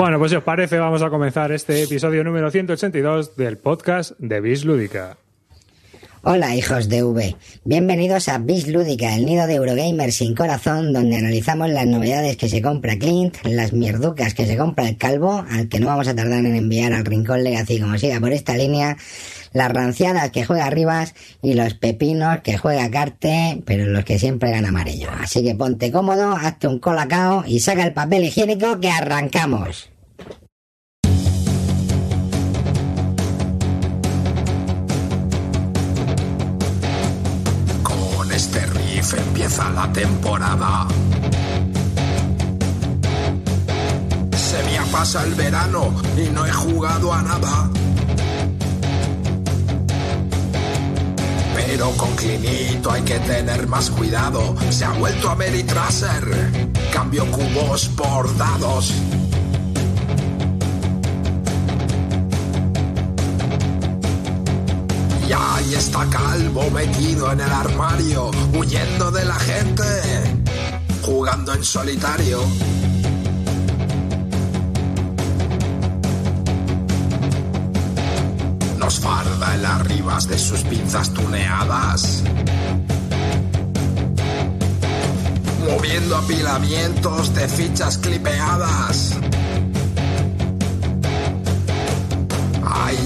[0.00, 4.40] Bueno, pues si os parece, vamos a comenzar este episodio número 182 del podcast de
[4.40, 5.18] Bis Lúdica.
[6.22, 11.18] Hola hijos de V, bienvenidos a Bis Lúdica, el nido de Eurogamer sin corazón, donde
[11.18, 15.68] analizamos las novedades que se compra Clint, las mierducas que se compra el calvo, al
[15.68, 18.96] que no vamos a tardar en enviar al Rincón Legacy como siga por esta línea,
[19.52, 24.50] las ranciadas que juega Rivas y los pepinos que juega Carte, pero los que siempre
[24.50, 25.10] gana amarillo.
[25.20, 29.89] Así que ponte cómodo, hazte un colacao y saca el papel higiénico que arrancamos.
[38.40, 40.88] Este riff empieza la temporada.
[44.34, 47.70] Se me ha pasado el verano y no he jugado a nada.
[51.54, 54.56] Pero con Clinito hay que tener más cuidado.
[54.70, 56.70] Se ha vuelto a Meritraser.
[56.94, 58.90] Cambio cubos por dados.
[65.70, 69.84] Y está Calvo metido en el armario, huyendo de la gente,
[71.00, 72.40] jugando en solitario.
[78.78, 82.24] Nos farda el arribas de sus pinzas tuneadas.
[85.70, 89.16] Moviendo apilamientos de fichas clipeadas.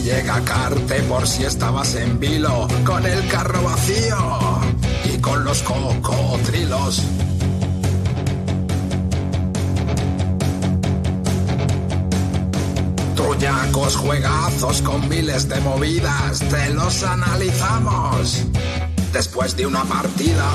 [0.04, 4.60] Llega Carte por si estabas en vilo, con el carro vacío
[5.04, 7.02] y con los cocodrilos.
[13.16, 18.44] Truñacos juegazos con miles de movidas, te los analizamos
[19.12, 20.50] después de una partida.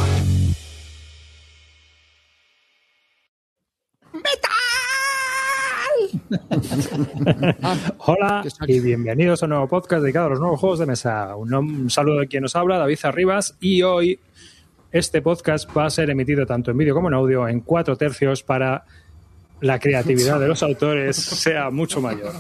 [8.00, 11.36] Hola y bienvenidos a un nuevo podcast dedicado a los nuevos juegos de mesa.
[11.36, 14.20] Un, un saludo de quien nos habla, David Arribas, y hoy
[14.92, 18.44] este podcast va a ser emitido tanto en vídeo como en audio en cuatro tercios
[18.44, 18.86] para
[19.62, 22.34] la creatividad de los autores sea mucho mayor.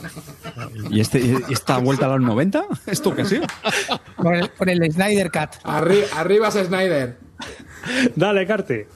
[0.89, 2.65] ¿Y, este, y esta vuelta a los 90?
[2.85, 3.41] ¿Esto qué sí?
[4.15, 5.49] Con el, con el Snyder Cut.
[5.63, 7.17] Arri arriba Snyder.
[8.15, 8.87] Dale, Carte.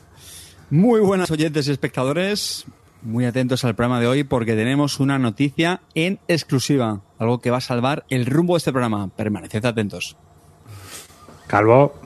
[0.69, 2.65] Muy buenas oyentes y espectadores.
[3.03, 7.01] Muy atentos al programa de hoy porque tenemos una noticia en exclusiva.
[7.19, 9.09] Algo que va a salvar el rumbo de este programa.
[9.09, 10.15] Permaneced atentos.
[11.47, 11.99] Calvo.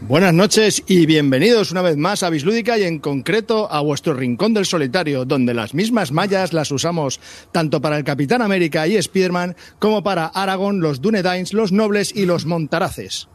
[0.00, 4.54] Buenas noches y bienvenidos una vez más a Bislúdica y en concreto a vuestro rincón
[4.54, 7.20] del solitario, donde las mismas mallas las usamos
[7.52, 12.26] tanto para el Capitán América y Spiderman como para Aragorn, los Dunedains, los Nobles y
[12.26, 13.28] los Montaraces.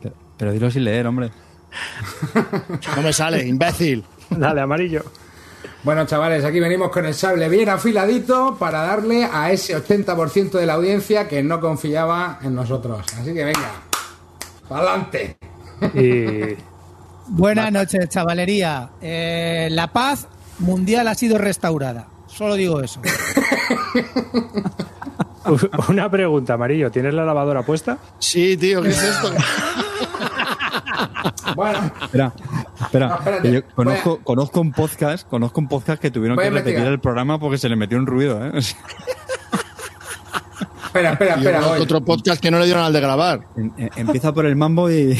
[0.00, 1.30] Pero, pero dilo sin leer, hombre.
[2.96, 4.02] No me sale, imbécil.
[4.30, 5.04] Dale, amarillo.
[5.84, 10.64] Bueno, chavales, aquí venimos con el sable bien afiladito para darle a ese 80% de
[10.64, 13.04] la audiencia que no confiaba en nosotros.
[13.20, 13.70] Así que venga,
[14.70, 15.36] adelante.
[15.92, 16.56] Y
[17.28, 18.92] Buenas noches, chavalería.
[19.02, 20.26] Eh, la paz
[20.58, 22.08] mundial ha sido restaurada.
[22.26, 23.02] Solo digo eso.
[25.88, 26.90] una pregunta, amarillo.
[26.90, 27.98] ¿Tienes la lavadora puesta?
[28.18, 29.32] Sí, tío, ¿qué es esto?
[31.56, 32.32] Bueno, Espera,
[32.80, 33.20] espera.
[33.42, 36.92] No, yo conozco, conozco un podcast, conozco un podcast que tuvieron Voy que repetir investigar.
[36.92, 38.52] el programa porque se le metió un ruido, ¿eh?
[38.56, 38.76] O sea,
[40.86, 41.66] espera, espera, Yo espera.
[41.82, 43.40] otro podcast que no le dieron al de grabar.
[43.56, 45.18] en- en- empieza por el mambo y,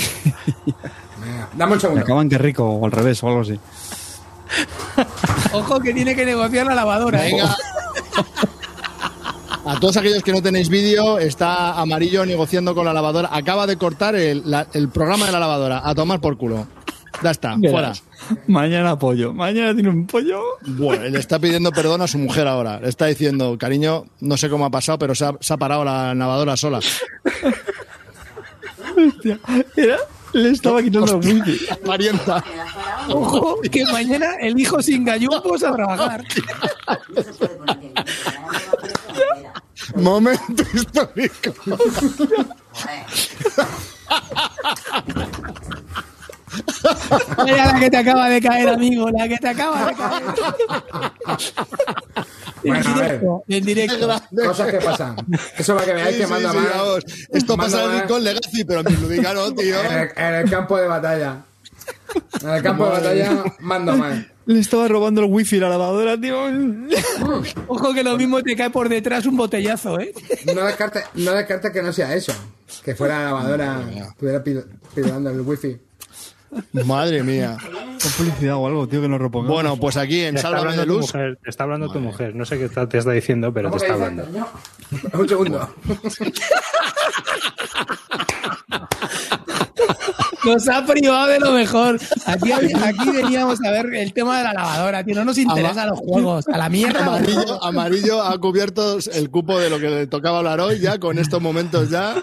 [1.55, 2.03] Dame un y segundo.
[2.03, 3.59] acaban que rico, o al revés, o algo así.
[5.53, 7.27] Ojo que tiene que negociar la lavadora.
[7.27, 7.33] ¿eh?
[7.33, 7.57] Venga.
[9.75, 13.31] A todos aquellos que no tenéis vídeo, está Amarillo negociando con la lavadora.
[13.33, 15.83] Acaba de cortar el, la- el programa de la lavadora.
[15.85, 16.67] A tomar por culo.
[17.23, 17.93] Ya está, fuera.
[18.49, 20.41] Mañana pollo, mañana tiene un pollo.
[20.67, 22.81] Bueno, le está pidiendo perdón a su mujer ahora.
[22.81, 25.85] Le está diciendo, cariño, no sé cómo ha pasado, pero se ha, se ha parado
[25.85, 26.81] la lavadora sola.
[28.97, 29.39] Hostia,
[29.77, 29.99] era,
[30.33, 31.67] le estaba quitando el wifi.
[31.87, 32.45] Parienta.
[33.09, 36.25] Ojo que mañana el hijo sin gallumbos a trabajar.
[39.95, 41.55] Momento histórico.
[47.45, 49.11] Mira la que te acaba de caer, amigo.
[49.11, 50.23] La que te acaba de caer.
[52.63, 53.05] En Bueno, a ver.
[53.21, 54.09] directo, en directo.
[54.45, 55.17] Cosas que pasan.
[55.59, 57.05] Eso para que veáis Sí, que sí, manda sí, más.
[57.31, 59.81] Esto manda pasa en el más Rincón Legacy, pero en Ludica no, tío.
[59.83, 61.37] en el, en el campo de batalla.
[62.43, 64.25] En el campo de batalla mando más.
[64.47, 66.37] Le estaba robando el wifi a la lavadora, tío.
[67.69, 70.13] Ojo que lo mismo te cae por detrás un botellazo, ¿eh?
[70.55, 72.33] No descarte, no descarte que no sea eso.
[72.85, 74.65] Que fuera la lavadora, estuviera pid-
[74.95, 75.77] pidiendo el wifi.
[76.85, 77.57] Madre mía.
[77.59, 79.55] Con publicidad o algo, tío, que nos repongamos.
[79.57, 81.01] Bueno, pues aquí en Te está Sálvame hablando de tu Luz.
[81.15, 82.35] mujer, te está hablando tu mujer.
[82.37, 84.49] No sé qué está- te está diciendo, pero te ¿Cómo que está hablando.
[85.15, 85.75] Un segundo.
[90.45, 91.99] Nos ha privado de lo mejor.
[92.27, 95.15] Aquí, aquí veníamos a ver el tema de la lavadora, tío.
[95.15, 96.47] No nos interesan los juegos.
[96.49, 97.05] A la mierda.
[97.05, 101.19] Amarillo, amarillo ha cubierto el cupo de lo que le tocaba hablar hoy, ya con
[101.19, 102.15] estos momentos ya.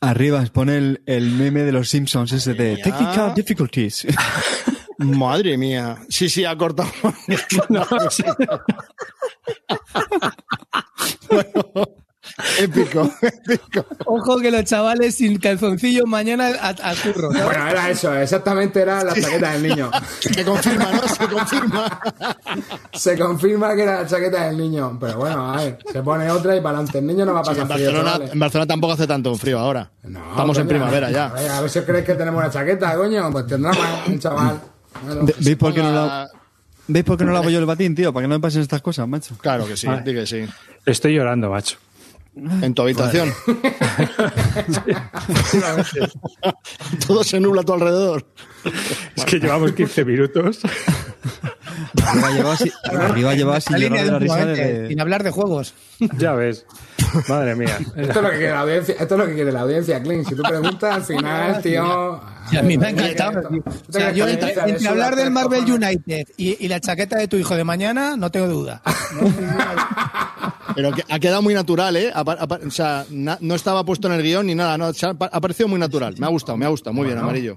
[0.00, 4.06] Arriba pone el, el meme de los Simpsons ese de Technical Difficulties.
[4.98, 5.96] Madre mía.
[6.08, 6.90] Sí, sí, ha cortado.
[11.30, 11.86] Bueno,
[12.58, 13.86] épico, épico.
[14.06, 17.32] Ojo que los chavales sin calzoncillos mañana a- al curro.
[17.32, 17.44] ¿sabes?
[17.46, 19.90] Bueno, era eso, exactamente era la chaqueta del niño.
[20.20, 21.08] Se confirma, ¿no?
[21.08, 22.00] Se confirma.
[22.92, 24.96] Se confirma que era la chaqueta del niño.
[25.00, 26.98] Pero bueno, a ver, se pone otra y para adelante.
[26.98, 28.32] El niño no va a Sí, pasar en, frío, Barcelona, chavales.
[28.32, 29.90] en Barcelona tampoco hace tanto frío ahora.
[30.04, 31.26] No, Estamos en primavera ya.
[31.26, 33.30] A ver, a ver si crees que tenemos una chaqueta, coño.
[33.30, 34.60] Pues tendrá más el chaval.
[35.04, 36.28] Bueno, Ve- ¿Veis por qué no la-
[36.88, 38.12] ¿Veis por qué no lavo yo el batín, tío?
[38.12, 39.36] Para que no me pasen estas cosas, macho.
[39.40, 40.44] Claro que sí, di que sí.
[40.84, 41.76] Estoy llorando, macho.
[42.62, 43.32] En tu habitación.
[47.06, 48.26] Todo se nubla a tu alrededor.
[49.16, 50.60] Es que llevamos 15 minutos.
[52.06, 54.88] Arriba llevaba así, arriba llevaba así llorando de la risa de...
[54.88, 55.74] Sin hablar de juegos.
[56.18, 56.64] ya ves.
[57.28, 57.78] Madre mía.
[57.96, 60.28] Esto es lo que quiere la audiencia, esto es lo que quiere la audiencia, Clint.
[60.28, 61.82] Si tú preguntas, al final, tío.
[61.82, 63.48] A mí me ha ver, encantado.
[63.48, 64.32] ¿tú O te sea, crees yo que
[64.70, 65.64] entre, hablar del Marvel?
[65.70, 68.82] United y, y la chaqueta de tu hijo de mañana, no tengo duda.
[70.74, 72.12] Pero que ha quedado muy natural, ¿eh?
[72.14, 75.68] O sea, na- no estaba puesto en el guion ni nada, no, ha, ha parecido
[75.68, 76.14] muy natural.
[76.18, 76.94] Me ha gustado, me ha gustado.
[76.94, 77.56] Muy bien, amarillo.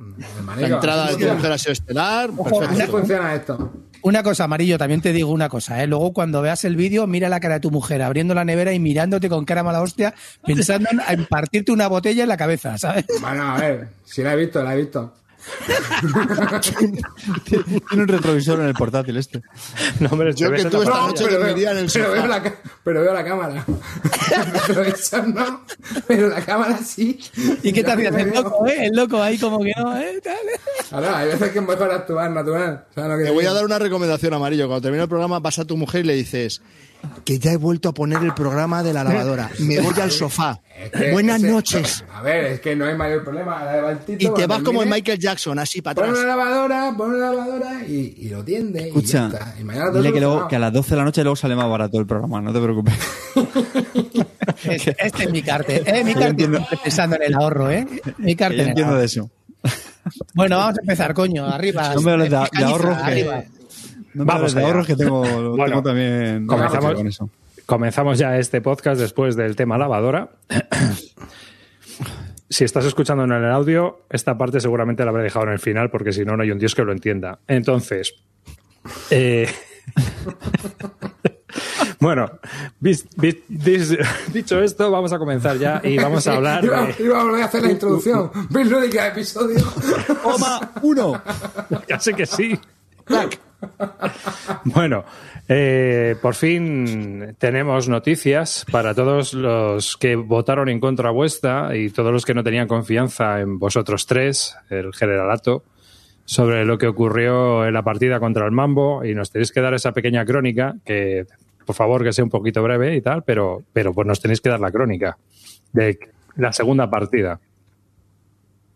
[0.57, 2.29] La entrada de tu mujer ha sido estelar.
[2.35, 2.91] Ojo, Perfecto.
[2.91, 3.71] funciona esto.
[4.03, 5.87] Una cosa, Amarillo, también te digo una cosa, ¿eh?
[5.87, 8.79] Luego cuando veas el vídeo, mira la cara de tu mujer abriendo la nevera y
[8.79, 10.13] mirándote con cara mala hostia,
[10.45, 13.05] pensando en, partirte una botella en la cabeza, ¿sabes?
[13.21, 15.13] Bueno, a ver, si la he visto, la he visto.
[17.45, 17.63] Tiene
[17.93, 19.41] un retrovisor en el portátil este.
[19.99, 23.01] No, hombre, Yo que la esta noche pero, dormiría en el pero veo la, pero
[23.01, 23.65] veo la cámara.
[24.67, 25.61] pero eso no.
[26.07, 27.19] Pero la cámara sí.
[27.61, 28.43] ¿Y qué te me El veo.
[28.43, 28.85] loco, ¿eh?
[28.85, 30.19] El loco ahí como que no, ¿eh?
[30.23, 30.35] Tal.
[30.91, 32.85] Ahora, hay veces que es mejor actuar natural.
[32.93, 34.67] ¿Sabes lo que Te voy a dar una recomendación, amarillo.
[34.67, 36.61] Cuando termine el programa, vas a tu mujer y le dices
[37.25, 39.49] que ya he vuelto a poner el programa de la lavadora.
[39.59, 40.59] Me voy al sofá.
[40.83, 42.03] Es que Buenas ese- noches.
[42.13, 43.63] A ver, es que no hay mayor problema.
[44.07, 46.35] Y te vas como el termine, Michael Jackson, así para Pon una atrás.
[46.37, 48.87] lavadora, pon una lavadora y, y lo tiende.
[48.87, 49.55] Escucha, y ya está.
[49.59, 51.55] Y mañana todo dile que, luego, que a las 12 de la noche luego sale
[51.55, 52.93] más barato el programa, no te preocupes.
[54.63, 56.03] Este, este es mi carte, ¿eh?
[56.03, 56.13] Mi
[56.83, 57.85] pensando en el ahorro, ¿eh?
[58.17, 59.29] Mi yo en el entiendo de eso.
[60.33, 61.93] Bueno, vamos a empezar, coño, arriba.
[61.95, 63.43] No me hables de- ahorros que- arriba.
[64.13, 66.93] No me Vamos hables de ahorros que tengo, Bueno, tengo también comenzamos.
[66.93, 67.29] con eso.
[67.65, 70.29] Comenzamos ya este podcast después del tema lavadora.
[72.49, 75.89] si estás escuchando en el audio, esta parte seguramente la habré dejado en el final
[75.89, 77.39] porque si no, no hay un Dios que lo entienda.
[77.47, 78.13] Entonces,
[79.09, 79.47] eh,
[82.03, 82.29] bueno,
[82.81, 83.07] dis-
[84.31, 86.95] dicho esto, vamos a comenzar ya y vamos a hablar Iba, de...
[87.03, 88.29] iba a volver a hacer la introducción.
[88.49, 89.59] Bill Lúdica, episodio.
[90.21, 90.71] ¡Toma!
[90.81, 91.21] ¡Uno!
[91.87, 92.59] Ya sé que sí.
[94.65, 95.05] Bueno,
[95.47, 102.11] eh, por fin tenemos noticias para todos los que votaron en contra vuestra y todos
[102.11, 105.63] los que no tenían confianza en vosotros tres, el generalato,
[106.25, 109.73] sobre lo que ocurrió en la partida contra el Mambo y nos tenéis que dar
[109.73, 111.25] esa pequeña crónica que,
[111.65, 114.49] por favor, que sea un poquito breve y tal, pero, pero pues nos tenéis que
[114.49, 115.17] dar la crónica
[115.71, 115.97] de
[116.35, 117.39] la segunda partida.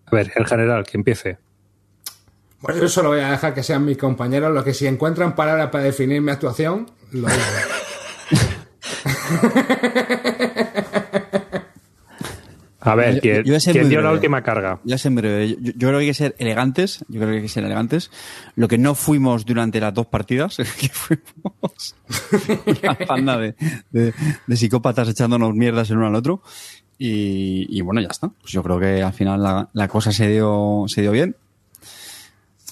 [0.06, 1.38] A ver, el general, que empiece.
[2.62, 5.70] Bueno, yo solo voy a dejar que sean mis compañeros los que si encuentran palabras
[5.70, 7.38] para definir mi actuación, lo digan.
[12.88, 14.80] A ver, ¿quién, yo a quién dio la última carga?
[14.84, 15.50] Ya en breve.
[15.50, 17.00] Yo, yo creo que hay que ser elegantes.
[17.08, 18.12] Yo creo que hay que ser elegantes.
[18.56, 21.96] Lo que no fuimos durante las dos partidas, que fuimos
[22.84, 23.56] una panda de,
[23.92, 24.14] de-
[24.48, 26.42] de psicópatas echándonos mierdas el uno al otro.
[27.00, 28.30] Y, y bueno, ya está.
[28.30, 31.36] Pues yo creo que al final la, la cosa se dio, se dio bien.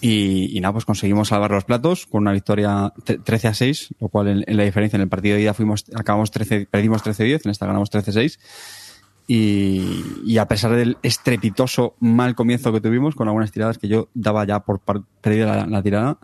[0.01, 3.89] Y, y nada, pues conseguimos salvar los platos con una victoria tre- 13 a 6,
[3.99, 7.03] lo cual en, en la diferencia en el partido de ida fuimos, acabamos 13, perdimos
[7.03, 8.37] 13-10, en esta ganamos 13-6.
[9.27, 14.09] Y, y a pesar del estrepitoso mal comienzo que tuvimos, con algunas tiradas que yo
[14.13, 14.79] daba ya por
[15.21, 16.17] perdida la, la tirada,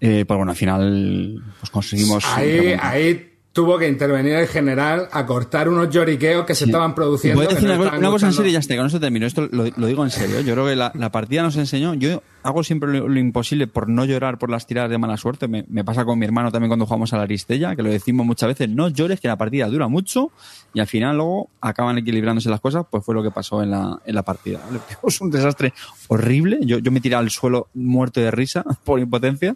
[0.00, 2.24] eh, pues bueno, al final pues conseguimos.
[2.34, 7.40] Ahí, ahí tuvo que intervenir el general a cortar unos lloriqueos que se estaban produciendo.
[7.40, 9.26] Voy a decir no una, cosa en serio y ya está, con eso termino.
[9.26, 10.40] Esto lo, lo digo en serio.
[10.40, 11.94] Yo creo que la, la partida nos enseñó.
[11.94, 15.48] Yo hago siempre lo, lo imposible por no llorar por las tiradas de mala suerte.
[15.48, 18.24] Me, me pasa con mi hermano también cuando jugamos a la Aristella, que lo decimos
[18.24, 20.30] muchas veces, no llores, que la partida dura mucho
[20.72, 23.98] y al final luego acaban equilibrándose las cosas, pues fue lo que pasó en la,
[24.04, 24.60] en la partida.
[24.64, 24.78] ¿vale?
[25.08, 25.72] Es un desastre
[26.08, 26.58] horrible.
[26.62, 29.54] Yo, yo me tiré al suelo muerto de risa por impotencia,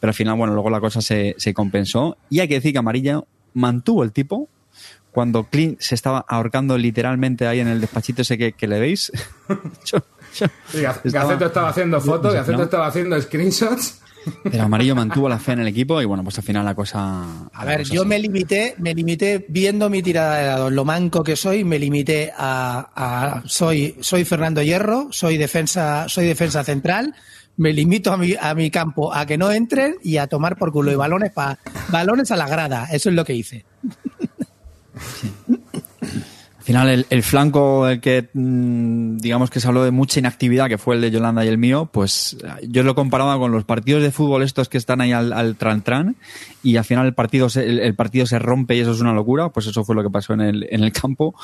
[0.00, 2.16] pero al final, bueno, luego la cosa se, se compensó.
[2.30, 3.20] Y hay que decir que Amarilla
[3.54, 4.48] mantuvo el tipo,
[5.10, 9.12] cuando Clint se estaba ahorcando literalmente ahí en el despachito ese que, que le veis.
[9.84, 9.98] yo-
[10.32, 12.64] Sí, Gaceto estaba haciendo fotos, Gaceto no.
[12.64, 13.98] estaba haciendo screenshots.
[14.44, 17.24] Pero Amarillo mantuvo la fe en el equipo y bueno, pues al final la cosa.
[17.52, 21.24] A ver, cosa yo me limité, me limité viendo mi tirada de dados, lo manco
[21.24, 27.16] que soy, me limité a, a- soy, soy Fernando Hierro, soy defensa, soy defensa central,
[27.56, 30.70] me limito a mi, a mi campo a que no entren y a tomar por
[30.70, 31.58] culo y balones pa,
[31.88, 33.64] balones a la grada, eso es lo que hice.
[36.62, 40.68] Al final, el, el flanco del que, mm, digamos que se habló de mucha inactividad,
[40.68, 42.36] que fue el de Yolanda y el mío, pues
[42.68, 46.14] yo lo comparaba con los partidos de fútbol estos que están ahí al, al tran-tran
[46.62, 49.12] y al final el partido, se, el, el partido se rompe y eso es una
[49.12, 51.34] locura, pues eso fue lo que pasó en el, en el campo,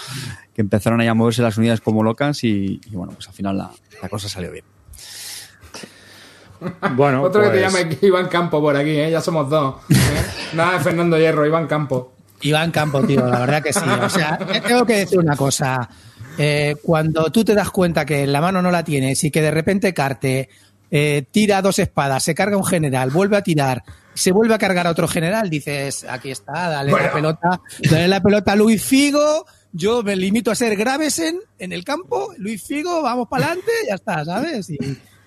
[0.54, 3.58] que empezaron ahí a moverse las unidades como locas y, y bueno, pues al final
[3.58, 4.64] la, la cosa salió bien.
[6.94, 9.10] Bueno, Otro que te pues, llama Iván Campo por aquí, ¿eh?
[9.10, 9.76] ya somos dos.
[9.90, 9.94] ¿eh?
[10.54, 12.17] Nada de Fernando Hierro, Iván Campo.
[12.42, 13.80] Iván Campo, tío, la verdad que sí.
[14.02, 15.88] O sea, te tengo que decir una cosa.
[16.36, 19.50] Eh, cuando tú te das cuenta que la mano no la tienes y que de
[19.50, 20.48] repente Carte
[20.90, 23.82] eh, tira dos espadas, se carga un general, vuelve a tirar,
[24.14, 27.06] se vuelve a cargar a otro general, dices, aquí está, dale Bueno.
[27.08, 31.72] la pelota, dale la pelota a Luis Figo, yo me limito a ser Gravesen en
[31.72, 34.70] el campo, Luis Figo, vamos para adelante, ya está, ¿sabes?
[34.70, 34.78] Y,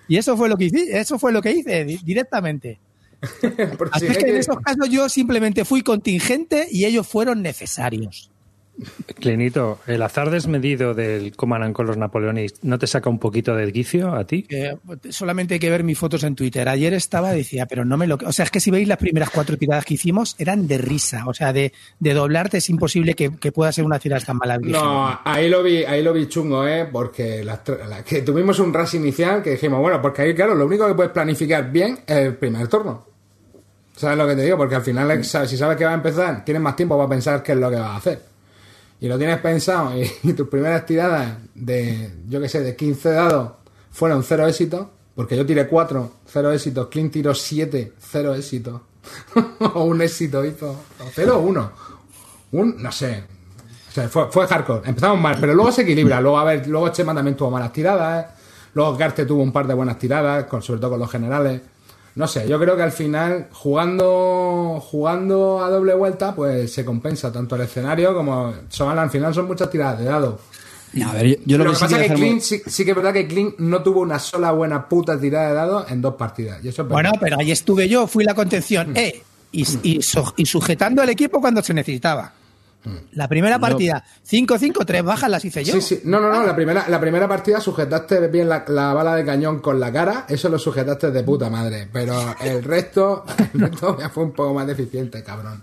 [0.08, 2.80] y eso fue lo que hice, eso fue lo que hice di- directamente.
[3.92, 8.28] Así es que en esos casos yo simplemente fui contingente y ellos fueron necesarios.
[9.20, 13.70] Clinito, el azar desmedido del Command con los Napoleones, ¿no te saca un poquito de
[13.70, 14.46] quicio a ti?
[14.48, 14.74] Eh,
[15.10, 16.66] solamente hay que ver mis fotos en Twitter.
[16.68, 18.18] Ayer estaba, decía, pero no me lo.
[18.24, 21.24] O sea, es que si veis las primeras cuatro tiradas que hicimos, eran de risa.
[21.26, 24.56] O sea, de, de doblarte es imposible que, que pueda ser una tirada tan mala.
[24.58, 26.88] No, ahí lo vi, ahí lo vi chungo, ¿eh?
[26.90, 27.62] Porque la-
[28.04, 31.12] que tuvimos un rush inicial que dijimos, bueno, porque ahí, claro, lo único que puedes
[31.12, 33.11] planificar bien es el primer turno.
[33.94, 34.56] ¿Sabes lo que te digo?
[34.56, 37.52] Porque al final, si sabes que va a empezar, tienes más tiempo para pensar qué
[37.52, 38.22] es lo que vas a hacer.
[39.00, 43.52] Y lo tienes pensado y, tus primeras tiradas de, yo qué sé, de 15 dados
[43.90, 48.80] fueron cero éxitos, porque yo tiré 4, cero éxitos, Clint tiró 7, cero éxitos.
[49.74, 51.72] o un éxito hizo, o 0 o 1.
[52.52, 53.24] Un, no sé,
[53.92, 54.88] o sea, fue, fue hardcore.
[54.88, 56.18] Empezamos mal, pero luego se equilibra.
[56.18, 58.24] Luego, a ver, luego Chema también tuvo malas tiradas.
[58.24, 58.28] ¿eh?
[58.72, 61.60] Luego Garte tuvo un par de buenas tiradas, con, sobre todo con los generales.
[62.14, 67.32] No sé, yo creo que al final, jugando jugando a doble vuelta, pues se compensa
[67.32, 68.52] tanto el escenario como.
[68.68, 70.38] Son, al final son muchas tiradas de dado.
[71.06, 72.84] A ver, yo, yo lo que que sí pasa es que hacer Clint, sí, sí
[72.84, 76.02] que es verdad que Clint no tuvo una sola buena puta tirada de dados en
[76.02, 76.62] dos partidas.
[76.62, 77.02] Y eso es verdad.
[77.02, 78.94] Bueno, pero ahí estuve yo, fui la contención.
[78.94, 80.00] Eh, y, y,
[80.36, 82.32] y sujetando al equipo cuando se necesitaba.
[83.12, 85.74] La primera partida, 5-5, tres bajas las hice yo.
[85.74, 86.00] Sí, sí.
[86.04, 86.44] No, no, no.
[86.44, 90.26] La primera, la primera partida sujetaste bien la, la bala de cañón con la cara.
[90.28, 91.88] Eso lo sujetaste de puta madre.
[91.92, 93.24] Pero el resto,
[93.54, 95.62] el resto ya fue un poco más deficiente, cabrón.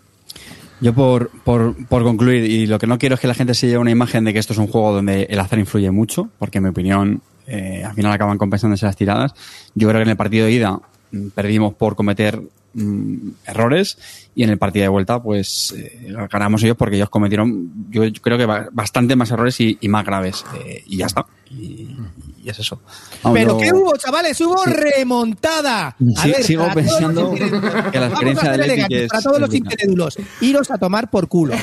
[0.81, 3.67] Yo por, por, por concluir, y lo que no quiero es que la gente se
[3.67, 6.59] lleve una imagen de que esto es un juego donde el azar influye mucho, porque
[6.59, 9.33] en mi opinión eh, al final acaban compensándose las tiradas.
[9.75, 10.79] Yo creo que en el partido de ida
[11.11, 12.41] mm, perdimos por cometer
[12.73, 13.97] mm, errores
[14.35, 18.37] y en el partido de vuelta pues eh, ganamos ellos porque ellos cometieron yo creo
[18.37, 21.95] que ba- bastante más errores y, y más graves eh, y ya está y,
[22.43, 22.81] y es eso
[23.23, 24.39] Vamos, Pero yo- ¿qué hubo, chavales?
[24.39, 25.87] Hubo remontada.
[25.87, 27.61] A Sí, ver, sigo para todos los pensando incrédulos,
[27.91, 30.71] que la vamos experiencia a ser del Epic elegantes, es- Para todos los incrédulos, iros
[30.71, 31.55] a tomar por culo.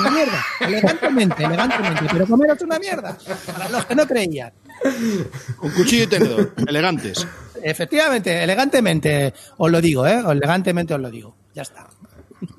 [0.00, 0.44] Una mierda.
[0.60, 2.04] Elegantemente, elegantemente.
[2.12, 3.18] Pero comeros una mierda.
[3.52, 4.52] Para los que no creían.
[5.56, 7.26] Con cuchillo y tenedor, elegantes.
[7.62, 10.22] Efectivamente, elegantemente os lo digo, ¿eh?
[10.30, 11.34] Elegantemente os lo digo.
[11.54, 11.86] Ya está.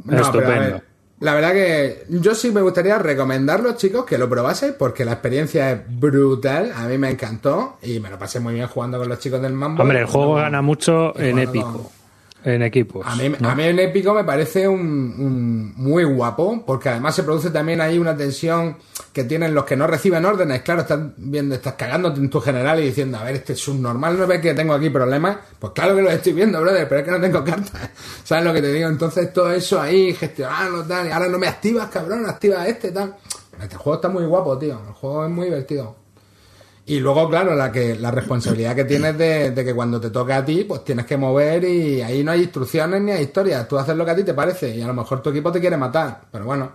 [0.03, 0.81] No, Estupendo.
[1.22, 5.72] la verdad que yo sí me gustaría recomendarlos, chicos, que lo probaseis porque la experiencia
[5.72, 6.72] es brutal.
[6.75, 9.53] A mí me encantó y me lo pasé muy bien jugando con los chicos del
[9.53, 9.81] Mambo.
[9.84, 12.00] Hombre, el juego gana mucho en épico, con-
[12.43, 13.05] en equipos.
[13.05, 13.50] A mí, ¿no?
[13.50, 17.81] a mí en épico me parece un, un muy guapo, porque además se produce también
[17.81, 18.77] ahí una tensión
[19.13, 20.62] que tienen los que no reciben órdenes.
[20.62, 24.27] Claro, están viendo, estás cagándote en tu general y diciendo, a ver, este subnormal no
[24.27, 25.38] ve que tengo aquí problemas.
[25.60, 27.89] Pues claro que lo estoy viendo, brother, pero es que no tengo cartas.
[28.24, 28.88] ¿Sabes lo que te digo?
[28.88, 33.15] Entonces todo eso ahí, gestionarlo, tal, y ahora no me activas, cabrón, activa este, tal.
[33.62, 34.79] Este juego está muy guapo, tío.
[34.88, 36.00] El juego es muy divertido.
[36.85, 40.38] Y luego, claro, la que la responsabilidad que tienes de, de que cuando te toca
[40.38, 43.67] a ti, pues tienes que mover y ahí no hay instrucciones ni hay historias.
[43.67, 45.59] Tú haces lo que a ti te parece y a lo mejor tu equipo te
[45.61, 46.21] quiere matar.
[46.31, 46.71] Pero bueno,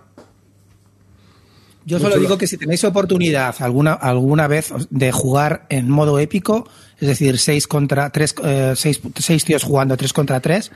[1.85, 2.21] Yo solo chulo.
[2.21, 6.67] digo que si tenéis oportunidad alguna, alguna vez de jugar en modo épico,
[6.99, 10.71] es decir, seis contra tres, eh, seis, seis tíos jugando tres contra tres,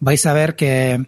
[0.00, 1.06] vais a ver que,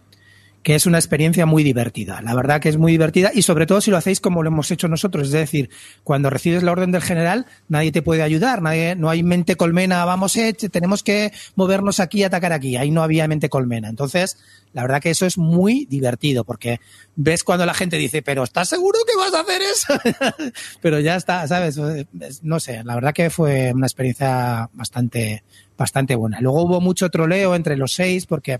[0.61, 2.21] que es una experiencia muy divertida.
[2.21, 4.69] La verdad que es muy divertida y sobre todo si lo hacéis como lo hemos
[4.71, 5.69] hecho nosotros, es decir,
[6.03, 10.03] cuando recibes la orden del general, nadie te puede ayudar, nadie, no hay mente colmena,
[10.03, 12.75] vamos, eh, tenemos que movernos aquí y atacar aquí.
[12.75, 13.87] Ahí no había mente colmena.
[13.87, 14.37] Entonces,
[14.73, 16.79] la verdad que eso es muy divertido porque
[17.15, 20.51] ves cuando la gente dice, pero ¿estás seguro que vas a hacer eso?
[20.81, 21.77] pero ya está, ¿sabes?
[22.19, 25.43] Es- No sé, la verdad que fue una experiencia bastante,
[25.77, 26.41] bastante buena.
[26.41, 28.59] Luego hubo mucho troleo entre los seis porque,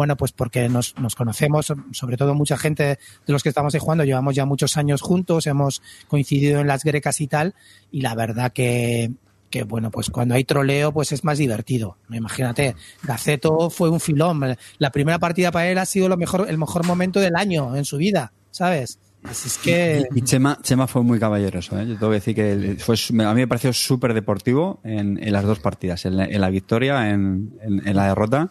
[0.00, 2.98] bueno, pues porque nos, nos conocemos, sobre todo mucha gente de
[3.34, 7.20] los que estamos ahí jugando, llevamos ya muchos años juntos, hemos coincidido en las grecas
[7.20, 7.54] y tal,
[7.92, 9.10] y la verdad que,
[9.50, 11.98] que bueno, pues cuando hay troleo, pues es más divertido.
[12.10, 14.56] Imagínate, Gaceto fue un filón.
[14.78, 17.84] La primera partida para él ha sido lo mejor, el mejor momento del año en
[17.84, 19.00] su vida, ¿sabes?
[19.22, 20.06] Así es que.
[20.14, 21.78] Y Chema, Chema fue muy caballeroso.
[21.78, 21.86] ¿eh?
[21.86, 25.44] Yo tengo que decir que fue, a mí me pareció súper deportivo en, en las
[25.44, 28.48] dos partidas, en la, en la victoria, en- en la derrota.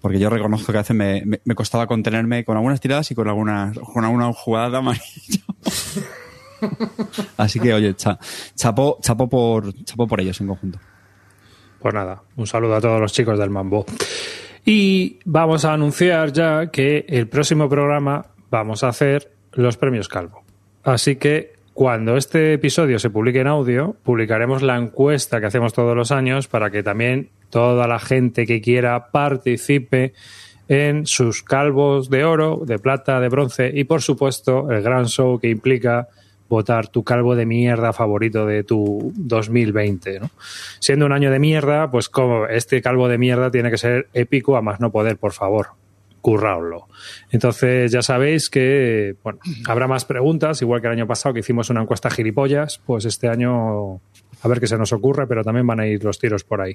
[0.00, 3.28] Porque yo reconozco que a veces me, me- costaba contenerme con algunas tiradas y con
[3.28, 5.44] algunas con alguna jugada de amarillo.
[7.36, 8.18] Así que, oye, cha-
[8.54, 10.78] chapó, por, chapó por ellos en conjunto.
[11.78, 13.86] Pues nada, un saludo a todos los chicos del Mambo.
[14.64, 20.42] Y vamos a anunciar ya que el próximo programa vamos a hacer los premios Calvo.
[20.82, 25.96] Así que cuando este episodio se publique en audio, publicaremos la encuesta que hacemos todos
[25.96, 30.12] los años para que también toda la gente que quiera participe
[30.68, 35.38] en sus calvos de oro, de plata, de bronce y por supuesto el gran show
[35.38, 36.08] que implica
[36.48, 40.30] votar tu calvo de mierda favorito de tu 2020, ¿no?
[40.78, 44.56] Siendo un año de mierda, pues como este calvo de mierda tiene que ser épico
[44.56, 45.68] a más no poder, por favor.
[46.20, 46.88] Curraoslo.
[47.30, 51.70] Entonces, ya sabéis que, bueno, habrá más preguntas, igual que el año pasado que hicimos
[51.70, 54.00] una encuesta gilipollas, pues este año
[54.42, 56.74] a ver qué se nos ocurre, pero también van a ir los tiros por ahí.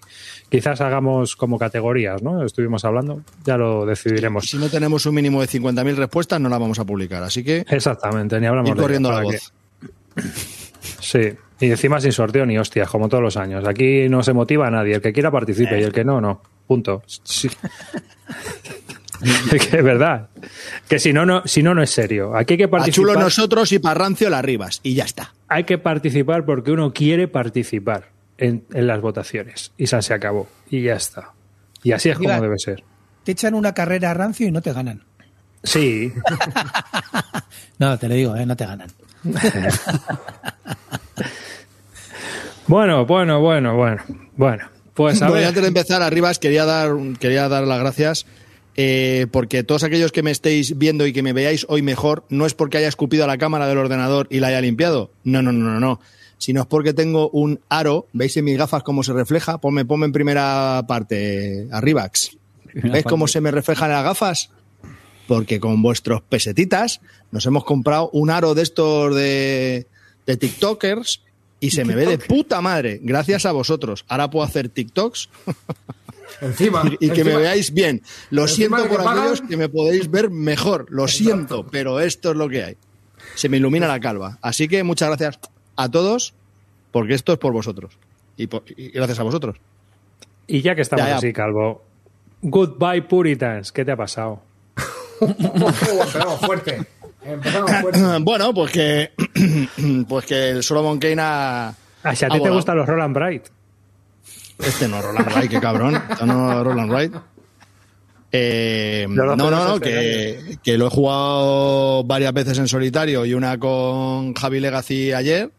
[0.49, 2.43] Quizás hagamos como categorías, ¿no?
[2.45, 4.45] Estuvimos hablando, ya lo decidiremos.
[4.45, 7.23] Si no tenemos un mínimo de 50.000 respuestas, no la vamos a publicar.
[7.23, 9.53] Así que Exactamente, ni hablamos de corriendo ello, la voz.
[10.15, 10.21] que-
[10.99, 11.19] Sí,
[11.59, 13.65] y encima sin sorteo ni hostias, como todos los años.
[13.67, 16.41] Aquí no se motiva a nadie, el que quiera participe y el que no, no.
[16.67, 17.03] Punto.
[17.05, 17.49] Sí.
[19.51, 20.29] Es que es verdad.
[20.87, 22.35] Que si no, no, si no, no es serio.
[22.35, 23.17] Aquí hay que A chulo participar.
[23.17, 24.79] nosotros y para rancio las ribas.
[24.83, 25.33] Y ya está.
[25.47, 29.71] Hay que participar porque uno quiere participar en, en las votaciones.
[29.77, 30.47] Y ya se acabó.
[30.69, 31.31] Y ya está.
[31.83, 32.83] Y así es como debe ser.
[33.23, 35.01] Te echan una carrera a rancio y no te ganan.
[35.63, 36.11] Sí,
[37.79, 38.45] No, te lo digo, ¿eh?
[38.45, 38.89] no te ganan.
[42.67, 44.01] bueno, bueno, bueno, bueno.
[44.35, 45.47] Bueno, pues a Bueno, ver.
[45.47, 48.25] antes de empezar, Arribas, quería dar, quería dar las gracias
[48.75, 52.45] eh, porque todos aquellos que me estéis viendo y que me veáis hoy mejor, no
[52.45, 55.11] es porque haya escupido a la cámara del ordenador y la haya limpiado.
[55.23, 55.99] No, no, no, no, no.
[56.37, 58.07] Sino es porque tengo un aro.
[58.13, 59.59] ¿Veis en mis gafas cómo se refleja?
[59.59, 62.37] Ponme, ponme en primera parte, Arribax.
[62.73, 64.49] ¿Ves cómo se me reflejan las gafas?
[65.27, 66.99] Porque con vuestros pesetitas
[67.31, 69.87] nos hemos comprado un aro de estos de,
[70.25, 71.21] de TikTokers
[71.59, 72.99] y se me ve de puta madre.
[73.01, 74.03] Gracias a vosotros.
[74.09, 75.29] Ahora puedo hacer TikToks
[76.41, 76.83] Encima.
[76.99, 78.01] y que me veáis bien.
[78.29, 80.85] Lo encima siento por pagan- aquellos que me podéis ver mejor.
[80.89, 82.77] Lo siento, pero esto es lo que hay.
[83.35, 84.37] Se me ilumina la calva.
[84.41, 85.39] Así que muchas gracias
[85.75, 86.33] a todos,
[86.91, 87.97] porque esto es por vosotros.
[88.37, 89.57] Y, por- y gracias a vosotros.
[90.47, 91.17] Y ya que estamos Ya, ya.
[91.17, 91.83] así, Calvo.
[92.41, 93.71] Goodbye, Puritans.
[93.71, 94.41] ¿Qué te ha pasado?
[95.21, 96.81] Empezamos fuerte.
[97.23, 98.01] Empezamos fuerte.
[98.21, 99.11] Bueno, pues que,
[100.09, 101.73] pues que el Solomon Kane ha.
[102.03, 103.45] Ah, si a ti te gustan los Roland Bright.
[104.59, 106.01] Este no, Roland Wright, qué cabrón.
[106.09, 107.13] Este no, Roland Wright.
[108.35, 113.59] Eh, no, no, no, que, que lo he jugado varias veces en solitario y una
[113.59, 115.51] con Javi Legacy ayer.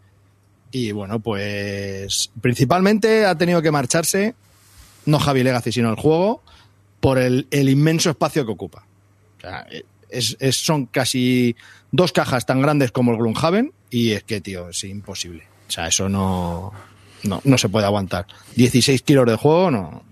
[0.73, 4.35] Y bueno, pues principalmente ha tenido que marcharse,
[5.07, 6.43] no Javi Legacy, sino el juego,
[6.99, 8.85] por el, el inmenso espacio que ocupa.
[9.39, 9.67] O sea,
[10.09, 11.55] es, es- son casi
[11.93, 15.45] dos cajas tan grandes como el Gloomhaven y es que, tío, es imposible.
[15.69, 16.73] O sea, eso no,
[17.25, 18.27] no, no se puede aguantar.
[18.57, 20.03] 16 kilos de juego, no.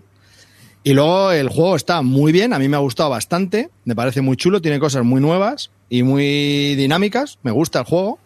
[0.85, 4.21] Y luego el juego está muy bien, a mí me ha gustado bastante, me parece
[4.21, 8.19] muy chulo, tiene cosas muy nuevas y muy dinámicas, me gusta el juego,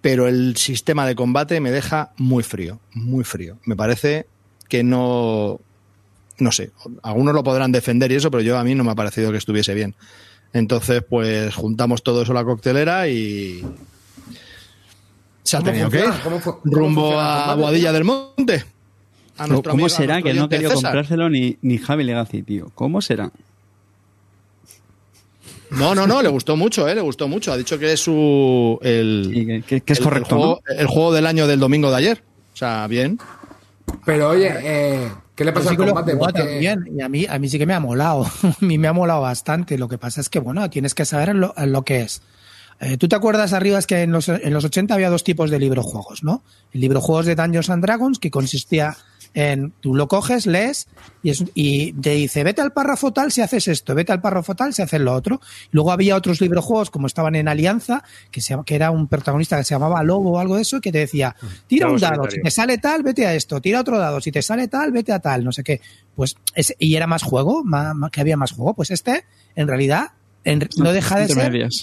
[0.00, 3.58] pero el sistema de combate me deja muy frío, muy frío.
[3.64, 4.26] Me parece
[4.68, 5.60] que no,
[6.38, 6.70] no sé,
[7.02, 9.38] algunos lo podrán defender y eso, pero yo a mí no me ha parecido que
[9.38, 9.96] estuviese bien.
[10.52, 13.64] Entonces, pues juntamos todo eso a la coctelera y
[15.50, 16.40] se ha ¿Cómo tenido que ir funciona?
[16.42, 17.54] ¿Cómo rumbo a?
[17.56, 18.64] Boadilla del Monte.
[19.38, 20.90] A ¿Cómo, amigo- será que no ha oyente querido César.
[20.90, 22.70] comprárselo ni, ni Javi Legacy, tío?
[22.74, 23.30] ¿Cómo será?
[25.70, 26.94] No, no, no, le gustó mucho, ¿eh?
[26.94, 27.52] Le gustó mucho.
[27.52, 28.78] Ha dicho que es su.
[28.82, 32.22] El, que- es el- correcto, El juego, el juego del año del domingo de ayer.
[32.52, 33.18] O sea, bien.
[34.04, 36.16] Pero oye, eh, ¿qué le pasa sí al combate?
[36.16, 38.24] también, y a mí, a mí sí que me ha molado.
[38.42, 39.78] a mí me ha molado bastante.
[39.78, 42.20] Lo que pasa es que, bueno, tienes que saber lo, lo que es.
[42.80, 45.50] Eh, ¿Tú te acuerdas, arriba, es que en los, en los 80 había dos tipos
[45.50, 46.42] de librojuegos, ¿no?
[46.72, 48.96] El librojuegos de Dungeons and Dragons, que consistía
[49.34, 50.88] en, tú lo coges, lees,
[51.22, 54.54] y, es- y te dice, vete al párrafo tal si haces esto, vete al párrafo
[54.56, 55.40] tal si haces lo otro.
[55.72, 59.64] Luego había otros librojuegos, como estaban en Alianza, que, se, que era un protagonista que
[59.64, 62.36] se llamaba Lobo o algo de eso, que te decía, tira Lobo un dado, solitario.
[62.38, 65.12] si te sale tal, vete a esto, tira otro dado, si te sale tal, vete
[65.12, 65.80] a tal, no sé qué.
[66.16, 68.72] Pues ese- y era más juego, más, más- que había más juego.
[68.74, 70.12] Pues este, en realidad,
[70.44, 71.36] en- no deja de ser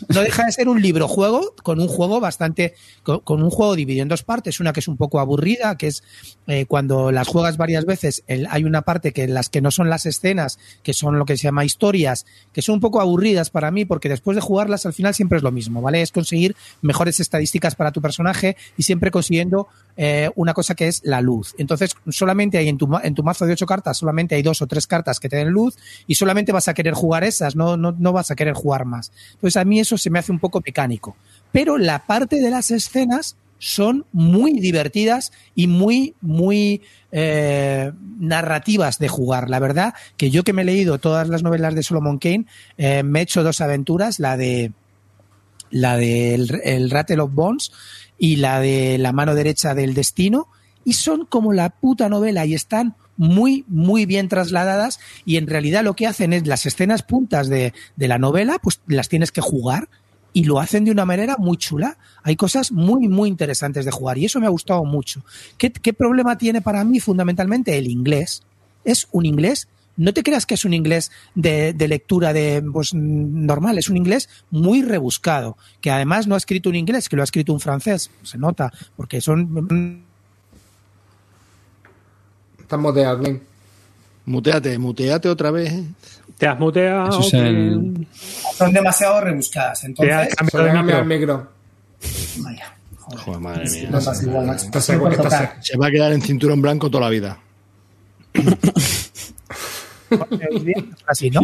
[0.09, 3.75] no deja de ser un libro juego con un juego bastante con, con un juego
[3.75, 4.59] dividido en dos partes.
[4.59, 6.03] Una que es un poco aburrida que es
[6.47, 9.89] eh, cuando las juegas varias veces el- hay una parte que las que no son
[9.89, 13.69] las escenas que son lo que se llama historias que son un poco aburridas para
[13.71, 17.19] mí porque después de jugarlas al final siempre es lo mismo vale es conseguir mejores
[17.19, 19.67] estadísticas para tu personaje y siempre consiguiendo
[19.97, 21.55] eh, una cosa que es la luz.
[21.57, 24.67] Entonces solamente hay en tu, en tu mazo de ocho cartas solamente hay dos o
[24.67, 25.75] tres cartas que te den luz
[26.07, 29.11] y solamente vas a querer jugar esas, no, no, no vas a querer jugar más.
[29.33, 31.15] Entonces a mí eso se me hace un poco mecánico.
[31.51, 36.81] Pero la parte de las escenas son muy divertidas y muy, muy
[37.11, 39.49] eh, narrativas de jugar.
[39.49, 42.45] La verdad que yo que me he leído todas las novelas de Solomon Kane,
[42.77, 44.71] eh, me he hecho dos aventuras, la de
[45.69, 47.71] la del el Rattle of Bones
[48.17, 50.47] y la de La mano derecha del destino,
[50.85, 55.83] y son como la puta novela y están muy, muy bien trasladadas y en realidad
[55.83, 59.41] lo que hacen es las escenas puntas de, de la novela, pues las tienes que
[59.41, 59.89] jugar
[60.33, 61.97] y lo hacen de una manera muy chula.
[62.23, 65.23] Hay cosas muy, muy interesantes de jugar y eso me ha gustado mucho.
[65.57, 68.43] ¿Qué, qué problema tiene para mí fundamentalmente el inglés?
[68.85, 72.93] Es un inglés no te creas que es un inglés de, de lectura de pues,
[72.93, 77.23] normal, es un inglés muy rebuscado, que además no ha escrito un inglés, que lo
[77.23, 80.06] ha escrito un francés, se nota, porque son
[82.67, 83.41] Estás moteado, Glenn.
[84.25, 85.73] Muteate, muteate otra vez.
[86.37, 87.07] Te has muteado.
[87.09, 88.05] Eso es el-
[88.57, 89.79] son demasiado rebuscadas.
[89.79, 91.49] Te has Entonces, cambiado el micro.
[92.39, 93.19] vaya, joder.
[93.23, 93.89] Joder, madre mía.
[93.89, 94.65] No pasa igual, macho.
[94.65, 95.65] Estás estás.
[95.65, 97.39] Se va a quedar en cinturón blanco toda la vida.
[101.05, 101.41] Así, ¿no?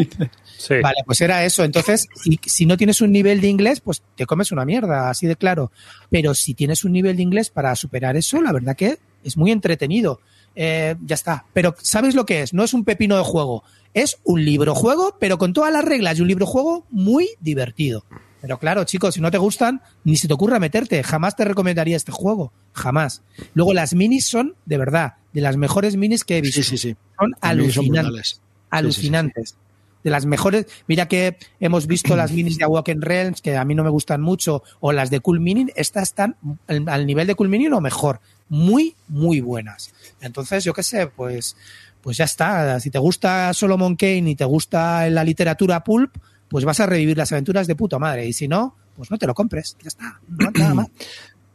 [0.57, 0.75] Sí.
[0.81, 1.63] Vale, pues era eso.
[1.63, 5.25] Entonces, si, si no tienes un nivel de inglés, pues te comes una mierda, así
[5.27, 5.71] de claro.
[6.09, 9.51] Pero si tienes un nivel de inglés para superar eso, la verdad que es muy
[9.51, 10.19] entretenido.
[10.55, 11.45] Eh, ya está.
[11.53, 12.53] Pero ¿sabes lo que es?
[12.53, 13.63] No es un pepino de juego.
[13.93, 18.05] Es un libro juego, pero con todas las reglas y un libro juego muy divertido.
[18.41, 21.01] Pero claro, chicos, si no te gustan, ni se te ocurra meterte.
[21.03, 22.51] Jamás te recomendaría este juego.
[22.73, 23.21] Jamás.
[23.53, 26.61] Luego, las minis son, de verdad, de las mejores minis que he visto.
[26.61, 26.95] Sí, sí, sí.
[27.17, 28.41] Son alucinantes
[28.73, 29.55] alucinantes.
[30.03, 30.65] De las mejores.
[30.85, 34.21] Mira que hemos visto las minis de Awaken Realms, que a mí no me gustan
[34.21, 36.35] mucho, o las de Cool Mini, estas están
[36.67, 38.19] al, al nivel de Cool Mini o mejor.
[38.49, 39.93] Muy, muy buenas.
[40.21, 41.55] Entonces, yo qué sé, pues,
[42.01, 42.79] pues ya está.
[42.79, 46.15] Si te gusta Solomon Kane y te gusta la literatura pulp,
[46.49, 48.27] pues vas a revivir las aventuras de puta madre.
[48.27, 49.75] Y si no, pues no te lo compres.
[49.81, 50.19] Ya está.
[50.27, 50.87] No, nada más.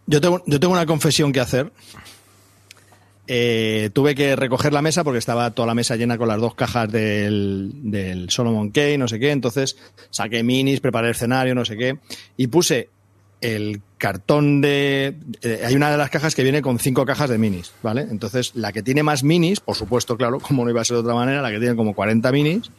[0.07, 1.72] Yo tengo, yo tengo una confesión que hacer.
[3.31, 6.55] Eh, tuve que recoger la mesa porque estaba toda la mesa llena con las dos
[6.55, 9.33] cajas del, del Solomon Kane, no sé qué.
[9.33, 9.77] Entonces
[10.09, 11.98] saqué minis, preparé el escenario, no sé qué.
[12.38, 12.88] Y puse
[13.40, 15.16] el cartón de.
[15.42, 18.03] eh, hay una de las cajas que viene con cinco cajas de minis, ¿vale?
[18.03, 21.01] Entonces la que tiene más minis, por supuesto, claro, como no iba a ser de
[21.03, 22.70] otra manera, la que tiene como 40 minis,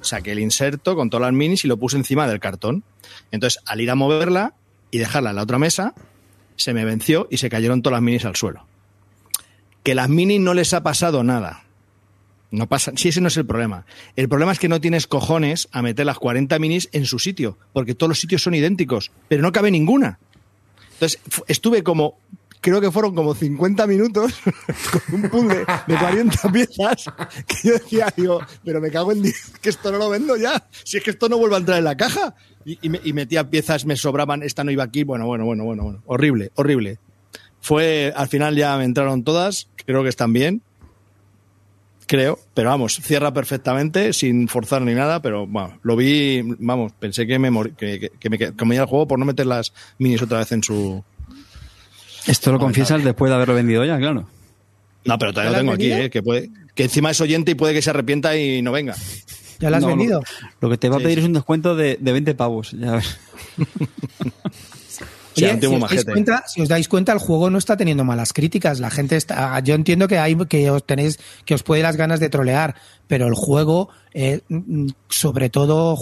[0.00, 2.84] saqué el inserto con todas las minis y lo puse encima del cartón.
[3.30, 4.54] Entonces al ir a moverla
[4.90, 5.94] y dejarla en la otra mesa,
[6.56, 8.66] se me venció y se cayeron todas las minis al suelo.
[9.82, 11.65] Que las minis no les ha pasado nada.
[12.50, 13.84] No pasa, sí, ese no es el problema.
[14.14, 17.58] El problema es que no tienes cojones a meter las 40 minis en su sitio,
[17.72, 20.18] porque todos los sitios son idénticos, pero no cabe ninguna.
[20.94, 22.18] Entonces, estuve como,
[22.60, 24.32] creo que fueron como 50 minutos
[25.08, 27.04] con un puzzle de 40 piezas
[27.46, 30.68] que yo decía, digo, pero me cago en Dios, que esto no lo vendo ya.
[30.84, 32.34] Si es que esto no vuelve a entrar en la caja.
[32.64, 35.04] Y, me- metía piezas, me sobraban, esta no iba aquí.
[35.04, 36.02] Bueno, bueno, bueno, bueno, bueno.
[36.06, 36.98] Horrible, horrible.
[37.60, 40.62] Fue, al final ya me entraron todas, creo que están bien.
[42.06, 47.26] Creo, pero vamos, cierra perfectamente, sin forzar ni nada, pero bueno, lo vi, vamos, pensé
[47.26, 50.38] que me, que, que- que me comía el juego por no meter las minis otra
[50.38, 51.02] vez en su...
[52.28, 54.28] Esto lo confiesas después de haberlo vendido ya, claro.
[55.04, 57.54] No, pero todavía ¿Ya lo tengo aquí, eh, que, puede, que encima es oyente y
[57.56, 58.94] puede que se arrepienta y no venga.
[59.58, 60.22] ¿Ya lo has No, vendido?
[60.60, 61.22] Lo que te va a Sí, pedir sí.
[61.22, 62.72] es un descuento de, de 20 pavos.
[62.72, 63.18] Ya ves.
[65.36, 68.32] Un si, os dais cuenta, si os dais cuenta, el juego no está teniendo malas
[68.32, 68.80] críticas.
[68.80, 69.58] La gente está.
[69.60, 72.74] Yo entiendo que hay que os tenéis que os puede las ganas de trolear,
[73.06, 75.96] pero el juego, eh, mm, sobre todo,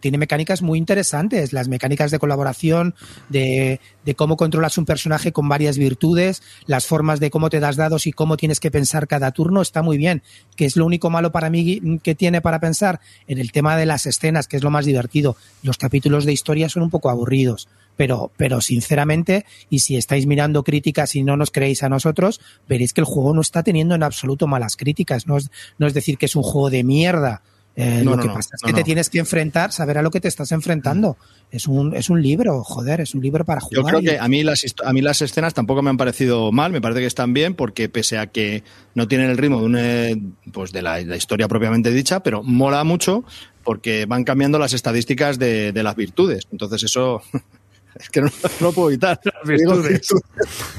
[0.00, 1.52] tiene mecánicas muy interesantes.
[1.52, 2.94] Las mecánicas de colaboración,
[3.28, 7.76] de, de cómo controlas un personaje con varias virtudes, las formas de cómo te das
[7.76, 10.22] dados y cómo tienes que pensar cada turno está muy bien.
[10.54, 13.76] Que es lo único malo para mí mm, que tiene para pensar en el tema
[13.76, 15.36] de las escenas, que es lo más divertido.
[15.64, 20.62] Los capítulos de historia son un poco aburridos pero, pero sinceramente, y si estáis mirando
[20.64, 24.02] críticas y no nos creéis a nosotros, veréis que el juego no está teniendo en
[24.02, 25.26] absoluto malas críticas.
[25.26, 27.42] No es, no es decir que es un juego de mierda.
[27.76, 30.02] Eh, No, lo no, que no, pasa es que te tienes que enfrentar, saber a
[30.02, 31.16] lo que te estás enfrentando.
[31.52, 33.94] Es un, es un libro, joder, es un libro para Yo jugar.
[33.94, 36.72] creo y- que a mí, las, a mí las escenas tampoco me han parecido mal,
[36.72, 39.76] me parece que están bien, porque pese a que no tienen el ritmo de, un,
[39.78, 40.16] eh,
[40.52, 43.22] pues de la, la historia propiamente dicha, pero mola mucho
[43.62, 46.48] porque van cambiando las estadísticas de, de las virtudes.
[46.50, 47.22] Entonces eso
[47.94, 49.20] es que no, no lo puedo evitar.
[49.44, 50.08] virtudes.
[50.08, 50.20] Digo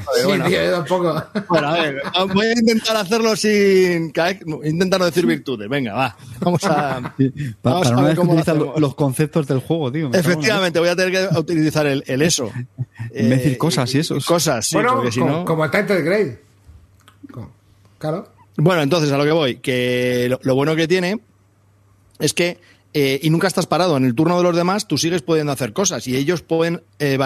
[0.05, 0.45] Joder, Sí, bueno.
[0.47, 1.23] tío, yo tampoco.
[1.49, 2.01] Bueno, a ver,
[2.33, 4.11] voy a intentar hacerlo sin...
[4.63, 5.67] Intentar no decir virtudes.
[5.69, 6.17] Venga, va.
[6.39, 6.99] Vamos a...
[7.63, 10.09] Vamos para a una ver cómo lo los conceptos del juego, tío.
[10.13, 12.51] Efectivamente, voy a tener que utilizar el, el eso.
[13.11, 14.25] En decir Eh, cosas y esos.
[14.25, 15.45] Cosas, sí, bueno, porque si como, no...
[15.45, 16.41] como Title Grade.
[17.31, 17.51] Como-
[17.97, 18.29] Claro.
[18.55, 21.19] Bueno, entonces a lo que voy, que lo, lo bueno que tiene
[22.19, 22.59] es que
[22.93, 23.97] eh, y nunca estás parado.
[23.97, 27.17] En el turno de los demás tú sigues pudiendo hacer cosas y ellos pueden eh,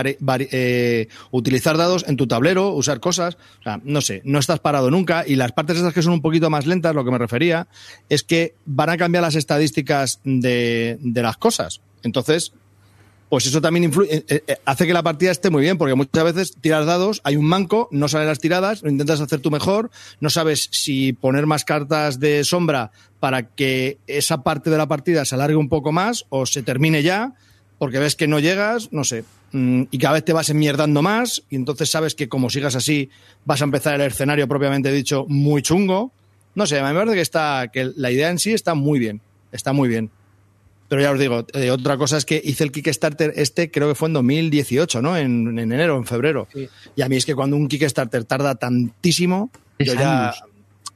[0.52, 3.38] eh, utilizar dados en tu tablero, usar cosas.
[3.60, 6.22] O sea, no sé, no estás parado nunca y las partes esas que son un
[6.22, 7.68] poquito más lentas, lo que me refería,
[8.10, 11.82] es que van a cambiar las estadísticas de las cosas.
[12.04, 12.54] Entonces,
[13.34, 16.24] pues eso también influye, eh, eh, hace que la partida esté muy bien, porque muchas
[16.24, 19.90] veces tiras dados, hay un manco, no salen las tiradas, lo intentas hacer tú mejor,
[20.20, 25.26] no sabes si poner más cartas de sombra para que esa parte de la partida
[25.26, 27.34] se alargue un poco más o se termine ya,
[27.80, 31.42] porque ves que no llegas, no sé, mm, y cada vez te vas enmierdando más,
[31.50, 33.10] y entonces sabes que como sigas así
[33.46, 36.12] vas a empezar el escenario propiamente dicho muy chungo.
[36.54, 39.74] No sé, me parece que está, que la idea en sí está muy bien, está
[39.74, 40.12] muy bien.
[40.90, 43.96] Pero ya os digo, eh, otra cosa es que hice el Kickstarter este, creo que
[43.96, 45.18] fue en 2018, ¿no?
[45.18, 46.48] En, en enero, en febrero.
[46.54, 46.70] Sí.
[46.96, 50.26] Y a mí es que cuando un Kickstarter tarda tantísimo, yo ya.
[50.26, 50.44] años.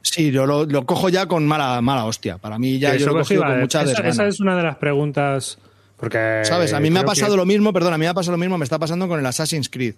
[0.02, 2.38] Sí, yo lo, lo cojo ya con mala, mala hostia.
[2.38, 4.10] Para mí ya yo lo he os cogido con mucha esa, desgana.
[4.10, 5.58] esa es una de las preguntas.
[5.98, 6.42] Porque.
[6.44, 6.74] ¿Sabes?
[6.74, 8.38] A mí me ha pasado que- lo mismo, perdón, a mí me ha pasado lo
[8.38, 9.96] mismo, me está pasando con el Assassin's Creed,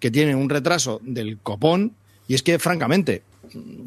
[0.00, 1.92] que tiene un retraso del copón,
[2.26, 3.22] y es que, francamente,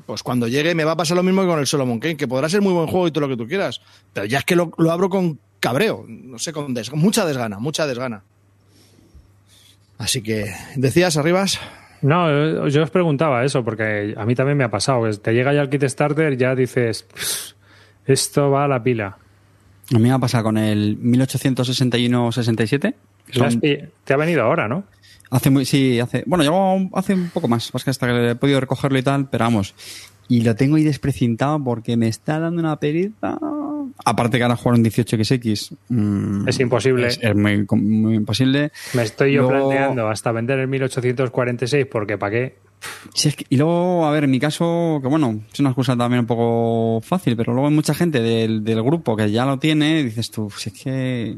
[0.06, 2.28] pues cuando llegue me va a pasar lo mismo que con el Solomon Kane, que
[2.28, 3.82] podrá ser muy buen juego y todo lo que tú quieras,
[4.14, 7.60] pero ya es que lo, lo abro con cabreo, no sé, con des- mucha desgana,
[7.60, 8.24] mucha desgana.
[9.98, 11.60] Así que, decías, Arribas,
[12.04, 12.30] No,
[12.68, 15.04] eh, yo os preguntaba eso, porque a mí también me ha pasado.
[15.10, 17.04] que Te llega ya el kit starter, ya dices.
[17.04, 17.54] "Pff,
[18.06, 19.18] Esto va a la pila.
[19.94, 22.94] A mí me ha pasado con el 1861-67.
[23.32, 24.84] que Lo has son- Te ha venido ahora, ¿no?
[25.30, 28.36] Hace muy, sí, hace, bueno, llevo hace un poco más, más que hasta que he
[28.36, 29.74] podido recogerlo y tal, pero vamos.
[30.30, 33.38] Y lo tengo ahí desprecintado porque me está dando una pereza.
[34.06, 37.08] Aparte que ahora jugar un 18XX mm, Es imposible.
[37.08, 38.72] Es, es muy, muy imposible.
[38.94, 42.56] Me estoy yo Luego- planteando hasta vender el 1846, porque ¿para qué?
[43.14, 45.96] Sí, es que- y luego, a ver, en mi caso, que bueno, es una excusa
[45.98, 49.58] también un poco fácil, pero luego hay mucha gente del, del grupo que ya lo
[49.58, 51.38] tiene, y dices tú, si es que...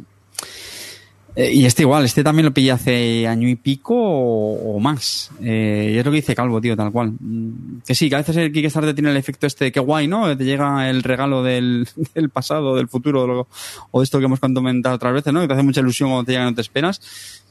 [1.42, 5.32] Eh, y este igual, este también lo pillé hace año y pico o, o más.
[5.42, 7.14] Eh, y es lo que dice Calvo, tío, tal cual.
[7.18, 10.36] Mm, Que sí, que a veces el Kickstarter tiene el efecto este, que guay, ¿no?
[10.36, 13.48] Te llega el regalo del, del pasado, del futuro, lo-
[13.92, 15.40] o de esto que hemos comentado otras veces, ¿no?
[15.40, 17.00] Que te hace mucha ilusión cuando te llega y no te esperas.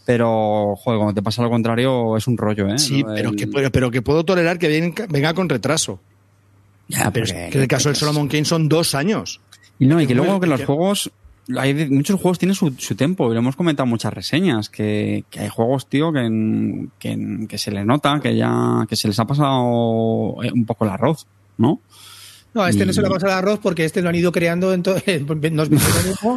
[0.04, 2.78] Pero, joder, cuando te pasa lo contrario, es un rollo, ¿eh?
[2.78, 5.98] sí, pero que, pero, pero que puedo tolerar que venga, venga con retraso.
[6.88, 9.40] Ya, Pero es que en el caso del Solomon Kane son dos años.
[9.78, 11.10] Y no, y que luego que los juegos,
[11.56, 15.24] hay muchos juegos tienen su, su tiempo, y lo hemos comentado en muchas reseñas, que,
[15.38, 19.26] hay juegos, tío, que, en- que, se les nota, que ya, que se les ha
[19.26, 21.80] pasado eh, un poco el arroz, ¿no?
[22.54, 24.08] No, a este no se le Y- va a pasar el arroz porque este lo
[24.08, 24.96] han ido creando, en to-
[25.52, 25.76] nos lo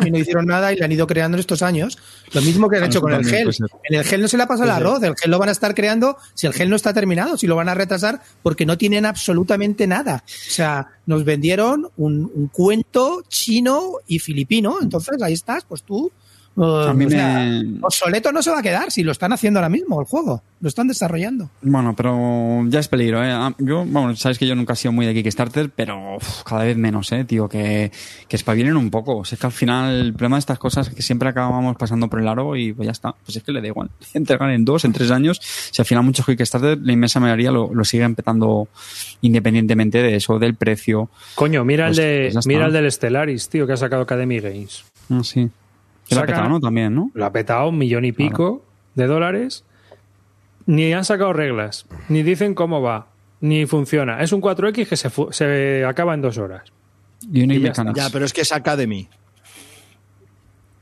[0.06, 1.98] y no hicieron nada y lo han ido creando en estos años.
[2.34, 3.50] Lo mismo que han Ah, hecho con el gel.
[3.90, 5.54] En el gel no se le ha pasado el arroz, el gel lo van a
[5.54, 8.78] estar creando si el gel no está terminado, si lo van a retrasar porque no
[8.78, 10.24] tienen absolutamente nada.
[10.28, 16.12] O sea, nos vendieron un, un cuento chino y filipino, entonces ahí estás, pues tú...
[16.58, 19.60] A mí o sea, me- obsoleto no se va a quedar si lo están haciendo
[19.60, 21.50] ahora mismo el juego, lo están desarrollando.
[21.62, 23.32] Bueno, pero ya es peligro, ¿eh?
[23.32, 26.66] Ah, Yo, bueno, sabes que yo nunca he sido muy de Kickstarter, pero uf, cada
[26.66, 27.48] vez menos, ¿eh, tío?
[27.48, 27.92] Que,
[28.28, 29.18] que espabilen un poco.
[29.20, 31.78] O sea, es que al final el problema de estas cosas es que siempre acabamos
[31.78, 33.16] pasando por el aro y pues ya está.
[33.26, 33.90] Pues es que le da igual.
[34.14, 35.40] Entregan en dos, en tres años.
[35.42, 38.68] Si al final muchos Kickstarter, la inmensa mayoría lo, lo siguen petando
[39.22, 41.10] independientemente de eso, del precio.
[41.36, 42.48] Coño, mira Pues- el de pues ya está.
[42.50, 44.84] mira el del Stellaris, tío, que ha sacado Academy Games.
[45.10, 45.50] Ah, sí.
[46.12, 46.60] Que lo ha petado, ¿no?
[46.60, 47.10] También, ¿no?
[47.14, 49.64] Lo ha petado un millón y pico de dólares
[50.66, 53.08] ni han sacado reglas, ni dicen cómo va,
[53.40, 54.22] ni funciona.
[54.22, 56.72] Es un 4X que se, se acaba en dos horas.
[57.32, 57.74] Y ya.
[57.94, 59.08] Ya, pero es que es Academy.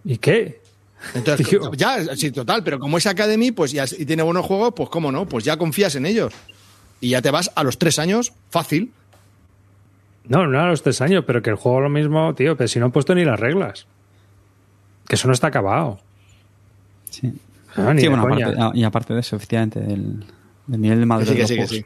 [0.05, 0.61] ¿Y qué?
[1.13, 1.71] Entonces, Tío.
[1.73, 5.11] ya, sí, total, pero como es Academy, pues ya, y tiene buenos juegos, pues cómo
[5.11, 6.33] no, pues ya confías en ellos.
[7.01, 8.91] Y ya te vas a los tres años, fácil.
[10.25, 12.79] No, no a los tres años, pero que el juego lo mismo, tío, pero si
[12.79, 13.87] no han puesto ni las reglas.
[15.09, 15.99] Que eso no está acabado.
[17.09, 17.33] Sí.
[17.75, 18.45] Ah, ni Sí, de bueno, coña.
[18.45, 20.23] aparte, ah, y aparte de eso, efectivamente, del,
[20.67, 21.85] del nivel de madurez que sí, que sí.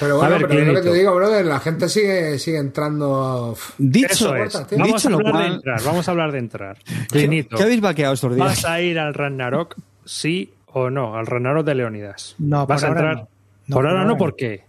[0.00, 2.58] Pero bueno, A ver, pero es lo que te digo, brother, la gente sigue, sigue
[2.58, 3.56] entrando.
[3.78, 4.52] Dicho, Eso es.
[4.72, 6.78] Vamos dicho a lo hablar de cual, entrar, vamos a hablar de entrar.
[6.84, 8.46] ¿qué, Clinito, qué habéis vaqueado estos días?
[8.48, 11.16] ¿vas a ir al Ragnarok, sí o no?
[11.16, 12.36] Al Ragnarok de Leonidas.
[12.38, 13.16] No, ¿Vas por a ahora entrar?
[13.16, 13.28] no.
[13.68, 14.18] No, por por ahora ahora no, no.
[14.18, 14.64] ¿por qué?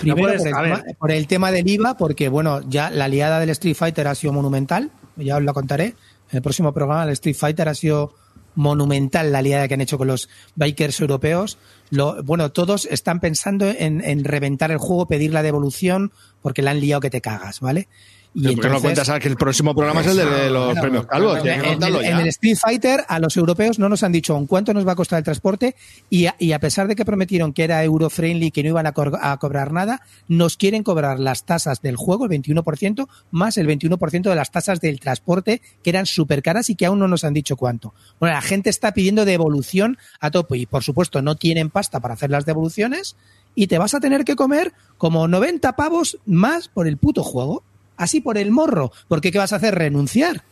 [0.00, 3.40] Primero puedes- por, el tema, por el tema del IVA, porque bueno, ya la liada
[3.40, 5.94] del Street Fighter ha sido monumental, ya os lo contaré.
[6.30, 8.14] En el próximo programa el Street Fighter ha sido
[8.54, 11.58] monumental la liada que han hecho con los bikers europeos.
[11.90, 16.12] Lo, bueno, todos están pensando en, en reventar el juego, pedir la devolución,
[16.42, 17.88] porque la han liado que te cagas, ¿vale?
[18.32, 20.78] Y Pero ¿Por qué no cuentas ahora que el próximo programa es el de los
[20.78, 21.40] premios Calvos?
[21.44, 24.72] en, en el, en Street Fighter a los europeos no nos han dicho aún cuánto
[24.72, 25.74] nos va a costar el transporte
[26.10, 28.92] y a, y a pesar de que prometieron que era euro-friendly, que no iban a,
[28.92, 33.66] co- a cobrar nada, nos quieren cobrar las tasas del juego, el 21%, más el
[33.66, 37.24] 21% de las tasas del transporte, que eran súper caras y que aún no nos
[37.24, 37.94] han dicho cuánto.
[38.20, 42.14] Bueno, la gente está pidiendo devolución a tope y por supuesto no tienen pasta para
[42.14, 43.16] hacer las devoluciones
[43.56, 47.64] y te vas a tener que comer como 90 pavos más por el puto juego.
[48.00, 48.92] Así por el morro.
[49.08, 49.74] Porque ¿qué vas a hacer?
[49.74, 50.42] ¿Renunciar?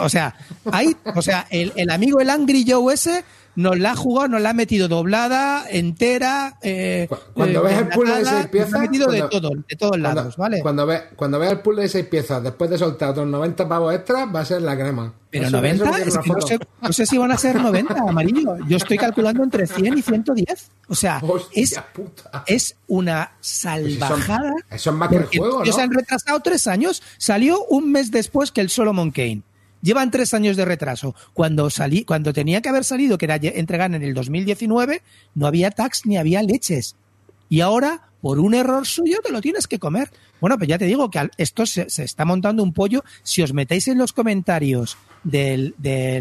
[0.00, 0.34] O sea,
[0.70, 3.24] hay, o sea, el, el amigo el Angry Joe ese
[3.56, 6.56] nos la ha jugado, nos la ha metido doblada, entera.
[6.62, 8.74] Eh, Cu- Cuando eh, ves el pool de seis piezas.
[8.74, 10.62] ha metido de cuando- todo, de todos cuando- lados, ¿vale?
[10.62, 13.92] Cuando ves cuando ves el pool de seis piezas, después de soltar otros 90 pavos
[13.94, 15.12] extra, va a ser la crema.
[15.30, 17.36] Pero Eso- 90, eso quiero es una que no sé, no sé si van a
[17.38, 18.56] ser 90, amarillo.
[18.68, 20.70] Yo estoy calculando entre 100 y 110.
[20.88, 21.20] O sea,
[21.54, 21.76] es,
[22.46, 24.52] es una salvajada.
[24.70, 25.76] Eso es más que el juego, ¿no?
[25.78, 27.02] han retrasado tres años.
[27.18, 29.42] Salió un mes después que el Solomon Kane.
[29.82, 31.14] Llevan tres años de retraso.
[31.32, 35.02] Cuando salí, cuando tenía que haber salido, que era entregar en el 2019,
[35.34, 36.96] no había tax ni había leches.
[37.48, 40.10] Y ahora, por un error suyo, te lo tienes que comer.
[40.40, 43.04] Bueno, pues ya te digo que esto se, está montando un pollo.
[43.22, 45.74] Si os metéis en los comentarios del,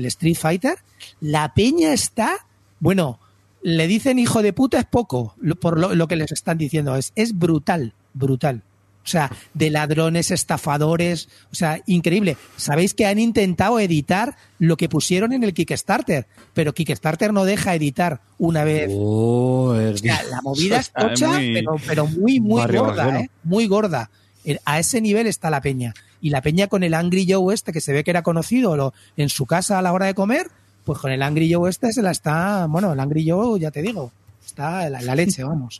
[0.05, 0.77] Street Fighter,
[1.19, 2.47] la peña está,
[2.79, 3.19] bueno,
[3.61, 6.95] le dicen hijo de puta es poco por lo, lo que les están diciendo.
[6.95, 8.63] Es, es brutal, brutal.
[9.03, 12.37] O sea, de ladrones, estafadores, o sea, increíble.
[12.57, 17.73] Sabéis que han intentado editar lo que pusieron en el Kickstarter, pero Kickstarter no deja
[17.73, 18.89] editar una vez.
[18.91, 23.19] O sea, la movida es Está tocha, muy- pero, pero muy, muy barrio gorda.
[23.21, 23.29] ¿eh?
[23.43, 24.09] Muy gorda.
[24.45, 25.93] Eh, A ese nivel está la peña.
[26.21, 28.93] Y la peña con el Angry Joe este, que se ve que era conocido lo-
[29.17, 30.47] en su casa a la hora de comer,
[30.83, 33.81] pues con el Angry Joe este se la está, bueno, el Angry Joe, ya te
[33.81, 34.11] digo,
[34.45, 35.79] está la, la leche, vamos.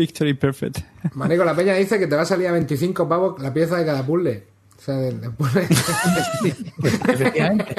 [0.00, 0.78] Victory Perfect.
[1.14, 3.84] Marico, la peña dice que te va a salir a 25 pavos la pieza de
[3.86, 4.44] cada puzzle.
[4.78, 5.66] O sea, del, del puzzle.
[7.12, 7.74] Efectivamente.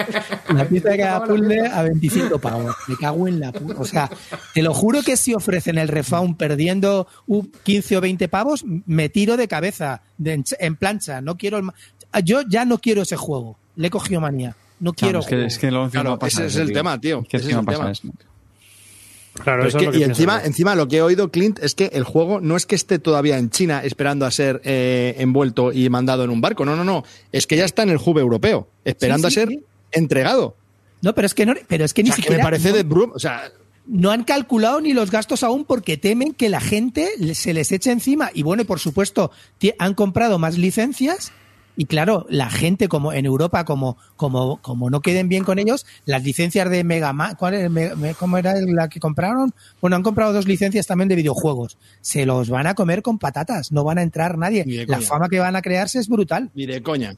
[0.54, 2.76] La pieza de cada puzzle a 25 pavos.
[2.88, 3.80] Me cago en la puta.
[3.82, 4.10] O sea,
[4.54, 9.10] te lo juro que si ofrecen el refund perdiendo un 15 o 20 pavos, me
[9.10, 11.22] tiro de cabeza, de en, en plancha.
[11.22, 11.74] No quiero el ma-
[12.24, 13.58] Yo ya no quiero ese juego.
[13.76, 14.56] Le he cogido manía.
[14.80, 15.22] No quiero.
[15.22, 16.76] Claro, es, que, es que lo Claro, pasa ese es el tío.
[16.76, 17.22] tema, tío.
[17.24, 17.92] Es que Ese es el pasa tema.
[17.92, 18.08] eso.
[19.44, 21.32] Claro, Pero es eso que- es lo que y encima, encima lo que he oído,
[21.32, 24.62] Clint, es que el juego no es que esté todavía en China esperando a ser
[24.64, 26.66] eh, envuelto y mandado en un barco.
[26.66, 27.04] No, no, no.
[27.32, 29.64] Es que ya está en el hub europeo, esperando Sí, sí, a ser sí.
[29.92, 30.56] entregado.
[31.02, 32.76] No, pero es que no, pero es que O ni que siquiera me parece no,
[32.76, 33.12] de brum.
[33.16, 33.52] O sea,
[33.88, 37.92] no han calculado ni los gastos aún porque temen que la gente se les eche
[37.92, 38.30] encima.
[38.34, 39.32] Y bueno, y por supuesto,
[39.80, 41.32] han comprado más licencias.
[41.82, 45.88] Y claro, la gente como en Europa, como, como, como no queden bien con ellos,
[46.06, 47.72] las licencias de Mega Man, ¿cuál es?
[47.72, 49.52] Me- me- ¿cómo era la que compraron?
[49.82, 51.80] Bueno, han comprado dos licencias también de videojuegos.
[52.00, 54.64] Se los van a comer con patatas, no van a entrar nadie.
[54.86, 55.08] La coña.
[55.08, 56.52] fama que van a crearse es brutal.
[56.54, 57.16] ni de coña.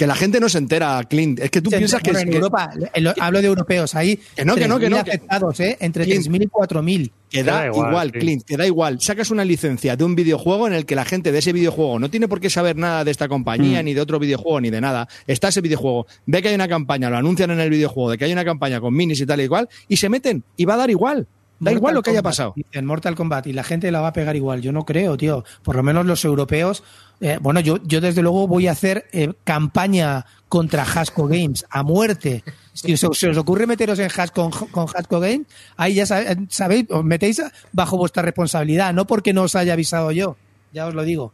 [0.00, 1.40] Que la gente no se entera, Clint.
[1.40, 3.94] Es que tú Sí, piensas que, bueno, es- en que- Europa, lo- hablo de europeos,
[3.94, 5.76] ahí Que no, que no, que 3.000 no, que- afectados, ¿eh?
[5.78, 6.24] entre Clint.
[6.24, 7.12] 3.000 y 4.000.
[7.28, 8.18] que da da igual, igual, sí.
[8.18, 8.98] Clint, que da igual.
[9.02, 12.08] Sacas una licencia de un videojuego en el que la gente de ese videojuego no
[12.10, 13.84] tiene por qué saber nada de esta compañía, Mm.
[13.84, 15.06] ni de otro videojuego, ni de nada.
[15.26, 18.24] Está ese videojuego, ve que hay una campaña, lo anuncian en el videojuego, de que
[18.24, 20.78] hay una campaña con minis y tal y igual, y se meten, y va a
[20.78, 21.26] dar igual.
[21.60, 22.54] Da Mortal igual lo que haya Kombat, pasado.
[22.72, 24.62] En Mortal Kombat y la gente la va a pegar igual.
[24.62, 25.44] Yo no creo, tío.
[25.62, 26.82] Por lo menos los europeos.
[27.20, 31.82] eh, bueno, yo, yo desde luego voy a hacer eh, campaña contra Hasco Games a
[31.82, 32.42] muerte.
[32.72, 35.46] Si os, se os ocurre meteros en Has con, con Hasco Games,
[35.76, 37.42] ahí ya sabe- sabéis, os metéis
[37.72, 40.36] bajo vuestra responsabilidad, no porque no os haya avisado yo.
[40.72, 41.32] Ya os lo digo.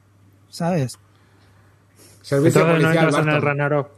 [0.49, 0.99] ¿Sabes?
[2.23, 3.43] Servicio policial, en el.
[3.43, 3.91] Ragnarok.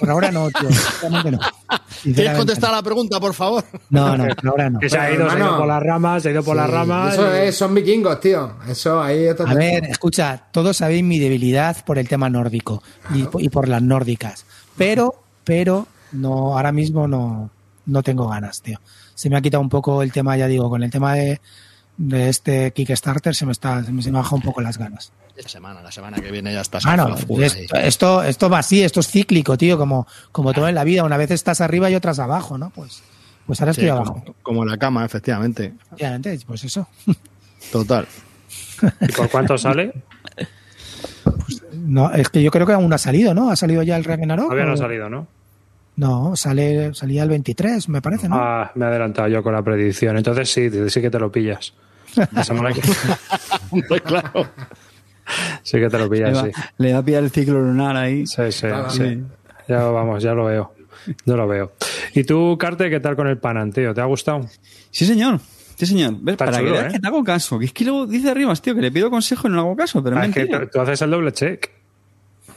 [0.00, 0.68] Por ahora no, tío.
[1.08, 1.38] No.
[2.02, 3.64] ¿Quieres contestar a la pregunta, por favor?
[3.90, 4.80] No, no, ahora no.
[4.80, 6.68] Que se ha ido, se ha ido por las ramas, se ha ido por las
[6.70, 7.14] ramas.
[7.14, 8.54] Eso y- es, son vikingos, tío.
[8.68, 12.82] Eso ahí está A ver, escucha, todos sabéis mi debilidad por el tema nórdico
[13.14, 14.44] y, y por las nórdicas.
[14.76, 17.50] Pero, pero, no, ahora mismo no,
[17.86, 18.80] no tengo ganas, tío.
[19.14, 21.40] Se me ha quitado un poco el tema, ya digo, con el tema de,
[22.04, 25.12] de este Kickstarter se me está, se me, se me baja un poco las ganas.
[25.36, 27.42] La semana, la semana que viene ya estás Ah, ahí.
[27.44, 31.04] esto, esto, esto va así, esto es cíclico, tío, como, como todo en la vida.
[31.04, 32.70] Una vez estás arriba y otras abajo, ¿no?
[32.70, 33.02] Pues,
[33.46, 34.14] pues ahora estoy Sí, abajo.
[34.14, 35.74] como, como la cama, efectivamente.
[35.86, 36.88] Efectivamente, pues eso.
[37.70, 38.06] Total.
[39.00, 39.92] ¿Y por cuánto sale?
[41.72, 43.50] No, es que yo creo que aún no ha salido, ¿no?
[43.50, 44.44] ¿Ha salido ya el Ragnarok?
[44.46, 45.26] Todavía no ¿O- ha salido, ¿no?
[45.94, 48.36] No, sale, salía el 23, me parece, ¿no?
[48.38, 50.16] Ah, me he adelantado yo con la predicción.
[50.16, 51.74] Entonces sí, sí que te lo pillas.
[52.50, 52.74] Hombre,
[54.04, 54.46] claro.
[55.62, 56.50] sí que te lo Le pillas, va, sí.
[56.78, 58.26] le va a pillar el ciclo lunar ahí.
[58.26, 59.22] Sí, sí, Ah, sí.
[59.68, 60.74] Ya vamos, ya lo veo.
[61.24, 61.72] Yo lo veo.
[62.14, 63.92] ¿Y tú, Carte, qué tal con el Panan, tío?
[63.94, 64.46] ¿Te ha gustado?
[64.90, 65.40] Sí, señor.
[65.76, 66.16] Sí, señor.
[66.36, 66.92] Para chulo, que veas ¿eh?
[66.96, 67.58] que te hago caso.
[67.58, 69.76] Que es que luego dice arriba, tío, que le pido consejo y no le hago
[69.76, 71.70] caso, pero Ah, es es que tú haces el doble check.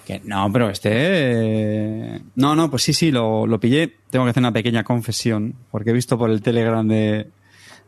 [0.06, 0.90] Que no, pero este...
[0.94, 3.96] eh, No, no, pues sí, sí, lo, lo pillé.
[4.12, 7.28] Tengo que hacer una pequeña confesión, porque he visto por el Telegram de,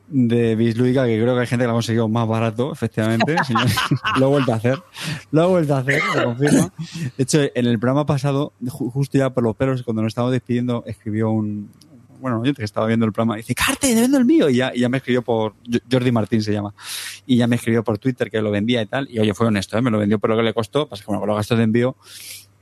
[0.09, 3.35] de Bislúdica que creo que hay gente que lo ha conseguido más barato, efectivamente.
[4.19, 4.81] lo he vuelto a hacer.
[5.31, 6.71] Lo he vuelto a hacer, lo confirmo.
[7.17, 10.31] De hecho, en el programa pasado, ju- justo ya por los pelos, cuando nos estábamos
[10.33, 11.69] despidiendo, escribió un...
[12.19, 14.49] Bueno, yo que estaba viendo el programa, dice, Carte, te vendo el mío.
[14.49, 15.53] Y ya, y ya me escribió por...
[15.91, 16.73] Jordi Martín se llama.
[17.27, 19.07] Y ya me escribió por Twitter que lo vendía y tal.
[19.11, 19.81] Y oye, fue honesto, ¿eh?
[19.83, 20.87] me lo vendió por lo que le costó.
[20.87, 21.95] Pasa que bueno, con los gastos de envío,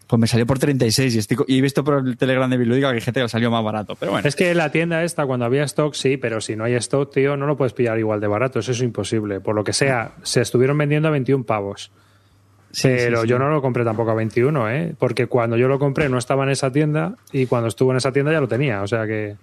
[0.07, 2.89] pues me salió por 36 y, estoy, y he visto por el Telegram de Bilúdica
[2.89, 3.95] que hay gente que salió más barato.
[3.95, 6.73] Pero bueno, Es que la tienda esta, cuando había stock, sí, pero si no hay
[6.75, 8.59] stock, tío, no lo puedes pillar igual de barato.
[8.59, 9.39] Eso es imposible.
[9.39, 11.91] Por lo que sea, se estuvieron vendiendo a 21 pavos.
[12.71, 13.29] Sí, pero sí, sí.
[13.29, 14.95] yo no lo compré tampoco a 21, ¿eh?
[14.99, 18.11] Porque cuando yo lo compré no estaba en esa tienda y cuando estuvo en esa
[18.11, 18.81] tienda ya lo tenía.
[18.81, 19.35] O sea que...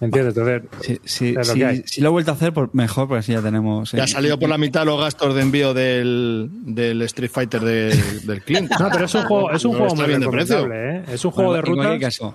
[0.00, 0.36] ¿Me entiendes?
[0.36, 3.40] Entonces, si, si, si- si lo he vuelto a hacer, pues mejor, porque así ya
[3.40, 3.92] tenemos...
[3.92, 7.62] Ya eh, ha salido por la mitad los gastos de envío del, del Street Fighter
[7.62, 8.74] de- del cliente.
[8.80, 10.70] No, pero es un juego, es un No juego muy bien de precio.
[10.72, 11.02] ¿eh?
[11.10, 12.00] Es un juego Bueno, de en rutas.
[12.00, 12.34] caso,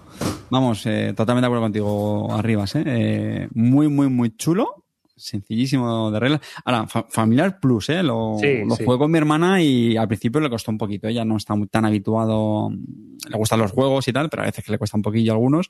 [0.50, 2.76] vamos, eh, totalmente de acuerdo contigo, Arribas.
[2.76, 2.84] ¿eh?
[2.86, 4.78] Eh, muy, muy, muy chulo.
[5.16, 6.42] Sencillísimo de reglas.
[6.66, 8.02] Ahora, fa- Familiar Plus, ¿eh?
[8.02, 8.84] Lo, Sí, lo sí.
[8.84, 11.08] jugué con mi hermana y al principio le costó un poquito.
[11.08, 12.72] Ella no está muy tan habituado.
[12.72, 15.36] Le gustan los juegos y tal, pero a veces que le cuesta un poquillo a
[15.36, 15.70] algunos.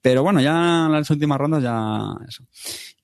[0.00, 2.44] Pero bueno, ya las últimas rondas ya eso.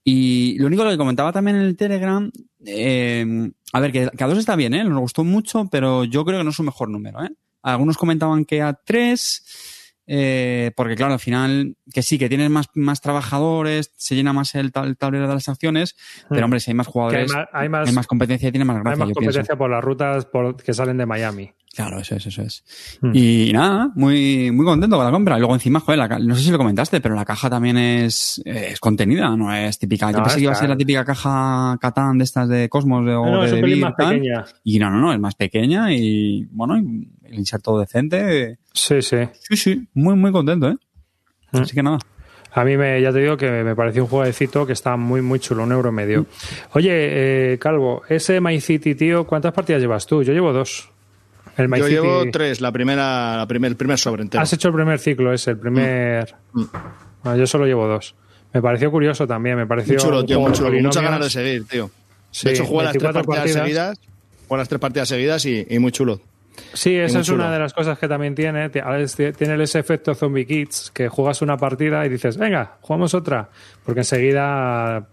[0.05, 2.31] Y lo único que comentaba también en el Telegram,
[2.67, 4.85] eh, a ver, que, que a dos está bien, ¿eh?
[4.85, 7.31] Nos gustó mucho, pero yo creo que no es su mejor número, ¿eh?
[7.63, 9.74] Algunos comentaban que a tres,
[10.07, 14.55] eh, porque claro, al final, que sí, que tienes más, más trabajadores, se llena más
[14.55, 15.97] el, el tablero de las acciones,
[16.29, 18.77] pero hombre, si hay más Que hay jugadores, más, hay más, competencia y tiene más
[18.77, 19.21] gracia, hay más yo pienso.
[19.21, 21.51] competencia por las rutas por- que salen de Miami.
[21.75, 22.65] Claro, eso es, eso es.
[23.01, 23.11] Hmm.
[23.15, 25.37] Y nada, muy, muy contento con la compra.
[25.37, 28.41] Y luego encima, joder, la no sé si lo comentaste, pero la caja también es,
[28.45, 30.13] es contenida, no es típica.
[30.13, 33.15] Yo pensé que iba a ser la típica caja Catán de estas de Cosmos de,
[33.17, 34.45] o No, de es Devir, más pequeña.
[34.63, 38.59] Y no, no, no, es más pequeña y bueno, y el inserto decente.
[38.73, 39.17] Sí, sí.
[39.41, 40.77] Sí, sí, muy, muy contento, ¿eh?
[41.53, 41.59] Hmm.
[41.59, 41.99] Así que nada.
[42.53, 45.41] A mí me, ya te digo que me pareció un jueguecito que está muy, muy
[45.41, 46.27] chulo, un euro y medio.
[46.73, 46.91] Oye,
[47.55, 50.23] eh, Calvo, ese My City, tío, ¿cuántas partidas llevas tú?
[50.23, 50.89] Yo llevo dos.
[51.57, 54.41] El My Yo City- llevo tres, la primera, la primer, el primer sobre entero.
[54.43, 56.35] Has hecho el primer ciclo, ese, el primer.
[56.53, 58.15] Bueno, yo solo llevo dos.
[58.53, 59.95] Me pareció curioso también, me pareció.
[59.95, 60.71] Muy chulo, tío, muy chulo.
[60.81, 61.91] Muchas ganas de seguir, tío.
[62.31, 63.97] Sí, de hecho, jugué las tres 24 partidas, partidas.
[63.99, 64.47] seguidas.
[64.49, 66.21] Jugué las tres partidas seguidas y, y muy chulo.
[66.73, 68.69] Sí, esa es una de las cosas que también tiene.
[68.71, 73.49] Tiene ese efecto Zombie Kids, que juegas una partida y dices, venga, jugamos otra.
[73.85, 75.07] Porque enseguida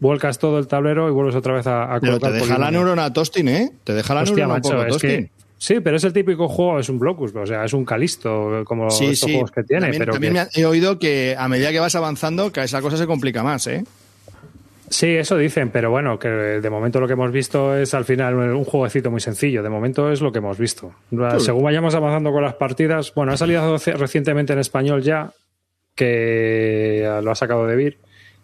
[0.00, 2.70] vuelcas todo el tablero y vuelves otra vez a, a Pero te colocar deja la
[2.70, 3.70] neurona Tostin, ¿eh?
[3.84, 5.14] Te deja la Hostia, neurona un macho, poco
[5.58, 8.90] sí, pero es el típico juego, es un blocus, o sea, es un calisto, como
[8.90, 9.32] Sí, estos sí.
[9.32, 9.80] juegos que tiene.
[9.84, 12.98] también pero también que- he oído que a medida que vas avanzando, que esa cosa
[12.98, 13.84] se complica más, ¿eh?
[14.88, 18.34] Sí, eso dicen, pero bueno, que de momento lo que hemos visto es al final
[18.36, 19.62] un jueguecito muy sencillo.
[19.62, 20.94] De momento es lo que hemos visto.
[21.40, 25.32] Según vayamos avanzando con las partidas, bueno, ha salido recientemente en español ya,
[25.94, 27.98] que lo ha sacado de Vir.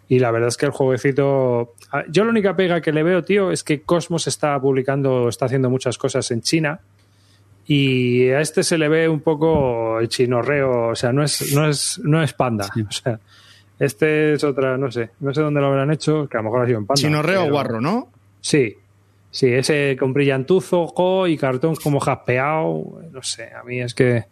[0.09, 1.75] Y la verdad es que el jueguecito.
[1.91, 5.45] ah, Yo la única pega que le veo, tío, es que Cosmos está publicando, está
[5.45, 6.81] haciendo muchas cosas en China.
[7.65, 11.69] Y a este se le ve un poco el chinorreo, o sea, no es, no
[11.69, 12.67] es, no es panda.
[12.87, 13.19] O sea,
[13.79, 16.63] este es otra, no sé, no sé dónde lo habrán hecho, que a lo mejor
[16.63, 17.01] ha sido en panda.
[17.01, 18.09] Chinorreo pero- guarro, ¿no?
[18.41, 18.75] Sí,
[19.31, 24.25] sí, ese con brillantuzo ojo, y cartón como jaspeado, no sé, a mí es que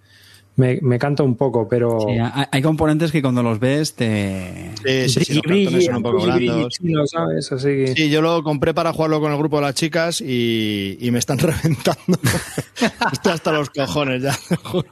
[0.57, 1.97] me, me canta un poco, pero...
[2.01, 4.71] Sí, hay, hay componentes que cuando los ves te...
[4.83, 6.77] Sí, sí, sí, los son un poco brilli, blandos.
[6.81, 7.51] brilli, ¿sabes?
[7.53, 10.97] Así que- Sí, yo lo compré para jugarlo con el grupo de las chicas y,
[10.99, 12.19] y me están reventando.
[13.13, 14.85] Estoy hasta los cojones ya, te juro.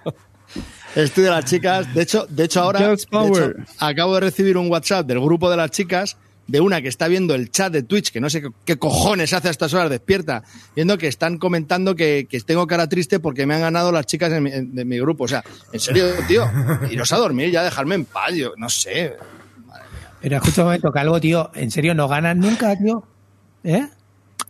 [1.03, 1.93] Estoy de las chicas.
[1.93, 2.79] De hecho, de hecho ahora
[3.23, 3.41] de hecho,
[3.79, 7.35] acabo de recibir un WhatsApp del grupo de las chicas de una que está viendo
[7.35, 10.41] el chat de Twitch, que no sé qué, qué cojones hace a estas horas despierta,
[10.75, 14.31] viendo que están comentando que, que tengo cara triste porque me han ganado las chicas
[14.33, 15.25] en mi- de mi grupo.
[15.25, 16.49] O sea, en serio, tío,
[16.89, 19.15] iros a dormir, ya dejarme en paz, yo no sé.
[20.21, 23.03] Pero escucha un momento, Calvo, tío, ¿en serio no ganan nunca, tío?
[23.63, 23.87] ¿Eh?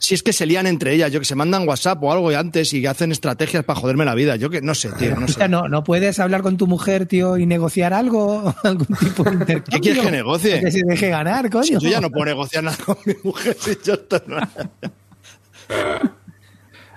[0.01, 2.73] Si es que se lían entre ellas, yo que se mandan WhatsApp o algo antes
[2.73, 4.37] y hacen estrategias para joderme la vida.
[4.37, 5.47] Yo que no sé, tío, no sé.
[5.49, 8.55] no, ¿no puedes hablar con tu mujer, tío, y negociar algo?
[8.63, 9.71] ¿Algún tipo de intercambio?
[9.71, 10.59] ¿Qué quieres que negocie?
[10.61, 11.63] Que se deje ganar, coño.
[11.63, 14.37] Si yo ya no puedo negociar nada con mi mujer, si yo esto no-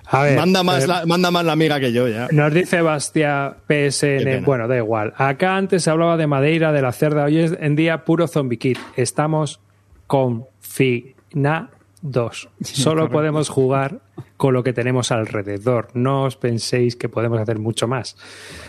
[0.05, 2.27] A ver, manda, más eh, la, manda más la amiga que yo ya.
[2.31, 5.13] Nos dice Bastia PSN, bueno, da igual.
[5.17, 8.57] Acá antes se hablaba de Madeira, de la cerda, hoy es en día puro zombie
[8.59, 8.77] kit.
[8.95, 9.59] Estamos
[10.07, 11.69] confinados.
[12.61, 14.01] Solo podemos jugar
[14.37, 15.87] con lo que tenemos alrededor.
[15.93, 18.17] No os penséis que podemos hacer mucho más.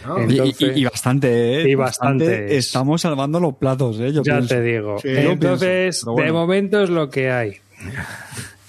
[0.07, 0.19] No.
[0.21, 1.69] Y- Entonces, y, y bastante, ¿eh?
[1.69, 2.57] Y bastante.
[2.57, 4.13] Estamos salvando los platos, ¿eh?
[4.13, 4.49] Yo ya pienso.
[4.55, 4.99] te digo.
[5.01, 6.27] Sí, Entonces, pienso, pero bueno.
[6.27, 7.57] de momento es lo que hay.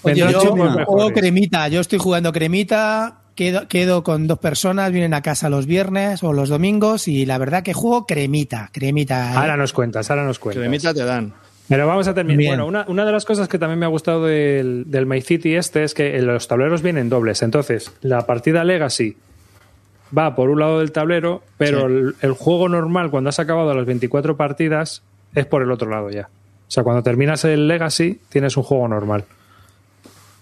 [0.02, 0.40] Oye, yo
[0.84, 5.66] juego cremita, yo estoy jugando cremita, quedo, quedo con dos personas, vienen a casa los
[5.66, 9.32] viernes o los domingos y la verdad que juego cremita, cremita.
[9.32, 9.36] ¿eh?
[9.36, 10.60] Ahora nos cuentas, ahora nos cuentas.
[10.60, 11.32] Cremita te dan.
[11.68, 12.38] Pero vamos a terminar.
[12.38, 12.50] Bien.
[12.52, 15.54] Bueno, una, una de las cosas que también me ha gustado del, del My City
[15.56, 17.42] este es que los tableros vienen dobles.
[17.42, 19.16] Entonces, la partida Legacy
[20.16, 21.84] va por un lado del tablero, pero Sí.
[21.86, 25.02] el, el juego normal, cuando has acabado las 24 partidas,
[25.34, 26.28] es por el otro lado ya.
[26.68, 29.24] O sea, cuando terminas el Legacy, tienes un juego normal.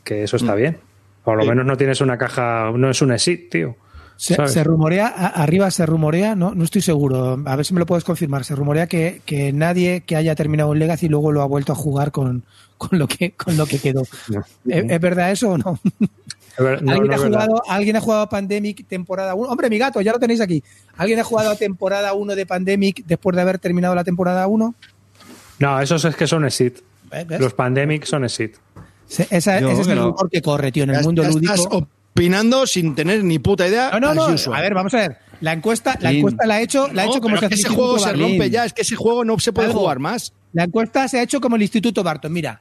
[0.04, 0.78] Que eso está bien.
[1.24, 1.48] Por lo Sí.
[1.48, 3.76] menos no tienes una caja, no es un exit, tío.
[4.16, 7.86] Se, rumorea, a- arriba se rumorea, no, no estoy seguro, a ver si me lo
[7.86, 11.46] puedes confirmar, se rumorea que, que nadie que haya terminado un Legacy luego lo ha
[11.46, 12.44] vuelto a jugar con,
[12.78, 14.02] con, lo, que, con lo que quedó.
[14.68, 15.78] ¿Es, es verdad eso o no?
[16.56, 19.48] Es ver- no, ¿Alguien, no ha jugado, ¿Alguien ha jugado a Pandemic temporada 1?
[19.50, 20.62] Hombre, mi gato, ya lo tenéis aquí.
[20.96, 24.74] ¿Alguien ha jugado a temporada 1 de Pandemic después de haber terminado la temporada 1?
[25.58, 26.78] No, esos es que son exit.
[27.10, 27.40] ¿Ves?
[27.40, 28.54] Los Pandemic son exit.
[29.06, 30.06] Se- esa- Yo ese es el no.
[30.10, 31.88] rumor que corre, tío, en el Ya- mundo ya lúdico.
[32.16, 33.90] Opinando sin tener ni puta idea.
[33.92, 34.34] No, no, no.
[34.34, 34.58] usual.
[34.58, 35.18] A ver, vamos a ver.
[35.40, 37.48] La encuesta, la encuesta la ha hecho, la ha No, hecho como pero se es
[37.50, 39.80] que ese juego se rompe ya, es que ese juego no se puede Algo.
[39.80, 40.32] jugar más.
[40.52, 42.32] La encuesta se ha hecho como el Instituto Barton.
[42.32, 42.60] Mira,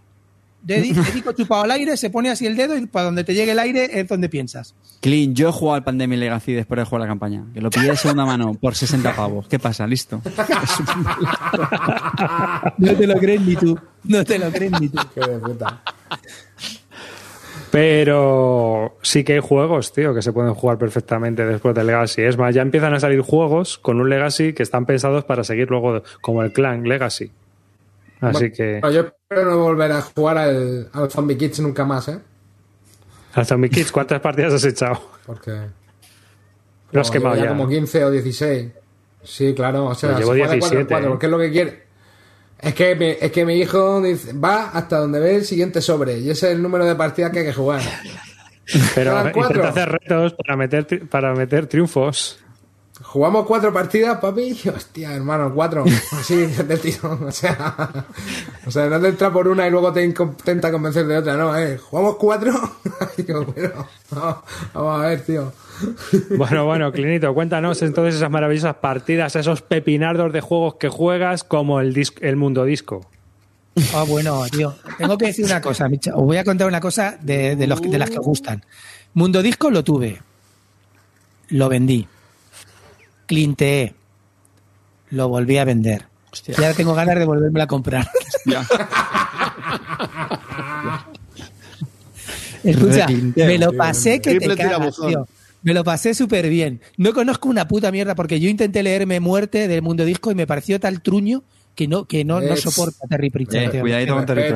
[0.66, 3.52] dedi- dedico chupado al aire, se pone así el dedo y para donde te llegue
[3.52, 4.74] el aire es donde piensas.
[5.02, 7.44] Clean, yo he jugado al Pandemic Legacy después de jugar la campaña.
[7.54, 9.48] Que lo pillé de segunda mano por 60 pavos.
[9.48, 9.86] ¿Qué pasa?
[9.86, 10.20] Listo.
[12.78, 13.78] No te lo crees ni tú.
[14.06, 15.00] No te lo crees ni tú.
[15.14, 15.82] Qué de puta.
[17.74, 22.22] Pero sí que hay juegos, tío, que se pueden jugar perfectamente después del Legacy.
[22.22, 25.72] Es más, ya empiezan a salir juegos con un Legacy que están pensados para seguir
[25.72, 27.32] luego, como el Clan Legacy.
[28.22, 32.10] Así Bueno, que, yo espero no volver a jugar al, al Zombie Kids nunca más,
[32.10, 32.20] ¿eh?
[33.34, 35.02] al Zombie Kids, ¿cuántas partidas has echado?
[35.26, 35.50] Porque.
[36.92, 37.48] Lo has no, quemado ya.
[37.48, 38.72] como 15 o 16.
[39.24, 39.86] Sí, claro.
[39.86, 41.10] O sea, Pues llevo se juega de cuatro en 17, cuatro, ¿eh?
[41.10, 41.84] porque es lo que quiere.
[42.64, 46.20] Es que, mi, es que mi hijo dice, va hasta donde ve el siguiente sobre.
[46.20, 47.82] Y ese es el número de partidas que hay que jugar.
[48.96, 52.40] Pero intenta hacer retos para meter, tri- para meter triunfos.
[53.02, 54.58] Jugamos cuatro partidas, papi.
[54.76, 55.84] Hostia, hermano, cuatro.
[56.12, 57.24] Así del tirón.
[57.24, 58.06] O sea,
[58.66, 61.36] o sea, no te entra por una y luego te intenta convencer de otra.
[61.36, 61.78] No, eh.
[61.78, 62.54] Jugamos cuatro.
[63.18, 64.38] Digo, pero, vamos,
[64.74, 65.52] vamos a ver, tío.
[66.38, 71.80] Bueno, bueno, Clinito, cuéntanos entonces esas maravillosas partidas, esos pepinardos de juegos que juegas como
[71.80, 73.08] el, dis- el mundo disco.
[73.96, 74.76] Ah, bueno, tío.
[75.00, 76.16] Tengo que decir una cosa, Micha.
[76.16, 78.64] Os voy a contar una cosa de, de los, de las que os gustan.
[79.16, 80.22] Mundo Disco lo tuve.
[81.50, 82.08] Lo vendí.
[83.26, 83.96] Clinteé.
[85.10, 86.06] Lo volví a vender.
[86.32, 86.56] Hostia.
[86.58, 88.10] Y ahora tengo ganas de volverme a comprar.
[88.46, 88.66] Ya.
[92.64, 93.78] Escucha, Reclinteo, me lo tío.
[93.78, 95.28] pasé que te cagas, tío.
[95.64, 96.82] Me lo pasé súper bien.
[96.98, 100.46] No conozco una puta mierda porque yo intenté leerme Muerte del Mundo Disco y me
[100.48, 101.44] pareció tal truño
[101.76, 103.76] que no, que no, no soporta Terry Pritchard.
[103.76, 104.42] Eh, cuidadito con Terry.
[104.44, 104.54] Eh,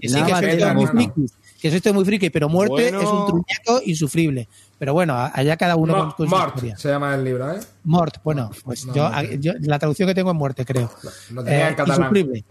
[0.00, 1.26] que sí, que soy muy friki,
[1.60, 3.00] que soy todo muy friki, pero Muerte Bueno.
[3.00, 4.48] es un truñaco insufrible.
[4.80, 6.76] Pero bueno, allá cada uno con, su Mort historia.
[6.78, 7.60] se llama el libro, ¿eh?
[7.84, 10.90] Mort, bueno, pues No, yo, no, la traducción que tengo es Muerte, creo.
[11.32, 12.00] Lo tenía en catalán.
[12.00, 12.44] insufrible.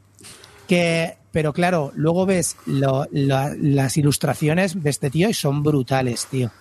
[0.68, 6.52] Que, pero claro, luego ves lo- las ilustraciones de este tío y son brutales, tío.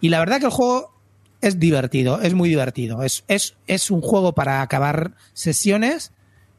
[0.00, 0.94] Y la verdad que el juego
[1.42, 3.02] es divertido, es muy divertido.
[3.02, 6.12] Es, es, es un juego para acabar sesiones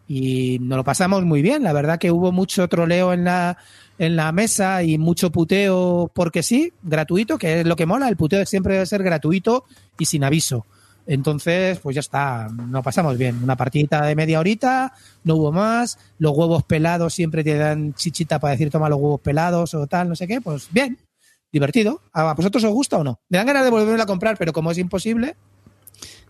[0.08, 1.64] y nos lo pasamos muy bien.
[1.64, 3.58] La verdad que hubo mucho troleo en la,
[4.00, 8.08] en la mesa y mucho puteo porque sí, gratuito, que es lo que mola.
[8.08, 9.66] El puteo siempre debe ser gratuito
[10.00, 10.66] y sin aviso.
[11.06, 13.44] Entonces, pues ya está, nos pasamos bien.
[13.44, 14.94] Una partidita de media horita,
[15.24, 15.98] no hubo más.
[16.18, 20.08] Los huevos pelados siempre te dan chichita para decir toma los huevos pelados o tal,
[20.08, 20.40] no sé qué.
[20.40, 20.98] Pues bien,
[21.52, 22.02] divertido.
[22.14, 23.20] ¿A vosotros os gusta o no?
[23.28, 25.36] Me dan ganas de volverlo a comprar, pero como es imposible,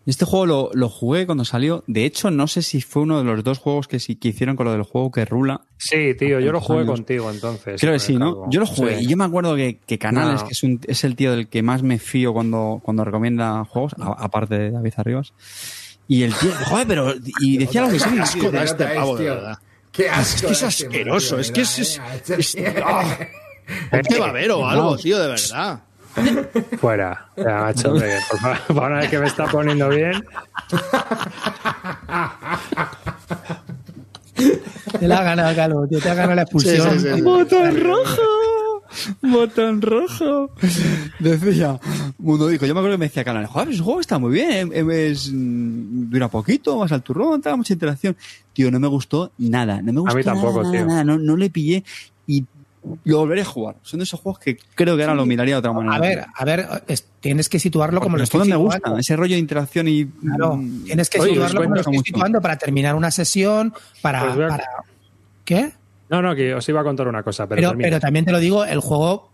[0.06, 1.84] Este juego lo, lo jugué cuando salió.
[1.86, 4.56] De hecho, no sé si fue uno de los dos juegos que, sí, que hicieron
[4.56, 5.62] con lo del juego que rula.
[5.78, 6.92] Sí, tío, yo lo jugué años.
[6.96, 7.80] contigo entonces.
[7.80, 8.50] Creo que sí, ¿no?
[8.50, 9.06] Yo lo jugué Sí.
[9.06, 10.48] y yo me acuerdo que, que Canales, No.
[10.48, 13.94] que es, un, es el tío del que más me fío cuando, cuando recomienda juegos,
[14.00, 15.34] a- aparte de David Arribas.
[16.08, 17.14] Y el tío, joder, pero.
[17.40, 18.10] Y decía lo que sí.
[18.20, 19.36] Asco da este pavo, es, de tío.
[19.36, 19.58] verdad.
[19.92, 20.36] Qué asco.
[20.36, 22.34] Es que es este asqueroso, es que es- es- ¿eh?
[22.40, 23.18] es- ¡Ah!
[23.92, 25.84] Ponte babero o algo, tío, de verdad.
[26.80, 27.30] Fuera.
[27.38, 30.24] Ya, macho, hombre, por favor, para una vez que me está poniendo bien.
[35.00, 36.00] Te la ha ganado, Calvo, tío.
[36.00, 37.00] Te ha ganado la expulsión.
[37.00, 37.22] Sí, sí, sí.
[37.22, 38.22] ¡Botón rojo!
[39.22, 40.52] ¡Botón rojo!
[41.20, 41.80] Decía,
[42.18, 44.72] Mundo dijo, yo me acuerdo que me decía Canales, joder, ese juego está muy bien,
[44.74, 48.16] eh, es, mm, dura poquito, vas al turrón, tal, mucha interacción.
[48.54, 50.86] Tío, no me gustó nada, no me gustó mí tampoco, nada, tío.
[50.86, 51.84] nada, no, no le pillé
[52.26, 52.46] y
[53.04, 53.76] lo volveré a jugar.
[53.84, 55.96] Son de esos juegos que creo que ahora lo miraría de otra manera.
[55.96, 58.90] A ver, a ver, es- tienes que situarlo como lo estoy juegos me situando.
[58.92, 60.06] gusta, ese rollo de interacción y...
[60.06, 62.06] Claro, mm, tienes que Oye, situarlo como lo estoy mucho.
[62.06, 64.34] situando para terminar una sesión, para...
[64.34, 64.64] Pues para-
[65.46, 65.72] ¿Qué?
[66.10, 68.64] No, no, que os iba a contar una cosa, pero, Pero, también te lo digo,
[68.66, 69.30] el juego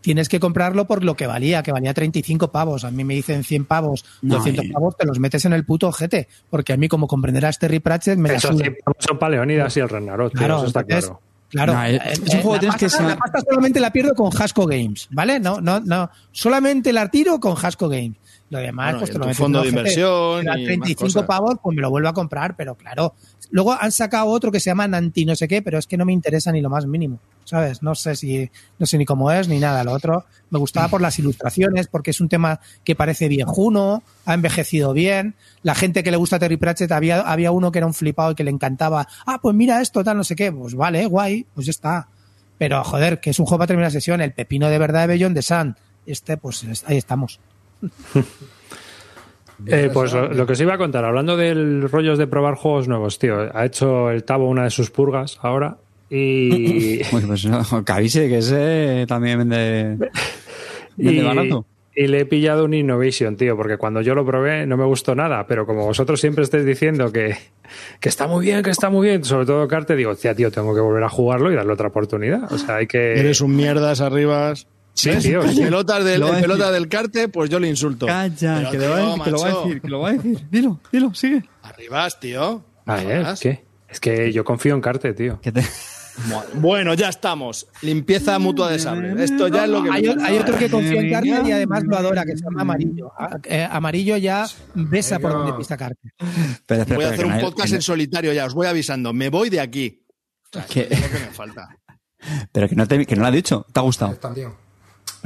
[0.00, 2.84] tienes que comprarlo por lo que valía, que valía 35 pavos.
[2.84, 4.70] A mí me dicen 100 pavos, No, 200 eh.
[4.72, 6.26] pavos, te los metes en el puto ojete.
[6.50, 8.64] Porque a mí, como comprenderás, Terry Pratchett me la Eso suda.
[8.64, 11.20] sí, son para Leonidas y el Ragnarok, tío, Claro, eso está entonces, claro.
[11.48, 13.80] Claro, No, es- eh, es un juego la que tienes que ser- La pasta solamente
[13.80, 15.40] la pierdo con Hasco Games, ¿vale?
[15.40, 16.10] No, no, no.
[16.32, 18.16] Solamente la tiro con Hasco Games.
[18.50, 21.24] Lo demás, Bueno, pues te lo metes fondo en de inversión y más 35 cosas.
[21.26, 23.14] pavos, pues me lo vuelvo a comprar, pero claro.
[23.50, 26.04] Luego han sacado otro que se llama Nanti no sé qué, pero es que no
[26.06, 27.82] me interesa ni lo más mínimo, ¿sabes?
[27.82, 29.84] No sé si, no sé ni cómo es ni nada.
[29.84, 34.34] Lo otro me gustaba por las ilustraciones, porque es un tema que parece viejuno, ha
[34.34, 35.34] envejecido bien.
[35.62, 38.34] La gente que le gusta Terry Pratchett, había, había uno que era un flipado y
[38.34, 39.06] que le encantaba.
[39.26, 40.50] Ah, pues mira esto, tal, no sé qué.
[40.52, 42.08] Pues vale, guay, pues ya está.
[42.58, 44.20] Pero joder, que es un juego para terminar la sesión.
[44.22, 45.76] El pepino de verdad de Beyond de Sun.
[46.06, 47.40] Este, pues es- ahí estamos.
[49.66, 52.86] Eh, pues lo, lo que os iba a contar, hablando del rollos de probar juegos
[52.86, 55.78] nuevos, tío, ha hecho el Tabo una de sus purgas ahora
[56.10, 59.96] y, Pues, pues no, que avise que ese también vende,
[60.96, 61.66] vende y, barato.
[61.94, 65.14] y le he pillado un Innovation, tío, porque cuando yo lo probé no me gustó
[65.14, 67.36] nada, pero como vosotros siempre estáis diciendo que,
[68.00, 70.74] que está muy bien, que está muy bien, sobre todo Carte, digo, tía, tío, tengo
[70.74, 72.52] que volver a jugarlo y darle otra oportunidad.
[72.52, 73.18] O sea, hay que...
[73.18, 74.66] Eres un mierdas arribas.
[74.98, 75.22] Sí, ¿Ves?
[75.22, 75.40] tío.
[75.42, 78.06] Pelotas del, pelota del carte, pues yo le insulto.
[78.06, 80.08] Calla, que, lo va, a tío, decir, que lo va a decir, que lo va
[80.08, 80.46] a decir.
[80.50, 81.44] Dilo, dilo, sigue.
[81.62, 82.64] Arribas, tío.
[82.84, 83.38] A ver, Jodas.
[83.40, 83.64] ¿qué?
[83.88, 85.40] Es que yo confío en Carte, tío.
[85.40, 85.64] Que te-
[86.54, 87.68] Bueno, ya estamos.
[87.82, 89.22] Limpieza mutua de sable.
[89.22, 89.90] Esto ya es lo que...
[89.90, 91.12] Hay, hay otro que confía en.
[91.12, 93.12] Carter y además lo adora, que se llama Amarillo.
[93.16, 97.68] A- eh, Amarillo ya besa por donde pisa espera, Voy a hacer que un podcast
[97.68, 99.12] que en solitario ya, os voy avisando.
[99.12, 100.04] Me voy de aquí.
[100.68, 101.68] Que- Es lo que me falta.
[102.52, 104.18] Pero que no, te, que no lo ha dicho, te ha gustado.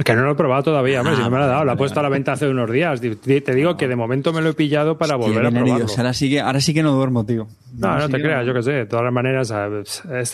[0.03, 1.59] Que no lo he probado todavía, hombre, Ah, si no me lo ha dado.
[1.59, 2.99] vale, La he puesto a la venta hace unos días.
[2.99, 5.85] Te digo que de momento me lo he pillado para Hostia, volver a probarlo.
[5.97, 7.47] Ahora sí que, ahora sí que no duermo, tío.
[7.77, 8.71] No, no te creas, yo qué sé.
[8.71, 9.51] De todas las maneras,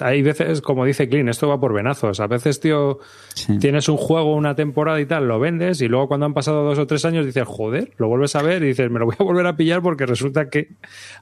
[0.01, 2.19] hay veces, como dice Clean, esto va por venazos.
[2.21, 2.99] A veces, tío,
[3.35, 3.57] Sí.
[3.59, 6.77] tienes un juego, una temporada y tal, lo vendes y luego cuando han pasado dos
[6.79, 9.23] o tres años dices, joder, lo vuelves a ver y dices, me lo voy a
[9.23, 10.69] volver a pillar porque resulta que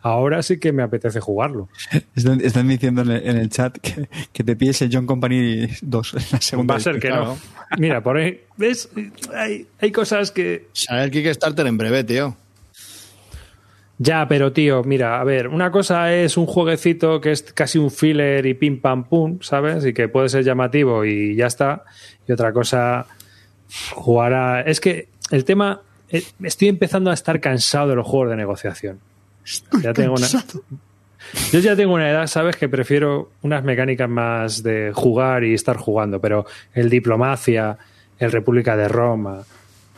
[0.02, 1.70] ahora sí que me apetece jugarlo.
[2.16, 5.68] Están, están diciendo en el, en el chat que, que te pides el John Company
[5.82, 6.74] 2 en la segunda.
[6.74, 7.26] Va a ser que Claro.
[7.26, 7.38] no.
[7.78, 8.27] Mira, por ahí,
[8.58, 8.90] ¿ves?
[9.36, 12.36] Hay, hay cosas que Sale el Kickstarter en breve, tío.
[14.00, 17.90] Ya, pero tío, mira, a ver, una cosa es un jueguecito que es casi un
[17.90, 19.86] filler y pim pam pum, ¿sabes?
[19.86, 21.84] Y que puede ser llamativo y ya está.
[22.28, 23.08] Y otra cosa,
[23.96, 24.62] jugar a...
[24.62, 25.82] Es que el tema...
[26.10, 29.00] eh, Estoy empezando a estar cansado de los juegos de negociación.
[29.82, 30.28] ya tengo una...
[31.52, 32.56] Yo ya tengo una edad, ¿sabes?
[32.56, 37.78] Que prefiero unas mecánicas más de jugar y estar jugando, pero el Diplomacia,
[38.20, 39.40] el República de Roma,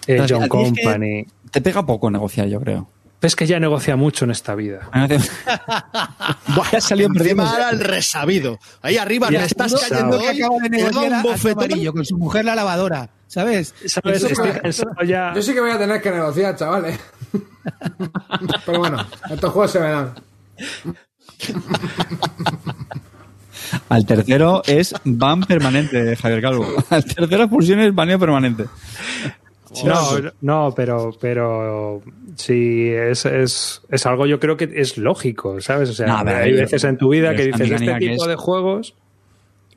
[0.08, 1.26] el John es que- Company...
[1.52, 2.88] Te pega poco negociar, yo creo.
[3.22, 4.90] Es que ya negocia mucho en esta vida.
[6.56, 7.44] Buah, Ya salió perdiendo.
[7.44, 8.60] Encima ahora el resabido.
[8.82, 9.90] Ahí arriba Ya me estás está.
[9.90, 11.64] cayendo que acaba de negociar un bofetón.
[11.66, 13.74] amarillo con su mujer la lavadora, ¿sabes?
[13.84, 16.98] Yo sí que voy a tener que negociar, chavales.
[18.66, 20.14] Pero bueno, estos juegos se verán.
[23.90, 26.66] Al tercero es ban permanente, Javier Calvo.
[26.90, 28.66] Al tercero expulsión es baneo permanente.
[29.86, 30.02] No,
[30.42, 32.02] no, pero, pero
[32.36, 35.90] sí, es, es, es algo yo creo que es lógico, ¿sabes?
[35.92, 38.28] O sea, No, a ver, hay veces en tu vida que dices, este tipo es-
[38.28, 38.96] de juegos...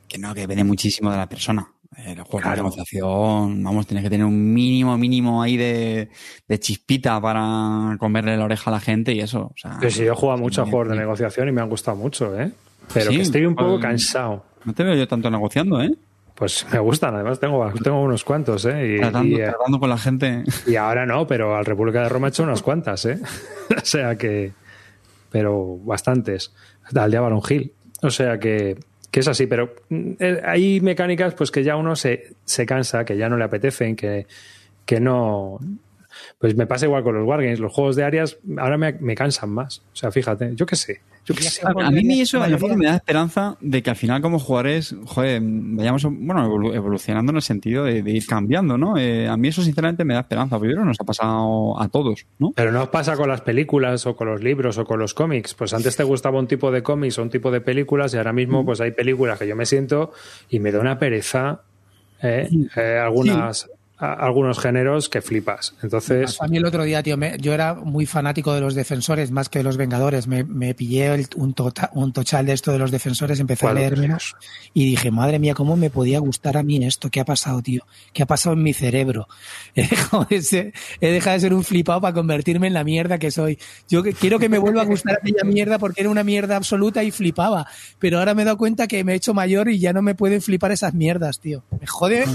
[0.07, 1.67] Que no, que depende muchísimo de la persona.
[1.95, 2.49] El juego Claro.
[2.51, 6.09] de negociación, vamos, tienes que tener un mínimo, mínimo ahí de,
[6.47, 9.51] de chispita para comerle la oreja a la gente y eso.
[9.53, 11.95] O sea, sí, yo he jugado mucho a juegos de negociación y me han gustado
[11.97, 12.51] mucho, ¿eh?
[12.93, 14.45] Pero Sí, que estoy un poco pues- cansado.
[14.65, 15.91] No te veo yo tanto negociando, ¿eh?
[16.35, 18.95] Pues me gustan, además tengo, tengo unos cuantos, ¿eh?
[18.95, 20.43] Y, Tratando, y, eh, tratando con la gente.
[20.65, 23.19] y ahora no, pero al República de Roma he hecho unas cuantas, ¿eh?
[23.77, 24.51] o sea que.
[25.29, 26.53] Pero bastantes.
[26.95, 27.71] Al de Avalon Hill.
[28.01, 28.77] O sea que,
[29.11, 33.05] que es así, pero mm, eh, hay mecánicas pues que ya uno se, se cansa,
[33.05, 34.25] que ya no le apetecen, que,
[34.85, 35.59] que no.
[36.39, 37.59] Pues me pasa igual con los Wargames.
[37.59, 39.79] Los juegos de áreas ahora me, me cansan más.
[39.93, 41.01] O sea, fíjate, yo qué sé.
[41.25, 41.61] Yo sé.
[41.65, 44.39] A, a mí eso en el fondo me da esperanza de que al final como
[44.39, 48.97] jugadores, joder, vayamos bueno, evolu- evolucionando en el sentido de, de ir cambiando, ¿no?
[48.97, 51.79] Eh, a mí eso sinceramente me da esperanza, porque yo creo que nos ha pasado
[51.81, 52.51] a todos, ¿no?
[52.55, 55.53] Pero no os pasa con las películas o con los libros o con los cómics.
[55.53, 58.33] Pues antes te gustaba un tipo de cómics o un tipo de películas y ahora
[58.33, 60.11] mismo pues hay películas que yo me siento
[60.49, 61.61] y me da una pereza
[62.21, 63.69] eh, eh, algunas
[64.11, 65.73] algunos géneros que flipas.
[65.81, 69.31] Entonces, A mí el otro día, tío, me- yo era muy fanático de los defensores
[69.31, 70.27] más que de los vengadores.
[70.27, 73.69] Me, me pillé el- un, tota- un tochal de esto de los defensores, empecé a
[73.69, 74.01] ¿Cuál leer otro?
[74.01, 74.35] menos
[74.73, 77.09] y dije, madre mía, ¿cómo me podía gustar a mí esto?
[77.09, 77.83] ¿Qué ha pasado, tío?
[78.13, 79.27] ¿Qué ha pasado en mi cerebro?
[79.75, 83.17] He dejado de ser, he dejado de ser un flipado para convertirme en la mierda
[83.17, 83.57] que soy.
[83.89, 87.03] Yo que- quiero que me vuelva a gustar aquella mierda porque era una mierda absoluta
[87.03, 87.67] y flipaba.
[87.99, 90.15] Pero ahora me he dado cuenta que me he hecho mayor y ya no me
[90.15, 91.63] pueden flipar esas mierdas, tío.
[91.79, 92.25] Me jode,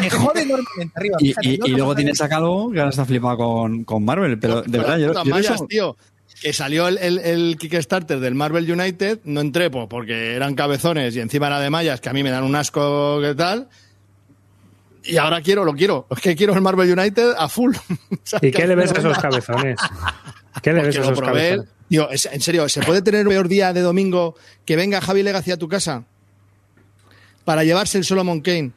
[0.00, 1.16] me jode enormemente arriba.
[1.20, 3.84] Y, fíjate, y- yo y no luego tienes a Calvo que ahora está flipado con,
[3.84, 5.96] con Marvel, pero de verdad, yo, eso- tío.
[6.42, 11.16] Que salió el, el- el Kickstarter del Marvel United, no entré pues, porque eran cabezones
[11.16, 13.68] y encima era de mallas, que a mí me dan un asco que tal.
[15.04, 16.06] Y ahora quiero, lo quiero.
[16.10, 17.74] Es que quiero el Marvel United a full.
[18.42, 19.80] ¿y qué le ves a esos cabezones?
[20.62, 21.32] ¿Qué le ves a lo esos probé.
[21.32, 21.68] cabezones?
[21.88, 24.34] Tío, en serio, ¿se puede tener un peor día de domingo
[24.66, 26.04] que venga Javi Legacy a tu casa
[27.44, 28.72] para llevarse el Solomon Kane?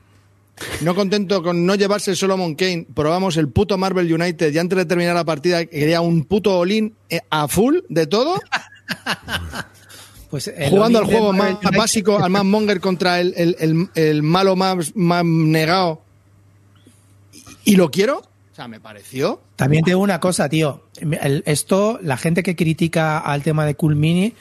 [0.82, 4.78] No contento con no llevarse el Solomon Kane, probamos el puto Marvel United y antes
[4.78, 8.39] de terminar la partida quería un puto all-in eh, a full de todo,
[10.30, 13.34] Pues el jugando al Olin juego Marvel más United- básico, al más monger contra el,
[13.36, 16.01] el- el- el malo más, más negado.
[17.66, 18.20] ¿Y lo quiero?
[18.20, 20.86] O sea, me pareció También te digo una cosa, tío.
[21.45, 24.34] Esto, la gente que critica al tema de Cool Mini,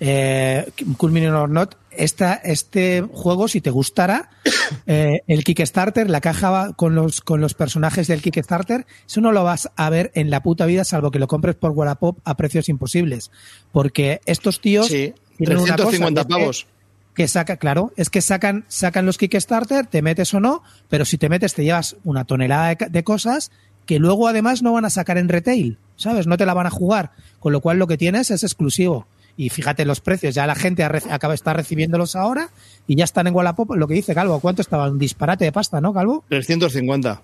[0.00, 4.30] eh, Cool Mini or Not, esta, este juego, si te gustara,
[4.86, 9.44] eh, el Kickstarter, la caja con los, con los personajes del Kickstarter, eso no lo
[9.44, 12.68] vas a ver en la puta vida, salvo que lo compres por Wallapop a precios
[12.68, 13.30] imposibles.
[13.72, 16.66] Porque estos tíos Sí, tienen una cosa, 350 y es que- pavos.
[17.14, 21.18] que saca, claro, es que sacan, sacan los Kickstarter, te metes o no, pero si
[21.18, 23.50] te metes te llevas una tonelada de cosas
[23.86, 26.26] que luego además no van a sacar en retail, ¿sabes?
[26.26, 29.06] No te la van a jugar, con lo cual lo que tienes es exclusivo.
[29.40, 32.50] Y fíjate los precios, ya la gente acaba está recibiéndolos ahora
[32.88, 34.90] y ya están en Wallapop, lo que dice Calvo, ¿cuánto estaba?
[34.90, 36.24] Un disparate de pasta, ¿no, Calvo?
[36.28, 37.22] 350.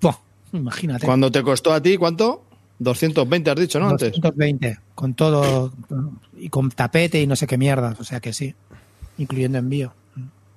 [0.00, 0.14] Buah,
[0.52, 1.04] imagínate.
[1.04, 2.44] Cuando te costó a ti, ¿cuánto?
[2.78, 3.88] 220 has dicho, ¿no?
[3.88, 4.12] Antes.
[4.12, 5.72] 220, con todo,
[6.38, 8.54] y con tapete y no sé qué mierdas, o sea que sí,
[9.18, 9.92] incluyendo envío.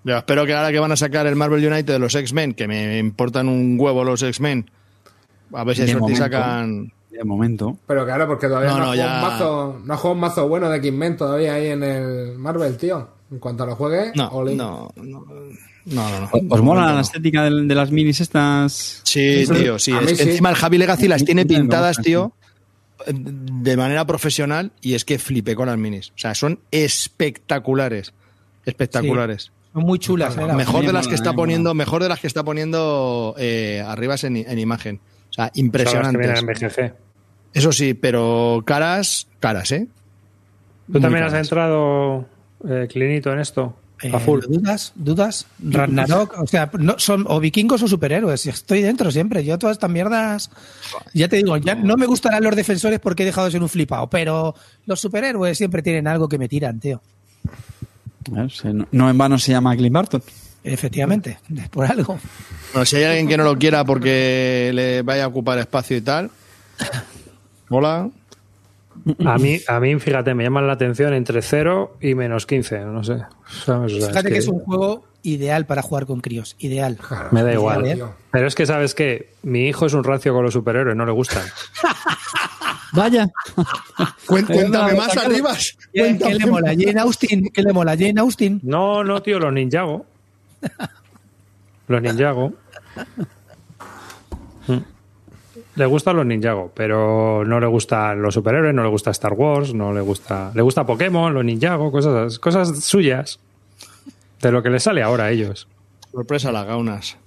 [0.04, 2.68] Ya, espero que ahora que van a sacar el Marvel United de los X-Men, que
[2.68, 4.70] me importan un huevo los X-Men,
[5.52, 6.24] a ver si De suerte momento.
[6.24, 6.94] sacan...
[7.12, 7.78] de momento.
[7.88, 10.14] Pero claro, porque todavía No, no, no, ha jugado ya- un mazo, no ha jugado
[10.16, 13.08] un mazo bueno de X-Men todavía ahí en el Marvel, tío.
[13.32, 15.26] En cuanto lo juegue, No, no, no, no,
[15.86, 16.30] no, no.
[16.50, 16.96] ¿Os mola No.
[16.96, 19.02] la estética de, las minis estas?
[19.04, 19.92] Sí, tío, sí.
[19.94, 20.30] A Es mí que sí.
[20.30, 22.34] encima el Javi Legacy las tiene pintadas, tío,
[23.08, 26.10] de manera profesional y es que flipé con las minis.
[26.10, 28.14] O sea, son espectaculares.
[28.66, 29.52] Espectaculares.
[29.74, 30.46] Son muy chulas, ¿eh?
[30.46, 33.82] la Mejor de me las que está poniendo, mejor de las que está poniendo eh,
[33.86, 35.00] arriba en, en imagen.
[35.32, 36.46] O sea, impresionantes.
[36.46, 36.94] BGG.
[37.54, 39.88] Eso sí, pero caras, caras, ¿eh?
[40.88, 42.26] ¿Tú Muy también has entrado,
[42.68, 43.76] eh, Clinito, en esto?
[44.02, 44.42] Eh, a full.
[44.48, 44.94] ¿Dudas?
[44.96, 45.48] ¿Dudas?
[45.60, 48.46] Ragnarok, o sea, no, son o vikingos o superhéroes.
[48.48, 49.44] Estoy dentro siempre.
[49.44, 50.50] Yo todas estas mierdas,
[51.14, 53.70] ya te digo, ya no me gustarán los defensores porque he dejado de ser un
[53.70, 54.56] flipado, pero
[54.86, 57.02] los superhéroes siempre tienen algo que me tiran, tío.
[58.92, 60.24] No en vano se llama Clint Barton.
[60.64, 61.40] Efectivamente,
[61.72, 62.20] por algo.
[62.74, 66.02] Bueno, si hay alguien que no lo quiera porque le vaya a ocupar espacio y
[66.02, 66.30] tal.
[67.70, 68.10] Hola.
[69.26, 73.04] A mí, a mí, fíjate, me llaman la atención entre 0 y menos 15, no
[73.04, 73.24] sé.
[73.46, 77.00] Fíjate es que es un juego ideal para jugar con críos, ideal.
[77.32, 77.82] Me da igual.
[77.82, 78.14] Ideal, tío.
[78.32, 79.34] Pero es que, ¿sabes qué?
[79.44, 81.44] Mi hijo es un rancio con los superhéroes, no le gustan.
[82.94, 83.30] Vaya.
[84.26, 85.18] Cuéntame no, más.
[85.18, 85.78] Arribas.
[85.94, 86.74] ¿Qué, le mola?
[86.78, 87.96] Jane Austen, ¿qué le mola?
[87.98, 88.60] Jane Austen.
[88.64, 90.06] No, no, tío, los Ninjago.
[91.88, 92.54] Los Ninjago.
[94.68, 94.78] Mm.
[95.76, 99.74] Le gustan los Ninjago, pero no le gustan los superhéroes, no le gusta Star Wars,
[99.74, 100.52] no le gusta.
[100.54, 103.40] Le gusta Pokémon, los Ninjago, cosas, cosas suyas.
[104.42, 105.68] De lo que les sale ahora a ellos.
[106.12, 107.18] Sorpresa las gaunas.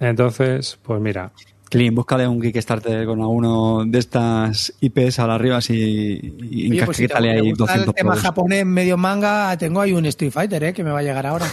[0.00, 1.30] Entonces, pues mira,
[1.72, 6.84] Clean, búscale un Kickstarter con alguno de estas IPs a las arribas y, y Oye,
[6.84, 10.04] pues si te, te ahí gusta 200 el tema japonés medio manga, tengo ahí un
[10.04, 10.74] Street Fighter, ¿eh?
[10.74, 11.46] Que me va a llegar ahora.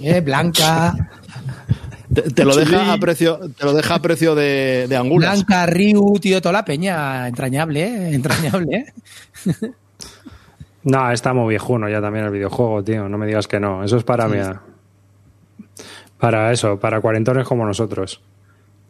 [0.00, 0.94] eh, Blanca,
[2.14, 5.44] Te, te lo deja a precio, te lo deja a precio de, de angulas.
[5.44, 7.26] Blanca, Ryu, tío, toda la peña.
[7.26, 8.10] Entrañable, ¿eh?
[8.14, 8.86] Entrañable, ¿eh?
[10.84, 13.08] No, está muy viejuno ya también el videojuego, tío.
[13.08, 13.82] No me digas que no.
[13.82, 14.38] Eso es para mí.
[16.24, 18.22] Para eso, para cuarentones como nosotros.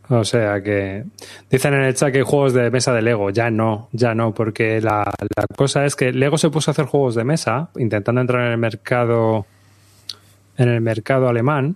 [0.09, 1.03] O sea que
[1.51, 3.30] dicen en el chat que hay juegos de mesa de Lego.
[3.30, 5.11] Ya no, ya no, porque la,
[5.57, 8.59] cosa es que Lego se puso a hacer juegos de mesa, intentando entrar en el
[8.59, 9.47] mercado,
[10.57, 11.74] en el mercado alemán,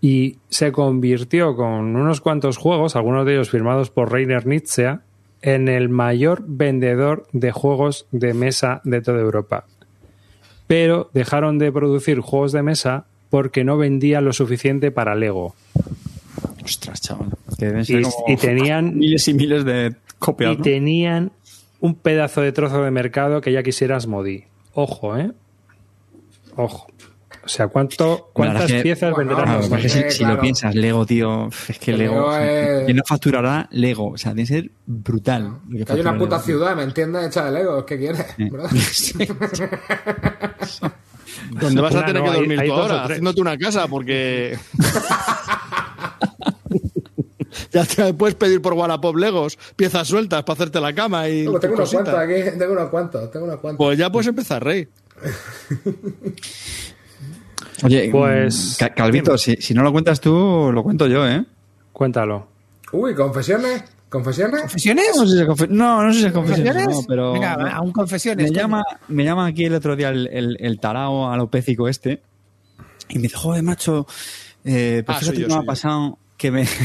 [0.00, 4.98] y se convirtió con unos cuantos juegos, algunos de ellos firmados por Reiner Nietzsche,
[5.40, 9.66] en el mayor vendedor de juegos de mesa de toda Europa.
[10.66, 15.56] Pero dejaron de producir juegos de mesa porque no vendían lo suficiente para Lego.
[16.64, 17.30] Ostras, chaval.
[17.58, 20.52] Que deben ser Y, como y tenían miles y miles de copias.
[20.52, 20.62] y ¿no?
[20.62, 21.32] tenían
[21.80, 24.44] un pedazo de trozo de mercado que ya quisieras Modi.
[24.74, 25.32] Ojo, ¿eh?
[26.54, 26.86] Ojo.
[27.44, 31.48] O sea, ¿cuánto, ¿cuántas que- piezas Bueno, los porque si, si lo piensas, Lego, tío,
[31.68, 32.14] es que Lego.
[32.14, 34.10] Lego es- Que no facturará Lego.
[34.12, 35.58] O sea, tiene que ser brutal.
[35.84, 36.46] que hay una puta Lego.
[36.46, 37.26] ciudad, ¿me entiendes?
[37.26, 38.26] Hecha de Lego, ¿qué quieres?
[38.92, 39.14] Sí.
[41.50, 41.60] bro?
[41.66, 43.86] Donde vas a tener no, que hay- dormir hay tú o ahora, haciéndote una casa,
[43.88, 44.58] porque.
[47.72, 51.46] ya te puedes pedir por Wallapop Legos, piezas sueltas para hacerte la cama y.
[51.46, 53.84] Pues tengo unos cuantos aquí, tengo unos cuantos, tengo unos cuantos.
[53.84, 54.88] Pues ya puedes empezar, Rey.
[57.84, 61.44] Oye, Pues- mm, Ca- Calvito, si, si no lo cuentas tú, lo cuento yo, ¿eh?
[61.92, 62.48] Cuéntalo.
[62.92, 63.82] Uy, confesiones,
[64.14, 64.60] confesiones.
[64.62, 65.04] ¿Confesiones?
[65.16, 66.96] No, sé si es confe- no, no sé si es confesiones, ¿Confesiones?
[66.96, 68.50] no, pero Venga, me, aún confesiones.
[68.50, 72.22] me llama, me llama aquí el otro día el, el, el tarao alopécico este
[73.08, 74.06] y me dice, joder, macho,
[74.64, 76.66] eh, pues Ah, fíjate soy yo, que me ha pasado que me...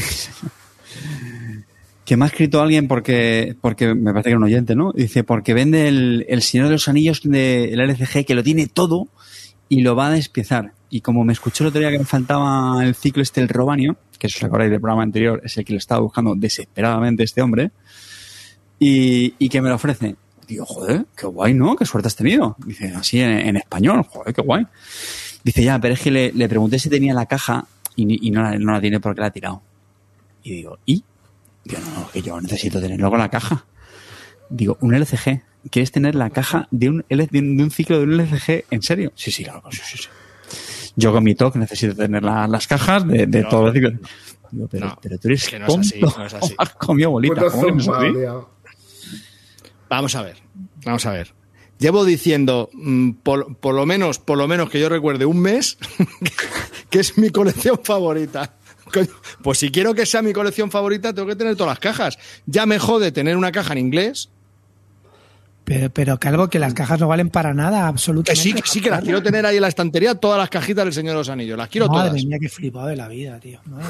[2.04, 4.92] que me ha escrito alguien porque, porque me parece que era un oyente, ¿no?
[4.92, 9.08] Dice, porque vende el, el Señor de los Anillos del LCG, que lo tiene todo
[9.68, 10.72] y lo va a despiezar.
[10.90, 13.96] Y como me escuchó el otro día que me faltaba el ciclo este, el Robanio,
[14.18, 17.40] que si os acordáis del programa anterior, es el que lo estaba buscando desesperadamente este
[17.40, 17.70] hombre,
[18.78, 20.16] y, que me lo ofrece.
[20.48, 21.76] Digo, joder, qué guay, ¿no?
[21.76, 22.56] Qué suerte has tenido.
[22.64, 24.66] Dice, así en, español, joder, qué guay.
[25.44, 28.80] Dice, ya, pero es que le, le pregunté si tenía la caja y, no, la,
[28.80, 29.62] tiene porque la ha tirado.
[30.42, 31.04] Y digo, ¿y?
[31.64, 33.64] Digo, no, no, que yo necesito tenerlo con la caja.
[34.48, 35.42] Digo, un LCG.
[35.70, 38.64] ¿Quieres tener la caja de un, de un, de un ciclo de un LCG?
[38.70, 39.12] ¿En serio?
[39.14, 40.08] Sí, sí, claro, sí, sí.
[40.96, 43.94] Yo con mi TOC necesito tener la- las cajas de, de todos los ciclos.
[44.50, 46.18] Digo, pero, no, pero tú eres es que no es así, tonto.
[46.18, 46.54] no es así.
[46.58, 47.50] Has comido bolita.
[47.50, 48.12] ¿Cómo no así?
[48.12, 48.50] tío.
[49.88, 50.36] Vamos a ver,
[50.84, 51.34] vamos a ver.
[51.78, 55.78] Llevo diciendo, mm, por, por lo menos, por lo menos que yo recuerde, un mes,
[56.90, 58.54] que es mi colección favorita.
[59.42, 62.18] Pues si quiero que sea mi colección favorita, tengo que tener todas las cajas.
[62.46, 64.30] Ya me jode tener una caja en inglés,
[65.72, 68.42] Pero, pero Calvo, que las cajas no valen para nada, que absolutamente.
[68.42, 70.92] sí, que sí, que las quiero tener ahí en la estantería, todas las cajitas del
[70.92, 71.56] Señor de los Anillos.
[71.56, 72.24] Las quiero Madre todas.
[72.24, 73.60] mía, qué flipado de la vida, tío.
[73.66, 73.86] Madre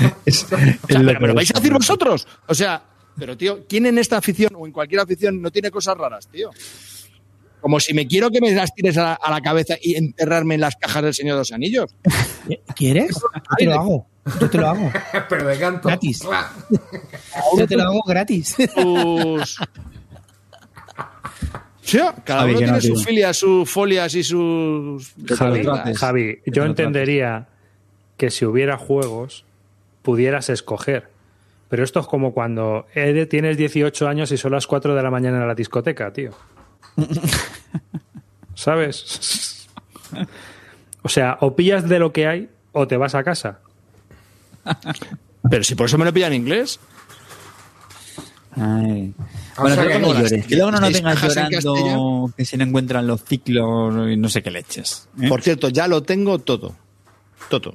[0.00, 0.16] mía.
[0.24, 2.28] Es- O sea, es lo pero, ¿me lo vais a decir vosotros?
[2.46, 2.80] O sea,
[3.18, 6.50] pero tío, ¿quién en esta afición o en cualquier afición no tiene cosas raras, tío?
[7.60, 10.54] Como si me quiero que me las tires a la, a la cabeza y enterrarme
[10.54, 11.90] en las cajas del Señor de los Anillos.
[12.76, 13.10] ¿Quieres?
[13.16, 14.06] Yo te lo hago.
[14.40, 14.92] Yo te lo hago.
[15.28, 15.88] Pero de canto.
[15.88, 16.20] Gratis.
[17.58, 18.54] Yo te lo hago gratis.
[18.74, 19.58] Sus...
[21.84, 25.12] Sí, cada Javi, uno no, tiene sus filias, sus folias y sus...
[25.36, 25.64] Javi.
[25.94, 27.46] Javi, yo no entendería
[28.16, 29.44] que si hubiera juegos
[30.02, 31.08] pudieras escoger.
[31.68, 35.10] Pero esto es como cuando Ede, tienes 18 años y son las 4 de la
[35.10, 36.32] mañana en la discoteca, tío.
[38.54, 39.68] ¿Sabes?
[41.02, 43.60] O sea, o pillas de lo que hay o te vas a casa.
[45.50, 46.80] Pero si por eso me lo pilla en inglés.
[48.56, 49.12] Ay.
[49.56, 52.32] O Bueno, sea que que luego no las- llores, que luego no nos vengas llorando
[52.36, 55.08] que se le encuentran los ciclos y no sé qué leches.
[55.20, 55.28] ¿eh?
[55.28, 56.74] Por cierto, ya lo tengo todo.
[57.50, 57.74] Todo.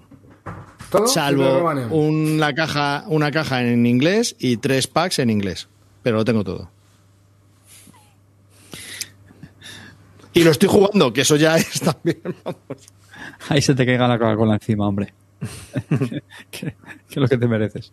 [0.90, 1.08] ¿Todo?
[1.08, 5.68] Salvo una caja, una caja en inglés y tres packs en inglés.
[6.02, 6.72] Pero lo tengo todo.
[10.34, 12.22] Y lo estoy jugando, que eso ya es también.
[12.44, 12.60] vamos.
[13.50, 15.14] Ahí se te caiga la Coca-Cola encima, hombre.
[16.52, 16.76] que, que
[17.10, 17.92] es lo que te mereces.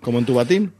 [0.00, 0.72] Como en tu batín.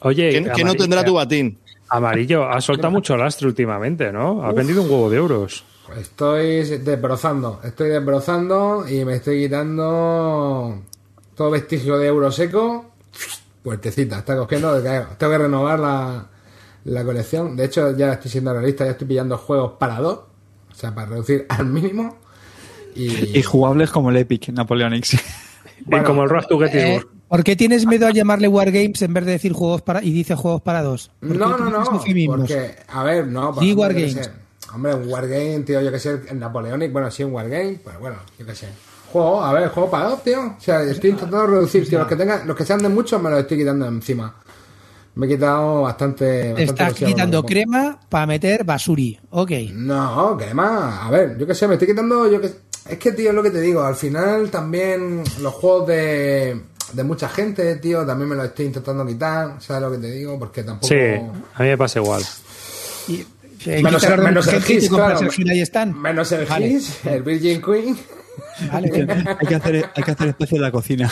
[0.00, 1.58] Oye, Que, que no tendrá tu batín.
[1.88, 4.44] Amarillo, has soltado mucho lastre últimamente, ¿no?
[4.44, 5.64] Has vendido un huevo de euros.
[5.98, 10.82] Estoy desbrozando, estoy desbrozando y me estoy quitando
[11.34, 12.86] todo vestigio de euro seco.
[13.62, 16.26] Puertecita, está cogiendo, tengo que renovar la,
[16.84, 17.54] la colección.
[17.56, 20.20] De hecho, ya estoy siendo realista, ya estoy pillando juegos para dos,
[20.70, 22.16] o sea, para reducir al mínimo.
[22.94, 25.16] Y, Y jugables como el Epic Napoleonics.
[25.86, 27.08] Bueno, como el Road to Eh, Gettysburg.
[27.34, 30.36] ¿Por qué tienes miedo a llamarle Wargames en vez de decir juegos para y dice
[30.36, 31.10] juegos para dos?
[31.18, 31.84] ¿Por qué No, no, no,
[32.28, 34.30] porque, a ver, no, qué Wargames.
[34.72, 38.18] Hombre, un Wargame, tío, yo que sé, el Napoleonic, bueno, sí, un Wargame, pues bueno,
[38.38, 38.68] yo que sé.
[39.10, 40.54] Juego, a ver, juego para dos, tío.
[40.56, 41.98] O sea, estoy intentando reducir, tío.
[41.98, 44.32] Los que tengan, los que sean de muchos me los estoy quitando encima.
[45.16, 46.52] Me he quitado bastante.
[46.52, 49.18] bastante Estás quitando crema para meter basuri.
[49.30, 49.50] Ok.
[49.72, 51.02] No, más.
[51.02, 52.30] A ver, yo qué sé, me estoy quitando.
[52.30, 52.52] Yo que...
[52.88, 53.82] Es que, tío, es lo que te digo.
[53.82, 56.62] Al final también los juegos de,
[56.94, 59.60] de mucha gente, tío, también me los estoy intentando quitar.
[59.60, 60.38] ¿Sabes lo que te digo?
[60.38, 60.86] Porque tampoco.
[60.88, 62.22] Sí, a mí me pasa igual.
[63.08, 63.20] Y,
[63.66, 65.20] eh, Menos, de menos el claro.
[65.20, 66.00] el Gil, ahí están.
[66.00, 66.66] Menos el Vale.
[66.66, 67.96] His, el Virgin Queen.
[68.72, 68.90] Vale.
[69.40, 71.10] hay, que hacer, hay que hacer espacio en la cocina.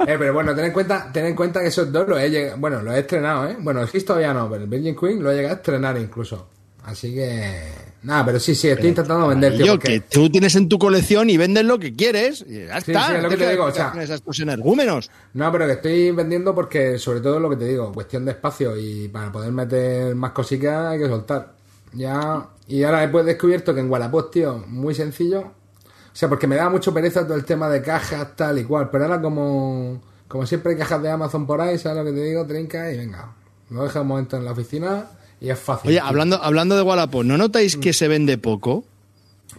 [0.00, 2.54] Eh, pero bueno, ten en cuenta, ten en cuenta que esos dos los he lleg-
[2.58, 3.56] bueno, los he estrenado, ¿eh?
[3.60, 6.48] Bueno, el His todavía no, pero el Virgin Queen lo he llegado a estrenar incluso.
[6.84, 7.62] Así que
[8.02, 10.78] nada, pero sí, sí, estoy intentando vender, tío, Yo, porque- que tú tienes en tu
[10.78, 12.44] colección y vendes lo que quieres.
[12.46, 13.06] Y ya Sí, está.
[13.08, 15.10] sí, es lo que te digo, o sea- Tienes a estos energúmenos.
[15.32, 18.76] No, pero que estoy vendiendo porque, sobre todo lo que te digo, cuestión de espacio
[18.78, 21.54] y para poder meter más cositas hay que soltar.
[21.94, 25.40] Ya, y ahora después he descubierto que en Wallapop, tío, muy sencillo.
[25.40, 28.90] O sea, porque me da mucho pereza todo el tema de cajas, tal y cual.
[28.90, 32.24] Pero ahora como, como siempre hay cajas de Amazon por ahí, ¿sabes lo que te
[32.26, 32.46] digo?
[32.46, 33.32] Trinca y venga.
[33.70, 35.06] Lo deja un momento en la oficina
[35.44, 35.88] y es fácil.
[35.90, 36.06] Oye, tío.
[36.06, 38.84] hablando, hablando de Wallapop, ¿no notáis que se vende poco?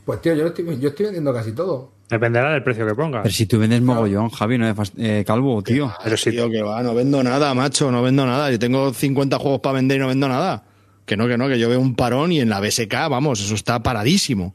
[0.04, 1.92] Pues tío, yo, lo estoy, yo estoy vendiendo casi todo.
[2.10, 3.24] Dependerá del precio que pongas.
[3.24, 5.92] Pero si tú vendes mogollón, Javi, no fast- eh, calvo, tío.
[6.04, 8.52] Pero si Tío, que va, no vendo nada, macho, no vendo nada.
[8.52, 10.64] Yo tengo 50 juegos para vender y no vendo nada.
[11.06, 13.56] Que no, que no, que yo veo un parón y en la BSK, vamos, eso
[13.56, 14.54] está paradísimo.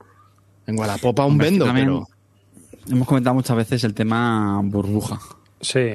[0.67, 2.09] En Wallapop aún es vendo, también pero...
[2.89, 5.19] Hemos comentado muchas veces el tema burbuja,
[5.61, 5.95] Sí,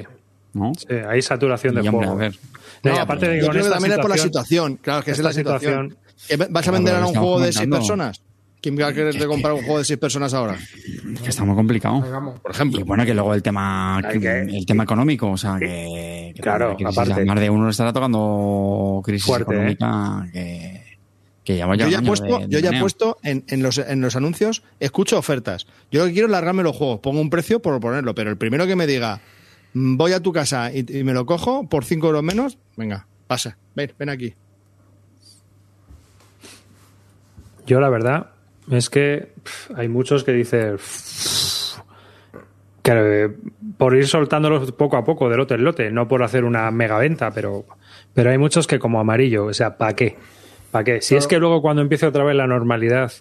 [0.56, 0.72] ¿no?
[0.76, 2.12] sí, hay saturación de hombre, juego.
[2.12, 2.36] a ver.
[2.82, 4.76] No, aparte de que yo con creo que también es por la situación-.
[4.76, 5.90] Claro, que es la situación.
[5.90, 8.20] situación- ¿Que ¿Vas a vender ahora un juego de seis personas?
[8.62, 10.54] ¿Quién va a querer comprar un juego de seis personas ahora?
[11.14, 12.02] Es que está muy complicado.
[12.42, 12.80] Por ejemplo.
[12.80, 16.76] Y bueno, que luego el tema, que- el tema económico, o sea, que, que Claro,
[16.86, 17.24] aparte.
[17.24, 19.70] más de uno le estará tocando crisis Fuerte, ¿eh?
[19.72, 20.26] económica
[21.44, 23.62] que, ya Yo un ya he puesto, de- de yo ya he puesto en, en
[23.62, 25.66] los, en los anuncios, escucho ofertas.
[25.92, 28.36] Yo lo que quiero es largarme los juegos, pongo un precio por ponerlo, pero el
[28.36, 29.20] primero que me diga, "Mm,
[29.78, 33.58] voy a tu casa y, y me lo cojo por 5 euros menos, venga, pasa,
[33.74, 34.34] ven, ven aquí.
[37.66, 38.30] Yo la verdad
[38.70, 39.32] es que
[39.74, 40.78] hay muchos que dicen
[42.82, 43.28] que eh,
[43.76, 46.98] por ir soltándolos poco a poco de lote en lote, no por hacer una mega
[46.98, 47.66] venta, pero,
[48.14, 50.16] pero hay muchos que como amarillo, o sea, ¿para qué?
[50.70, 51.02] ¿Para qué?
[51.02, 53.12] Si es que luego cuando empiece otra vez la normalidad,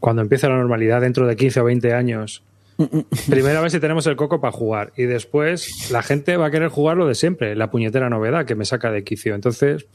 [0.00, 2.42] cuando empiece la normalidad dentro de 15 o 20 años,
[3.30, 6.50] primero a ver si tenemos el coco para jugar y después la gente va a
[6.50, 9.34] querer jugar lo de siempre, la puñetera novedad que me saca de quicio.
[9.34, 9.86] Entonces,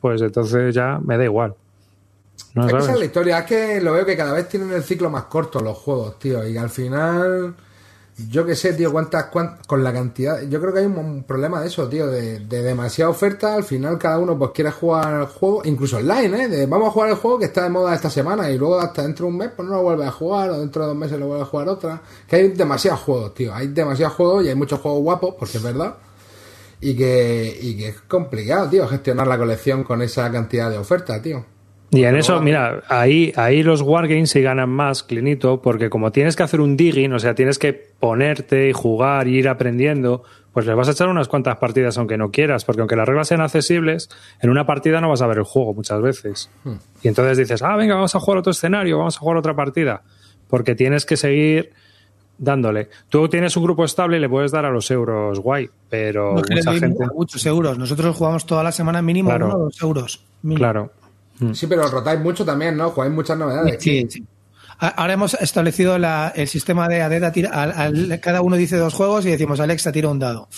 [0.00, 1.54] pues entonces ya me da igual.
[2.54, 4.72] ¿No es que esa es la historia, es que lo veo que cada vez tienen
[4.72, 7.54] el ciclo más corto los juegos, tío, y al final,
[8.28, 11.60] yo que sé, tío, cuántas, cuán- con la cantidad, yo creo que hay un, problema
[11.60, 15.26] de eso, tío, de, de demasiada oferta, al final cada uno pues quiere jugar al
[15.26, 16.48] juego, incluso online, ¿eh?
[16.48, 19.02] De vamos a jugar el juego que está de moda esta semana y luego hasta
[19.02, 21.18] dentro de un mes pues no lo vuelve a jugar o dentro de dos meses
[21.18, 24.54] lo vuelve a jugar otra, que hay demasiados juegos, tío, hay demasiados juegos y hay
[24.54, 25.96] muchos juegos guapos, porque es verdad.
[26.80, 31.22] Y que, y que es complicado, tío, gestionar la colección con esa cantidad de oferta,
[31.22, 31.44] tío.
[31.94, 36.36] Y en eso, mira, ahí, ahí los wargames se ganan más, Clinito, porque como tienes
[36.36, 40.22] que hacer un digging, o sea, tienes que ponerte y jugar y ir aprendiendo,
[40.54, 43.28] pues le vas a echar unas cuantas partidas aunque no quieras, porque aunque las reglas
[43.28, 44.08] sean accesibles,
[44.40, 46.50] en una partida no vas a ver el juego muchas veces.
[47.02, 50.02] Y entonces dices, ah, venga, vamos a jugar otro escenario, vamos a jugar otra partida,
[50.48, 51.72] porque tienes que seguir
[52.38, 52.88] dándole.
[53.10, 56.42] Tú tienes un grupo estable y le puedes dar a los euros guay, pero No
[56.50, 57.04] mucha gente...
[57.14, 57.76] muchos euros.
[57.78, 59.46] Nosotros jugamos toda la semana mínimo Claro.
[59.46, 60.24] uno o dos euros.
[60.42, 60.58] Mínimo.
[60.58, 60.90] Claro.
[61.54, 62.90] Sí, pero rotáis mucho también, ¿no?
[62.90, 63.76] Jugáis muchas novedades.
[63.82, 64.24] Sí, sí.
[64.84, 67.30] Ahora hemos establecido la- el sistema de Adeda.
[67.30, 70.48] Tira, al- al- cada uno dice dos juegos y decimos Alexa tira un dado.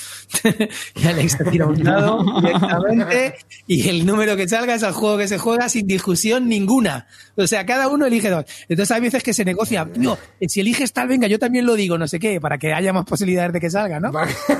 [0.97, 3.35] y Alexa tira un dado directamente
[3.66, 7.07] y el número que salga es el juego que se juega sin discusión ninguna.
[7.37, 8.47] O sea, cada uno elige dos.
[8.66, 9.87] Entonces hay veces que se negocia.
[9.97, 12.95] No, si eliges tal, venga, yo también lo digo, no sé qué, para que haya
[12.95, 14.11] más posibilidades de que salga, ¿no?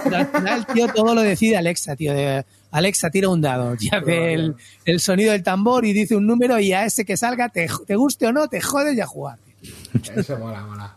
[0.05, 2.13] Pero al final, tío, todo lo decide Alexa, tío.
[2.13, 2.45] de,
[2.75, 3.75] Alexa, tira un dado.
[3.81, 7.17] Y hace el, el sonido del tambor y dice un número y a ese que
[7.17, 9.39] salga, te, te guste o no, te jodes y a jugar.
[10.17, 10.95] Eso mola, mola.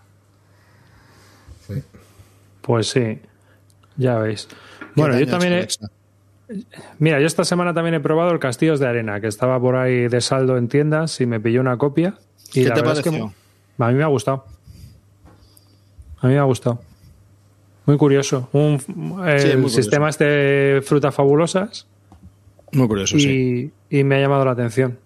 [1.68, 1.84] Sí.
[2.62, 3.20] Pues sí,
[3.96, 4.48] ya veis.
[4.96, 5.68] Bueno, yo también he.
[7.00, 10.08] Mira, yo esta semana también he probado el Castillos de Arena, que estaba por ahí
[10.08, 12.16] de saldo en tiendas y me pilló una copia.
[12.54, 13.34] Y ¿Qué la te verdad es pareció?
[13.78, 14.46] que a mí me ha gustado.
[16.22, 16.82] A mí me ha gustado.
[17.88, 18.50] Muy curioso.
[18.54, 18.80] Un, el
[19.40, 19.70] Sí, muy curioso.
[19.70, 21.88] sistema este de frutas fabulosas
[22.74, 23.72] Muy curioso, y, sí.
[23.90, 25.00] y me ha llamado la atención.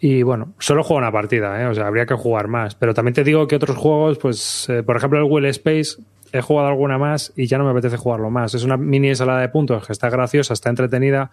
[0.00, 1.66] Y bueno, solo juego una partida, ¿eh?
[1.66, 2.74] o sea, habría que jugar más.
[2.74, 5.96] Pero también te digo que otros juegos, pues, eh, por ejemplo, el Will Space,
[6.30, 8.54] he jugado alguna más y ya no me apetece jugarlo más.
[8.54, 11.30] Es una mini ensalada de puntos que está graciosa, está entretenida,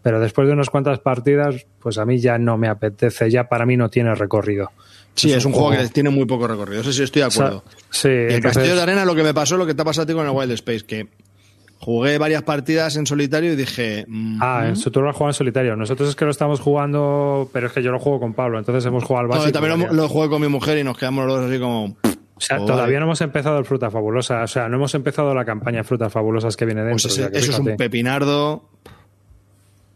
[0.00, 3.66] pero después de unas cuantas partidas, pues a mí ya no me apetece, ya para
[3.66, 4.70] mí no tiene recorrido.
[5.14, 6.80] Sí, es, un juego, que tiene muy poco recorrido.
[6.80, 7.64] Eso sí estoy de acuerdo.
[7.90, 9.84] Sí, Y el entonces- Castillo de Arena, lo que me pasó, lo que te ha
[9.84, 11.08] pasado a ti con el Wild Space, que
[11.78, 15.34] jugué varias partidas en solitario y dije, mm, Ah, en su turno lo jugado en
[15.34, 15.76] solitario.
[15.76, 18.84] Nosotros es que lo estamos jugando, pero es que yo lo juego con Pablo, entonces
[18.86, 19.52] hemos jugado al no, básico.
[19.60, 21.96] también lo, lo jugué con mi mujer y nos quedamos los dos así como...
[22.36, 25.44] O sea, todavía no hemos empezado el Fruta Fabulosa, o sea, no hemos empezado la
[25.44, 26.94] campaña de Frutas Fabulosas que viene dentro.
[26.94, 28.68] Pues o sea, ese- que eso es un pepinardo.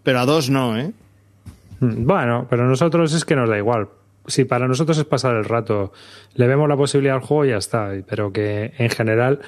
[0.05, 0.93] Pero a dos no, ¿eh?
[1.81, 3.89] Mm, Bueno, pero a nosotros es que nos da igual.
[4.29, 5.93] Si para nosotros es pasar el rato,
[6.35, 7.93] le vemos la posibilidad al juego y ya está.
[8.09, 9.41] Pero que en general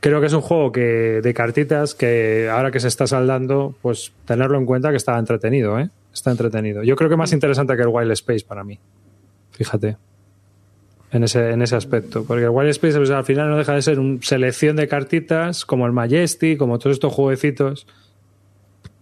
[0.00, 4.12] creo que es un juego que de cartitas que ahora que se está saldando, pues
[4.24, 5.90] tenerlo en cuenta que está entretenido, ¿eh?
[6.12, 6.82] Está entretenido.
[6.82, 8.78] Yo creo que más interesante que el Wild Space para mí.
[9.52, 9.96] Fíjate.
[11.12, 12.24] En ese, en ese aspecto.
[12.24, 15.64] Porque el Wild Space pues, al final no deja de ser una selección de cartitas,
[15.66, 17.86] como el Majesty, como todos estos jueguecitos,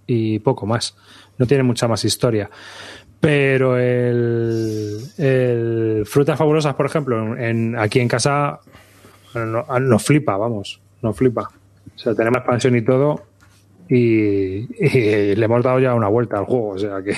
[0.06, 0.96] y poco más.
[1.38, 2.50] No tiene mucha más historia.
[3.20, 8.60] Pero el, el Frutas Fabulosas, por ejemplo, en, aquí en casa
[9.34, 11.50] no- nos flipa, vamos, nos flipa.
[11.94, 13.22] O sea, tenemos expansión y todo
[13.88, 17.14] y, y le hemos dado ya una vuelta al juego, o sea que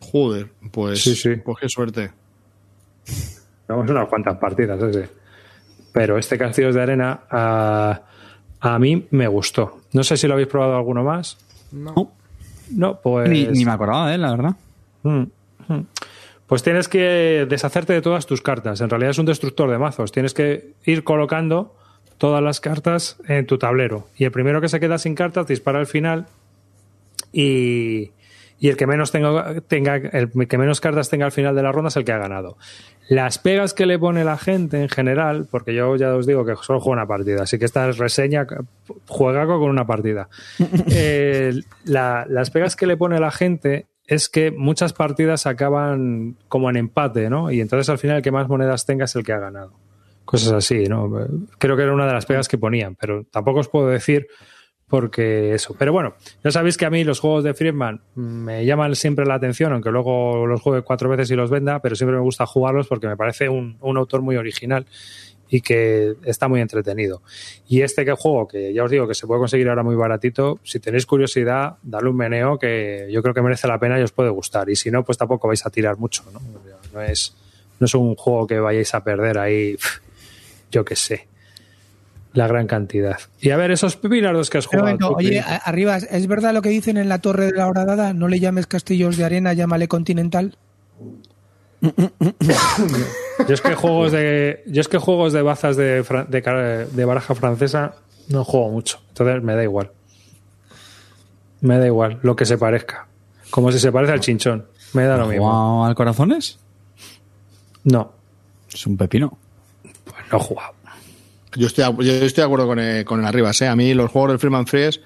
[0.00, 1.36] Joder, pues, Sí, sí.
[1.36, 2.10] pues qué suerte.
[3.68, 5.08] Llevamos unas cuantas partidas ese.
[5.92, 8.02] Pero este Castillos de Arena a,
[8.60, 9.78] a mí me gustó.
[9.92, 11.38] No sé si lo habéis probado alguno más.
[11.70, 12.12] No,
[12.70, 13.28] No, pues...
[13.30, 14.52] ni, ni me acordaba de él, la verdad.
[15.02, 15.22] Mm,
[15.68, 15.80] mm.
[16.46, 18.80] Pues tienes que deshacerte de todas tus cartas.
[18.80, 20.12] En realidad es un destructor de mazos.
[20.12, 21.74] Tienes que ir colocando
[22.18, 24.06] todas las cartas en tu tablero.
[24.16, 26.26] Y el primero que se queda sin cartas dispara al final.
[27.32, 28.10] Y,
[28.58, 31.72] y el que menos tenga, tenga el que menos cartas tenga al final de la
[31.72, 32.58] ronda es el que ha ganado.
[33.08, 36.54] Las pegas que le pone la gente en general, porque yo ya os digo que
[36.60, 38.46] solo juego una partida, así que esta es reseña,
[39.06, 40.28] juega con una partida.
[40.90, 41.52] Eh,
[41.84, 46.76] la- las pegas que le pone la gente es que muchas partidas acaban como en
[46.76, 47.50] empate, ¿no?
[47.50, 49.74] Y entonces al final el que más monedas tenga es el que ha ganado.
[50.24, 51.10] Cosas así, ¿no?
[51.58, 54.28] Creo que era una de las pegas que ponían, pero tampoco os puedo decir
[54.92, 55.74] porque eso.
[55.78, 59.34] Pero bueno, ya sabéis que a mí los juegos de Friedman me llaman siempre la
[59.34, 62.88] atención, aunque luego los juegue cuatro veces y los venda, pero siempre me gusta jugarlos
[62.88, 64.86] porque me parece un, un autor muy original
[65.54, 67.20] y que está muy entretenido.
[67.68, 70.58] Y este que juego, que ya os digo que se puede conseguir ahora muy baratito,
[70.64, 74.12] si tenéis curiosidad, dale un meneo que yo creo que merece la pena y os
[74.12, 74.70] puede gustar.
[74.70, 76.40] Y si no, pues tampoco vais a tirar mucho, ¿no?
[76.94, 77.34] No es,
[77.78, 79.76] no es un juego que vayáis a perder ahí,
[80.70, 81.28] yo qué sé,
[82.32, 83.18] la gran cantidad.
[83.38, 84.96] Y a ver, esos pepinardos que has jugado.
[84.96, 88.14] tú, oye, a- arriba, ¿es verdad lo que dicen en la torre de la horadada?
[88.14, 90.56] No le llames castillos de arena, llámale continental.
[91.82, 97.34] Yo es que juegos de, yo es que juegos de bazas de, de, de baraja
[97.34, 97.96] francesa
[98.28, 99.00] no juego mucho.
[99.08, 99.90] Entonces me da igual.
[101.60, 103.06] Me da igual lo que se parezca.
[103.50, 104.66] Como si se parece al chinchón.
[104.92, 105.44] Me da lo ¿Has mismo.
[105.50, 106.58] jugado al Corazones?
[107.84, 108.12] No,
[108.72, 109.36] Es un pepino.
[109.82, 110.72] pues no he jugado.
[111.56, 113.68] Yo estoy, yo estoy de acuerdo con el, con el Arribas, ¿eh?
[113.68, 115.00] A mí los juegos del Freeman Freeze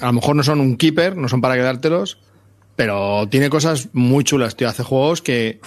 [0.00, 2.18] a lo mejor no son un keeper, no son para quedártelos,
[2.76, 4.68] pero tiene cosas muy chulas, tío.
[4.68, 5.60] Hace juegos que,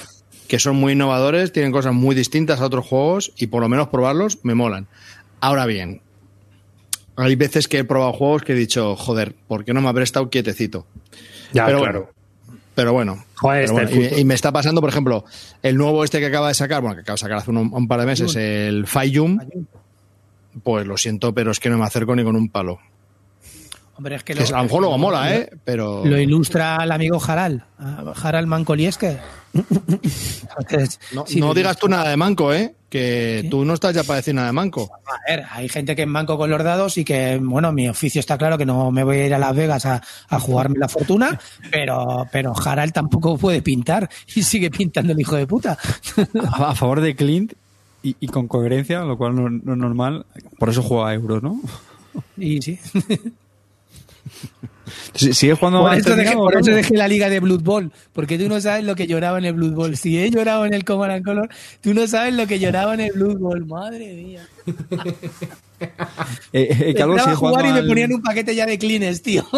[0.47, 3.87] que son muy innovadores, tienen cosas muy distintas a otros juegos y por lo menos
[3.89, 4.87] probarlos me molan.
[5.41, 6.01] Ahora bien,
[7.15, 10.03] hay veces que he probado juegos que he dicho, joder, ¿por qué no me habré
[10.03, 10.85] estado quietecito?
[11.53, 11.99] Ya, Pero claro.
[12.01, 14.19] bueno, Pero bueno, Joder, pero este bueno, y- fútbol.
[14.19, 15.25] y, me está pasando, por ejemplo,
[15.63, 17.87] el nuevo este que acaba de sacar, bueno, que acaba de sacar hace un, un
[17.87, 19.39] par de meses, el Fayum,
[20.63, 22.79] pues lo siento, pero es que no me acerco ni con un palo.
[23.97, 25.49] Hombre, es que Que es- a lo mejor luego mola, ¿eh?
[25.65, 26.05] Pero...
[26.05, 27.65] Lo ilustra el amigo Jaral,
[28.15, 29.17] Jaral Mancolieske.
[30.59, 32.73] Entonces, No, si no lo digas tú nada de manco, ¿eh?
[32.89, 33.49] Que ¿Sí?
[33.49, 34.89] tú no estás ya para decir nada de manco.
[35.05, 38.19] A ver, hay gente que es manco con los dados y que, bueno, mi oficio
[38.19, 40.87] está claro que no me voy a ir a Las Vegas a, a jugarme la
[40.87, 41.37] fortuna,
[41.71, 45.77] pero, pero Jaral tampoco puede pintar y sigue pintando el hijo de puta.
[46.53, 47.53] A, a favor de Clint
[48.03, 50.25] y, y con coherencia, lo cual no, no es normal.
[50.57, 51.59] Por eso juega a euros, ¿no?
[52.37, 52.79] Y sí.
[55.13, 58.37] Si- ¿Sigue jugando Por eso, dejé, por eso dejé la liga de Blood Bowl, porque
[58.37, 59.97] tú no sabes lo que lloraba en el Blood Bowl.
[59.97, 61.49] Si he llorado en el Command and Color,
[61.81, 63.65] tú no sabes lo que lloraba en el Blood Bowl.
[63.65, 64.47] Madre mía.
[65.79, 69.45] Eh, eh, sigue jugar jugando y me ponían un paquete ya de cleans, tío.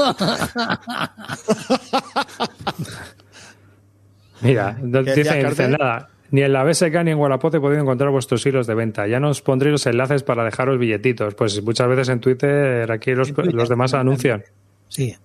[4.42, 6.10] Mira, no ¿Qué dicen, nada.
[6.32, 9.08] Ni en la BSK ni en Wallapop he podido encontrar vuestros hilos de venta.
[9.08, 11.36] Ya no os pondré los enlaces para dejaros billetitos.
[11.36, 14.44] Pues muchas veces en Twitter aquí los, Twitter, los demás anuncian.
[14.90, 15.16] Sí.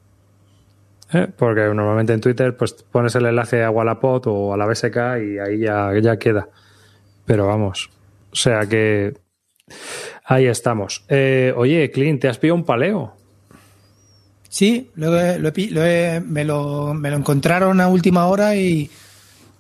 [1.12, 1.28] ¿eh?
[1.36, 5.38] Porque normalmente en Twitter pues pones el enlace a Wallapop o a la BSK y
[5.38, 6.48] ahí ya, ya queda.
[7.26, 7.90] Pero vamos.
[8.30, 9.14] O sea que
[10.24, 11.04] Ahí estamos.
[11.08, 13.14] Eh, oye, Clint, ¿te has pillado un paleo?
[14.48, 15.82] Sí, lo lo lo
[16.26, 18.90] me, lo, me lo encontraron a última hora y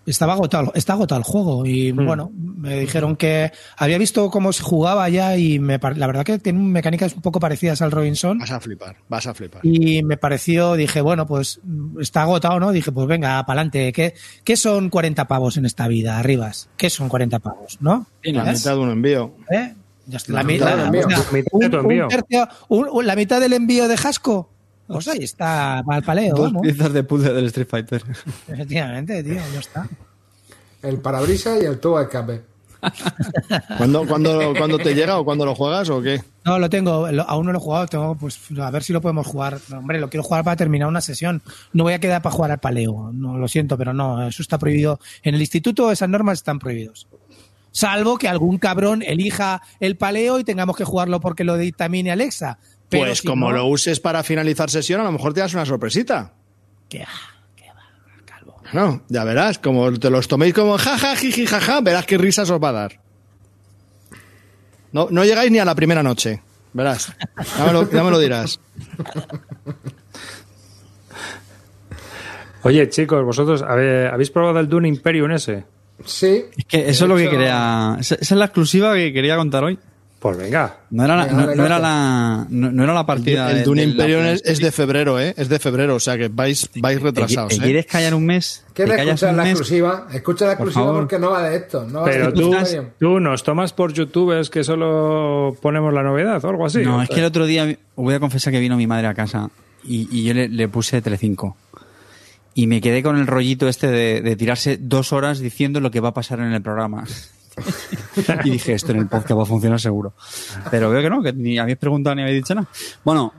[0.06, 1.64] estaba agotado, está agotado el juego.
[1.66, 6.24] Y bueno, me dijeron que había visto cómo se jugaba ya y me, la verdad
[6.24, 8.38] que tiene mecánicas un poco parecidas al Robinson.
[8.38, 9.60] Vas a flipar, vas a flipar.
[9.64, 11.60] Y me pareció, dije, bueno, pues
[12.00, 12.72] está agotado, ¿no?
[12.72, 13.92] Dije, pues venga, para adelante.
[13.92, 14.14] ¿Qué,
[14.44, 16.68] ¿Qué son 40 pavos en esta vida, Arribas?
[16.76, 18.06] ¿Qué son 40 pavos, no?
[18.22, 18.60] La ¿Ves?
[18.60, 19.32] mitad de un envío.
[19.50, 19.74] ¿Eh?
[20.06, 21.08] Ya está, La la, mi- mitad del envío.
[21.08, 22.04] La mitad de tu un- envío.
[22.04, 24.50] un tercio- un- un- la mitad del envío de Jasco.
[24.86, 26.62] Pues ahí está, para el paleo, Dos vamos.
[26.62, 28.02] piezas de puzzle del Street Fighter.
[28.48, 29.88] Efectivamente, tío, ya está.
[30.82, 32.42] El parabrisas y el tubo de escape.
[33.78, 36.20] ¿Cuándo, cuándo, cuándo te llega o cuándo lo juegas o qué?
[36.44, 39.00] No, lo tengo, lo- aún no lo he jugado, tengo, pues a ver si lo
[39.00, 39.58] podemos jugar.
[39.70, 41.40] No, hombre, lo quiero jugar para terminar una sesión.
[41.72, 44.58] No voy a quedar para jugar al paleo, no lo siento, pero no, eso está
[44.58, 45.00] prohibido.
[45.22, 47.06] En el instituto esas normas están prohibidos.
[47.72, 52.58] Salvo que algún cabrón elija el paleo y tengamos que jugarlo porque lo dictamine Alexa.
[52.98, 55.54] Pero Pues si como no, lo uses para finalizar sesión, a lo mejor te das
[55.54, 56.32] una sorpresita.
[56.88, 57.08] que- ah,
[57.56, 57.82] que va,
[58.24, 58.56] calvo.
[58.72, 62.62] No, ya verás, como te los toméis como jaja, jiji, jaja, verás qué risas os
[62.62, 63.00] va a dar.
[64.92, 66.40] No, no llegáis ni a la primera noche,
[66.72, 67.12] verás.
[67.58, 68.60] Ya me lo, ya me lo dirás.
[72.62, 75.64] Oye, chicos, vosotros habéis probado el Dune Imperium ese.
[76.04, 76.44] Sí.
[76.56, 77.96] Es que eso es lo que quería.
[78.00, 79.78] Esa es la exclusiva que quería contar hoy.
[80.24, 80.78] Pues venga.
[80.88, 83.50] No era la, Venga, no, era la, no, no era la partida.
[83.50, 85.34] El de- Dune Imperium es, de febrero, ¿eh?
[85.36, 87.58] Es de febrero, o sea que vais, vais ¿Te, retrasados, te ¿eh?
[87.62, 88.64] quieres callar un mes?
[88.72, 89.50] ¿Te ¿Quieres escuchar la mes?
[89.52, 90.06] exclusiva?
[90.14, 91.00] Escucha la Por exclusiva favor.
[91.02, 91.84] porque no va de esto.
[91.86, 92.54] No va Pero de tú,
[92.98, 96.78] tú nos tomas por youtubers que solo ponemos la novedad o algo así.
[96.78, 99.50] No, es que el otro día, voy a confesar que vino mi madre a casa
[99.84, 101.58] y, y yo le, le puse Telecinco.
[102.54, 106.00] Y me quedé con el rollito este de, de tirarse dos horas diciendo lo que
[106.00, 107.04] va a pasar en el programa.
[108.44, 110.14] y dije, esto en el podcast va a funcionar seguro.
[110.70, 112.68] Pero veo que no, que ni habéis preguntado ni habéis dicho nada.
[113.04, 113.32] Bueno,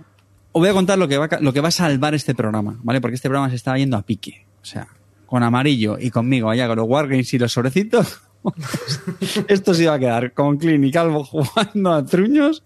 [0.51, 3.01] os voy a contar lo que va, lo que va a salvar este programa, ¿vale?
[3.01, 4.45] Porque este programa se estaba yendo a pique.
[4.61, 4.87] O sea,
[5.25, 8.21] con amarillo y conmigo allá con los Wargames y los sobrecitos.
[9.47, 12.63] Esto se iba a quedar con Clint y Calvo jugando a truños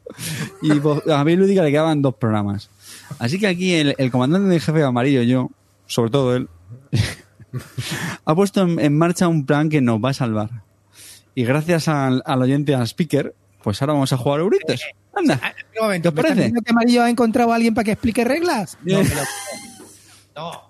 [0.62, 0.72] y
[1.12, 2.70] a mí Lúdica le quedaban dos programas.
[3.18, 5.50] Así que aquí el, el comandante de jefe amarillo, yo,
[5.88, 6.50] sobre todo él,
[8.26, 10.50] ha puesto en, en marcha un plan que nos va a salvar.
[11.36, 13.34] Y gracias al, al oyente, al speaker,
[13.64, 14.82] pues ahora vamos a jugar a Eurites.
[15.14, 15.40] Anda.
[15.44, 16.36] Ah, Un momento, ¿Te ¿me estás parece?
[16.36, 18.78] diciendo que Amarillo ha encontrado a alguien para que explique reglas?
[18.84, 19.00] No,
[20.36, 20.70] no.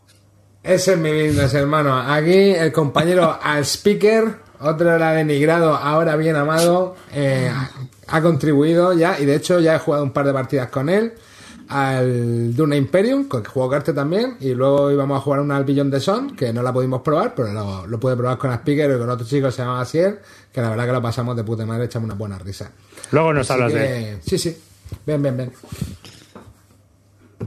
[0.64, 1.98] Ese es mi business, hermano.
[1.98, 7.52] Aquí el compañero al speaker, otro era denigrado, ahora bien amado, eh,
[8.08, 11.14] ha contribuido ya, y de hecho ya he jugado un par de partidas con él,
[11.70, 15.64] al Duna Imperium, con que jugó Carte también, y luego íbamos a jugar una al
[15.66, 18.58] Billón de Son, que no la pudimos probar, pero lo, lo pude probar con el
[18.58, 20.22] speaker y con otro chico que se llama Asier,
[20.52, 22.72] que la verdad que lo pasamos de puta madre, echamos una buena risa.
[23.12, 24.18] Luego nos Así hablas que- de.
[24.22, 24.58] Sí, sí.
[25.06, 25.52] Ven, ven, ven.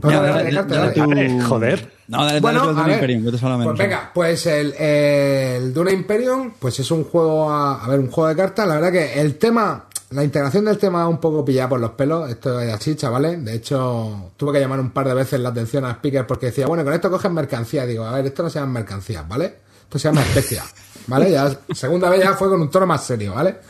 [0.01, 1.91] Pues Ya, dale, dale, dale, joder.
[2.07, 4.73] No, dale, dale Bueno, tú al a Dune ver, Imperium, te pues venga, pues el,
[4.73, 8.67] el Duna Imperium, pues es un juego, a, a ver, un juego de cartas.
[8.67, 12.29] La verdad que el tema, la integración del tema un poco pillada por los pelos.
[12.29, 13.43] Esto es así, chavales.
[13.43, 16.67] De hecho, tuve que llamar un par de veces la atención a Speaker porque decía,
[16.67, 17.85] bueno, con esto cogen mercancía.
[17.85, 19.55] Digo, a ver, esto no se llama mercancías, ¿vale?
[19.83, 20.63] Esto se llama especia,
[21.07, 21.31] ¿vale?
[21.31, 23.57] Ya, segunda vez ya fue con un tono más serio, ¿vale?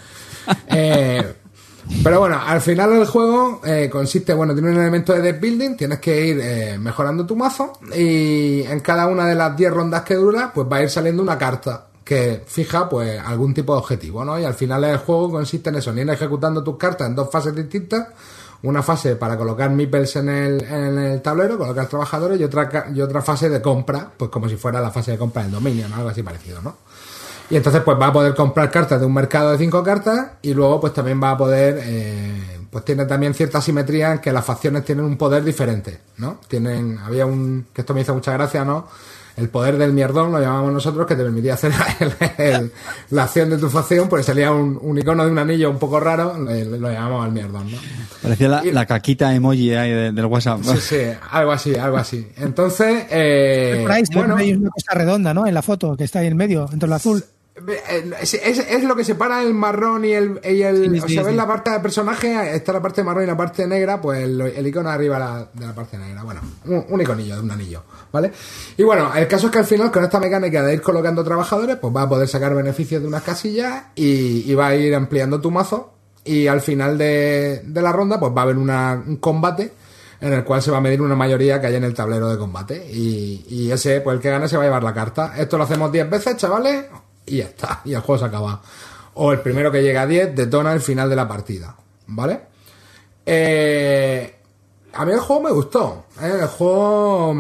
[0.68, 1.36] Eh,
[2.04, 5.78] pero bueno, al final el juego eh, consiste, bueno, tiene un elemento de deck building,
[5.78, 10.02] tienes que ir eh, mejorando tu mazo y en cada una de las 10 rondas
[10.04, 13.80] que dura, pues va a ir saliendo una carta que fija pues algún tipo de
[13.80, 14.40] objetivo, ¿no?
[14.40, 17.30] Y al final el juego consiste en eso, en ir ejecutando tus cartas en dos
[17.32, 18.08] fases distintas,
[18.64, 23.02] una fase para colocar meeples en el, en el tablero, colocar trabajadores y otra, y
[23.02, 25.98] otra fase de compra, pues como si fuera la fase de compra del dominio, ¿no?
[25.98, 26.78] Algo así parecido, ¿no?
[27.50, 30.54] Y entonces pues va a poder comprar cartas de un mercado de cinco cartas y
[30.54, 34.46] luego pues también va a poder, eh, pues tiene también cierta simetría en que las
[34.46, 36.40] facciones tienen un poder diferente, ¿no?
[36.48, 38.88] Tienen, había un, que esto me hizo mucha gracia, ¿no?
[39.36, 42.14] El poder del mierdón, lo llamamos nosotros, que te permitía hacer el-
[42.46, 42.72] el-
[43.10, 46.00] la acción de tu facción, pues salía un, un icono de un anillo un poco
[46.00, 47.78] raro, le- lo llamamos el mierdón, ¿no?
[48.22, 50.62] Parecía la, y- la caquita emoji ahí de- del WhatsApp.
[50.64, 50.98] Sí, sí,
[51.32, 52.28] algo así, algo así.
[52.38, 55.48] Entonces, eh, Por ahí se bueno, ahí una cosa redonda, ¿no?
[55.48, 57.24] En la foto que está ahí en medio, entre el azul.
[58.20, 60.40] Es, es- es lo que separa el marrón y el.
[60.44, 63.24] Y el Sí, o sí, sea, ves la parte del personaje, está la parte marrón
[63.24, 66.24] y la parte negra, pues el, el icono arriba la- de la parte negra.
[66.24, 68.32] Bueno, un, un iconillo de un anillo, ¿vale?
[68.76, 71.78] Y bueno, el caso es que al final, con esta mecánica de ir colocando trabajadores,
[71.78, 75.40] pues va a poder sacar beneficios de unas casillas y, y va a ir ampliando
[75.40, 75.94] tu mazo.
[76.26, 79.72] Y al final de, de la ronda, pues va a haber una- un combate
[80.22, 82.38] en el cual se va a medir una mayoría que hay en el tablero de
[82.38, 82.88] combate.
[82.92, 85.34] Y, y ese, pues el que gane se va a llevar la carta.
[85.38, 86.86] Esto lo hacemos 10 veces, chavales,
[87.26, 87.82] y ya está.
[87.86, 88.62] Y el juego se acaba.
[89.16, 91.76] O el primero que llega a 10 detona el final de la partida.
[92.08, 92.42] ¿Vale?
[93.26, 94.36] Eh,
[94.94, 96.06] a mí el juego me gustó.
[96.22, 96.38] ¿eh?
[96.42, 97.34] El juego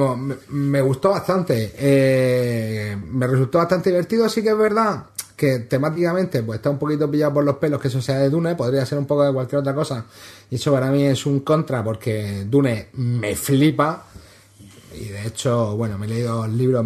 [0.49, 1.73] me, gustó bastante.
[1.77, 5.05] Eh, me resultó bastante divertido, así que es verdad
[5.35, 8.55] que temáticamente pues está un poquito pillado por los pelos que eso sea de Dune,
[8.55, 10.05] podría ser un poco de cualquier otra cosa.
[10.49, 14.05] Y eso para mí es un contra porque Dune me flipa.
[14.95, 16.85] Y de hecho, bueno, me he leído el libro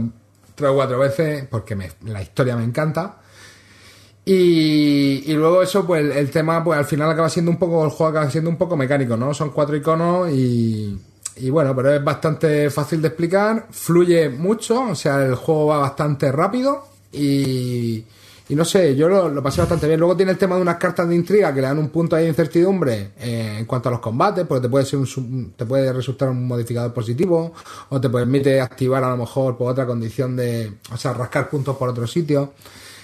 [0.58, 3.20] tres o cuatro veces porque me- la historia me encanta.
[4.26, 7.92] Y, y luego eso, pues el, tema, pues al final acaba siendo un poco, el
[7.92, 9.34] juego acaba siendo un poco mecánico, ¿no?
[9.34, 11.00] Son cuatro iconos y,
[11.38, 15.78] y bueno, pero es bastante fácil de explicar, fluye mucho, o sea, el juego va
[15.78, 18.04] bastante rápido y,
[18.50, 20.00] y no sé, yo lo, lo pasé bastante bien.
[20.00, 22.24] Luego tiene el tema de unas cartas de intriga que le dan un punto ahí
[22.24, 25.92] de incertidumbre eh, en cuanto a los combates, porque te puede ser un, te puede
[25.92, 27.54] resultar un modificador positivo
[27.90, 31.76] o te permite activar a lo mejor por otra condición de, o sea, rascar puntos
[31.76, 32.54] por otro sitio.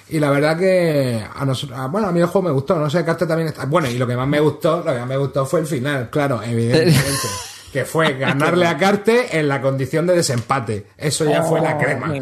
[0.10, 3.04] Y la verdad que a nosotros, bueno, a mí el juego me gustó, no sé,
[3.04, 3.66] Carte también está.
[3.66, 6.10] Bueno, y lo que más me gustó, lo que más me gustó fue el final,
[6.10, 6.94] claro, evidentemente.
[7.74, 10.86] que fue ganarle a Carte en la condición de desempate.
[10.98, 12.14] Eso ya fue la crema.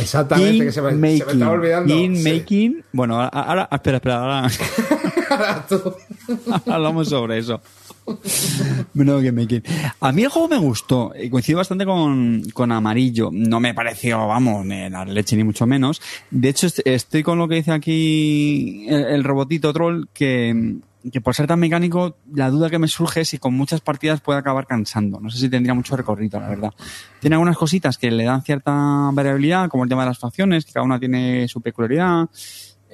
[0.00, 1.94] Exactamente, que se me, se me estaba olvidando.
[1.94, 2.32] Game Sí.
[2.32, 2.84] making.
[2.92, 4.50] Bueno, ahora, espera, espera, ahora
[5.30, 5.94] Ahora tú.
[6.70, 7.60] hablamos sobre eso.
[8.92, 9.62] Bueno, game making.
[10.00, 11.14] A mí el juego me gustó.
[11.14, 13.30] eh, Coincido bastante con, con Amarillo.
[13.32, 16.02] No me pareció, vamos, ni la leche ni mucho menos.
[16.30, 20.74] De hecho, est- estoy con lo que dice aquí el, el robotito troll que,
[21.10, 24.20] que por ser tan mecánico, la duda que me surge es si con muchas partidas
[24.20, 25.18] puede acabar cansando.
[25.20, 26.72] No sé si tendría mucho recorrido, la verdad.
[27.20, 28.72] Tiene algunas cositas que le dan cierta
[29.12, 32.28] variabilidad, como el tema de las facciones, que cada una tiene su peculiaridad.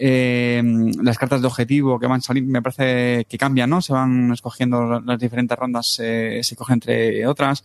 [0.01, 0.63] Eh,
[1.03, 3.83] las cartas de objetivo que van saliendo, me parece que cambian, ¿no?
[3.83, 7.65] Se van escogiendo la- las diferentes rondas, eh, se cogen entre otras.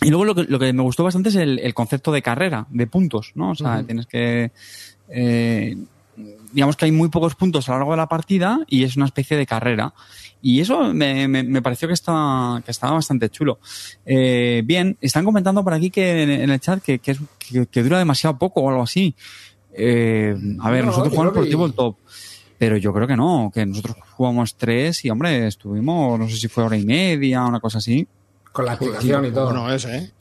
[0.00, 2.66] Y luego lo que, lo que me gustó bastante es el, el concepto de carrera,
[2.70, 3.50] de puntos, ¿no?
[3.50, 4.50] O sea, tienes que,
[5.10, 5.76] eh,
[6.52, 9.06] digamos que hay muy pocos puntos a lo largo de la partida y es una
[9.06, 9.92] especie de carrera.
[10.40, 13.58] Y eso me, me, me pareció que estaba, que estaba bastante chulo.
[14.04, 17.66] Eh, bien, están comentando por aquí que en, en el chat que, que, es- que-
[17.66, 19.14] que dura demasiado poco o algo así.
[19.74, 21.96] Eh, a ver, No, nosotros jugamos por tabletop.
[22.58, 26.46] Pero yo creo que no, que nosotros jugamos tres y, hombre, estuvimos, no sé si
[26.48, 28.06] fue hora y media, una cosa así.
[28.52, 29.46] Con la explicación y todo.
[29.46, 30.12] Bueno, es, ¿eh?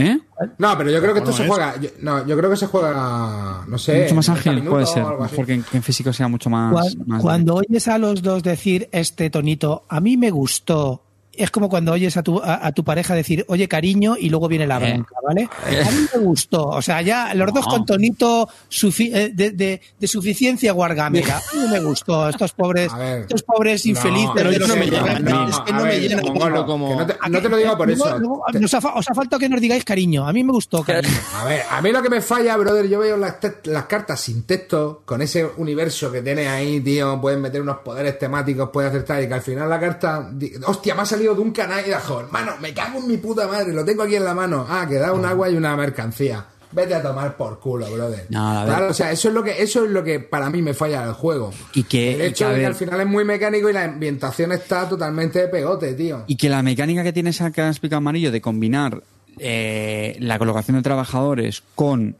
[0.00, 0.18] ¿Eh?
[0.58, 1.48] No, pero yo creo que esto se es.
[1.48, 1.80] juega.
[1.80, 3.64] yo- no, yo creo que se juega.
[3.66, 4.02] No sé.
[4.04, 5.04] mucho más 90 ágil, puede ser.
[5.04, 6.72] Mejor que en, que en físico sea mucho más.
[6.72, 11.02] Cuan- más Cuando oyes a los dos decir este tonito, a mí me gustó.
[11.38, 14.48] Es como cuando oyes a tu, a, a tu pareja decir, oye cariño, y luego
[14.48, 14.92] viene la Eh.
[14.92, 15.48] bronca, ¿vale?
[15.64, 16.66] A mí me gustó.
[16.66, 21.38] O sea, ya los dos con tonito sufi- eh, de, de- de suficiencia guargamera.
[21.38, 22.28] A mí me gustó.
[22.28, 22.90] Estos pobres,
[23.20, 24.34] estos pobres No, infelices.
[24.34, 26.22] de los no me que- llena, es no, que no me ver,
[26.66, 28.18] como- no, te, no te lo digo por eso.
[28.18, 30.26] nos, ha, os ha faltado que nos digáis cariño.
[30.26, 31.14] A mí me gustó cariño.
[31.34, 34.42] A ver, a mí lo que me falla, brother, yo veo las, las cartas sin
[34.44, 39.04] texto, con ese universo que tiene ahí, tío, pueden meter unos poderes temáticos, puedes hacer
[39.04, 40.30] tal, y que al final la carta,
[40.66, 43.46] hostia, me ha salido de un canal y de hermano, me cago en mi puta
[43.46, 44.66] madre, lo tengo aquí en la mano.
[44.68, 46.44] Ah, que da un agua y una mercancía.
[46.70, 48.26] Vete a tomar por culo, brother.
[48.28, 48.62] No.
[48.66, 51.02] Claro, o sea, eso es lo que, eso es lo que para mí me falla
[51.06, 51.50] del juego.
[51.72, 53.84] Y que- el y hecho que, de que al final es muy mecánico y la
[53.84, 56.24] ambientación está totalmente de pegote, tío.
[56.26, 59.02] Y que la mecánica que tiene esa que ha explicado Amarillo de combinar
[59.38, 62.16] eh, la colocación de trabajadores con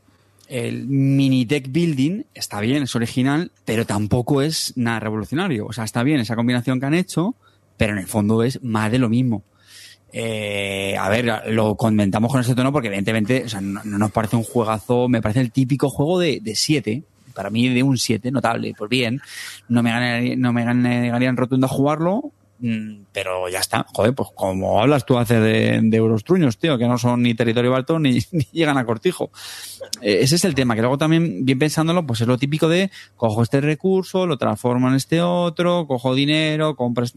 [0.48, 5.66] el mini deck building está bien, es original, pero tampoco es nada revolucionario.
[5.66, 7.34] O sea, está bien esa combinación que han hecho,
[7.78, 9.44] pero en el fondo es más de lo mismo.
[10.12, 14.10] Eh, a ver, lo comentamos con ese tono porque evidentemente o sea, no, no nos
[14.10, 17.02] parece un juegazo, me parece el típico juego de 7.
[17.34, 18.74] Para mí de un 7, notable.
[18.76, 19.20] Pues bien,
[19.68, 23.86] no me, ganaría, no me negaría en rotundo a jugarlo, mm, pero ya está.
[23.94, 27.34] Joder, pues como hablas tú hace de, de euros truños, tío, que no son ni
[27.34, 29.30] territorio balto ni, ni llegan a cortijo.
[30.00, 32.90] Eh, ese es el tema, que luego también, bien pensándolo, pues es lo típico de
[33.14, 37.14] cojo este recurso, lo transformo en este otro, cojo dinero, compras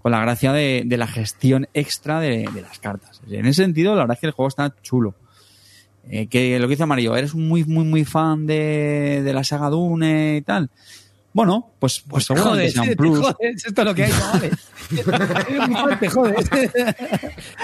[0.00, 3.20] con la gracia de, de la gestión extra de, de, las cartas.
[3.28, 5.14] En ese sentido, la verdad es que el juego está chulo.
[6.10, 9.70] Eh, que lo que dice Amarillo, eres muy, muy, muy fan de, de la saga
[9.70, 10.70] Dune y tal.
[11.34, 13.18] Bueno, pues, pues seguramente sea un plus.
[13.18, 14.52] Joder, esto es lo que hay, chavales.
[16.12, 16.36] Joder.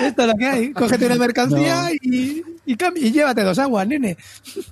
[0.01, 0.73] Esto es lo que hay.
[0.73, 1.89] Cógete una mercancía No.
[2.03, 4.17] y, y, cambia- y llévate dos aguas, nene.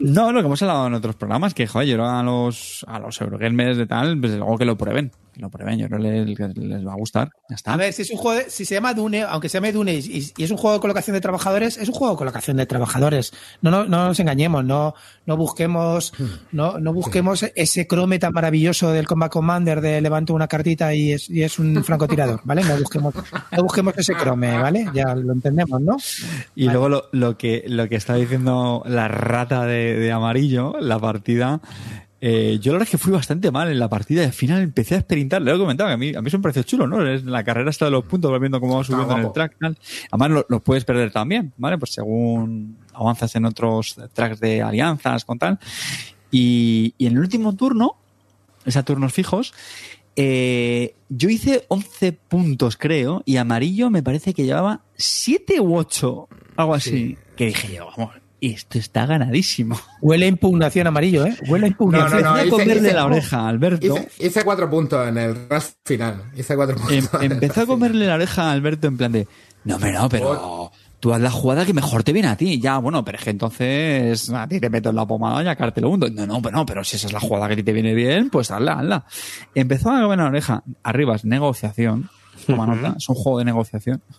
[0.00, 3.20] No, lo que hemos hablado en otros programas, que joder, yo a los, a los
[3.20, 5.12] Eurogamers de tal, pues luego que lo prueben.
[5.32, 7.30] Que lo prueben, yo creo que les, va a gustar.
[7.48, 7.74] Ya está.
[7.74, 9.94] A ver, si es un juego, de- si se llama Dune, aunque se llame Dune
[9.94, 12.66] y, y es un juego de colocación de trabajadores, es un juego de colocación de
[12.66, 13.32] trabajadores.
[13.62, 14.94] No, no, no nos engañemos, no,
[15.26, 16.12] no busquemos,
[16.50, 18.32] no, no busquemos ese crome tan
[18.92, 22.62] del Combat Commander de levanto una cartita y es, y es un francotirador, ¿vale?
[22.64, 23.14] No busquemos,
[23.52, 24.86] no busquemos ese crome, ¿vale?
[24.94, 25.96] Ya lo entendemos, ¿no?
[26.54, 30.98] Y luego lo, lo que lo que está diciendo la rata de, de amarillo, la
[30.98, 31.60] partida,
[32.20, 34.60] eh, yo la verdad es que fui bastante mal en la partida y al final
[34.60, 35.40] empecé a experimentar.
[35.40, 37.06] Le he comentado que a mí, a mí eso me pareció chulo, ¿no?
[37.06, 39.56] Es la carrera está de los puntos, vas viendo cómo va subiendo en el track.
[39.60, 39.78] Tal.
[40.10, 41.78] Además, lo, lo puedes perder también, ¿vale?
[41.78, 45.58] Pues según avanzas en otros tracks de alianzas con tal.
[46.30, 48.07] Y, y en el último turno, es
[48.76, 49.54] a turnos fijos,
[50.16, 56.28] eh, yo hice 11 puntos, creo, y amarillo me parece que llevaba 7 u 8,
[56.56, 57.16] algo así.
[57.36, 59.78] Que dije yo, vamos, esto está ganadísimo.
[60.00, 61.36] Huele a impugnación amarillo, ¿eh?
[61.48, 62.22] Huele a impugnación.
[62.22, 63.86] No, no, a hice- comerle hice- la oreja a Alberto.
[63.86, 66.24] Hice, hice cuatro puntos en el rush final.
[66.36, 66.92] Hice cuatro puntos.
[67.14, 69.28] Em- el empezó a comerle la oreja a Alberto en plan de,
[69.64, 72.60] no, hombre, no, pero tú haz la jugada que mejor te viene a ti.
[72.60, 75.70] Ya, bueno, pero es que entonces a ti te meto en la pomada y acá
[75.70, 76.08] te lo hundo.
[76.10, 77.94] No, no, pero no, pero si esa es la jugada que a ti te viene
[77.94, 79.04] bien, pues hazla, hazla.
[79.54, 80.62] Empezó a comer la oreja.
[80.82, 82.10] Arriba es negociación.
[82.46, 84.02] Toma nota, es un juego de negociación.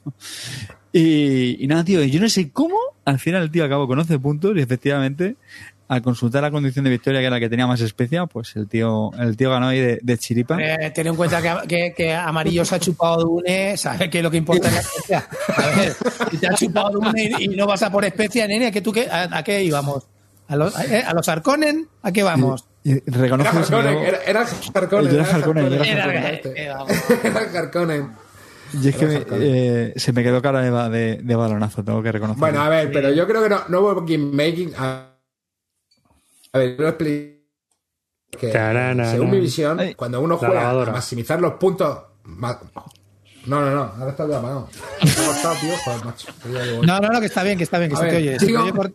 [0.91, 2.75] Y, y nada, tío, yo no sé cómo,
[3.05, 5.35] al final el tío acabó con 11 puntos y efectivamente,
[5.89, 8.67] al consultar la condición de victoria, que era la que tenía más especia, pues el
[8.67, 10.55] tío, el tío ganó ahí de, de chiripa.
[10.61, 14.23] Eh, ten en cuenta que, que, que Amarillo se ha chupado Dune, ¿sabes qué es
[14.23, 15.27] lo que importa en la especia?
[15.57, 15.95] A ver,
[16.29, 18.81] si te ha chupado Dune y, y no vas a por especia, nene, ¿a qué,
[18.81, 20.07] tú qué, a, a qué íbamos?
[20.47, 21.87] ¿A los, eh, ¿A los Arconen?
[22.03, 22.65] ¿A qué vamos?
[22.83, 25.13] Y reconozco Era que Harkonnen, era, era Harkonnen.
[25.13, 25.73] Era Harkonnen,
[27.23, 28.09] era Harkonnen.
[28.71, 32.39] Y es que eh, se me quedó cara de, de, de balonazo, tengo que reconocerlo.
[32.39, 34.73] Bueno, a ver, pero yo creo que no, no hubo game making.
[34.77, 35.08] A,
[36.53, 37.39] a ver, yo lo explico.
[38.39, 39.33] Que, Tarana, según no.
[39.33, 41.97] mi visión, Ay, cuando uno juega a maximizar los puntos.
[42.25, 42.59] ma-
[43.45, 44.69] No, no, no, ahora está todo apagado.
[46.85, 48.31] No, no, no, que está bien, que está bien, que A se te ver, oye.
[48.33, 48.63] se te sigo.
[48.63, 48.91] oye por-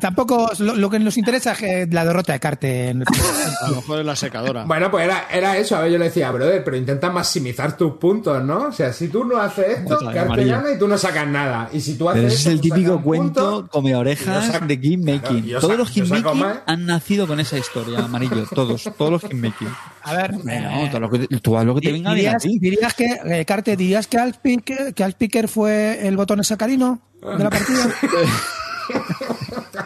[0.00, 2.88] Tampoco lo, lo que nos interesa es que la derrota de Carte.
[2.90, 3.02] en-
[3.62, 4.64] A lo mejor es la secadora.
[4.64, 5.76] Bueno, pues era, era eso.
[5.76, 8.68] A ver, yo le decía, brother, pero intenta maximizar tus puntos, ¿no?
[8.68, 10.56] O sea, si tú no haces esto, amarillo.
[10.56, 11.68] gana y tú no sacas nada.
[11.72, 13.68] Y si tú haces Pero ese es esto, el tú típico cuento punto.
[13.70, 15.44] come orejas saco- de game Claro, making.
[15.50, 16.58] yo todos los game making más.
[16.66, 18.46] han nacido con esa historia, amarillo.
[18.54, 19.68] Todos, todos los game making.
[20.02, 22.38] A ver, Bueno, eh, todo lo que, tú haz lo que te venga bien a
[22.38, 22.58] dirías, ti.
[22.58, 27.50] dirías que, eh, Carte, dirías que Alt Picker, que fue el botón sacarino de la
[27.50, 27.88] partida.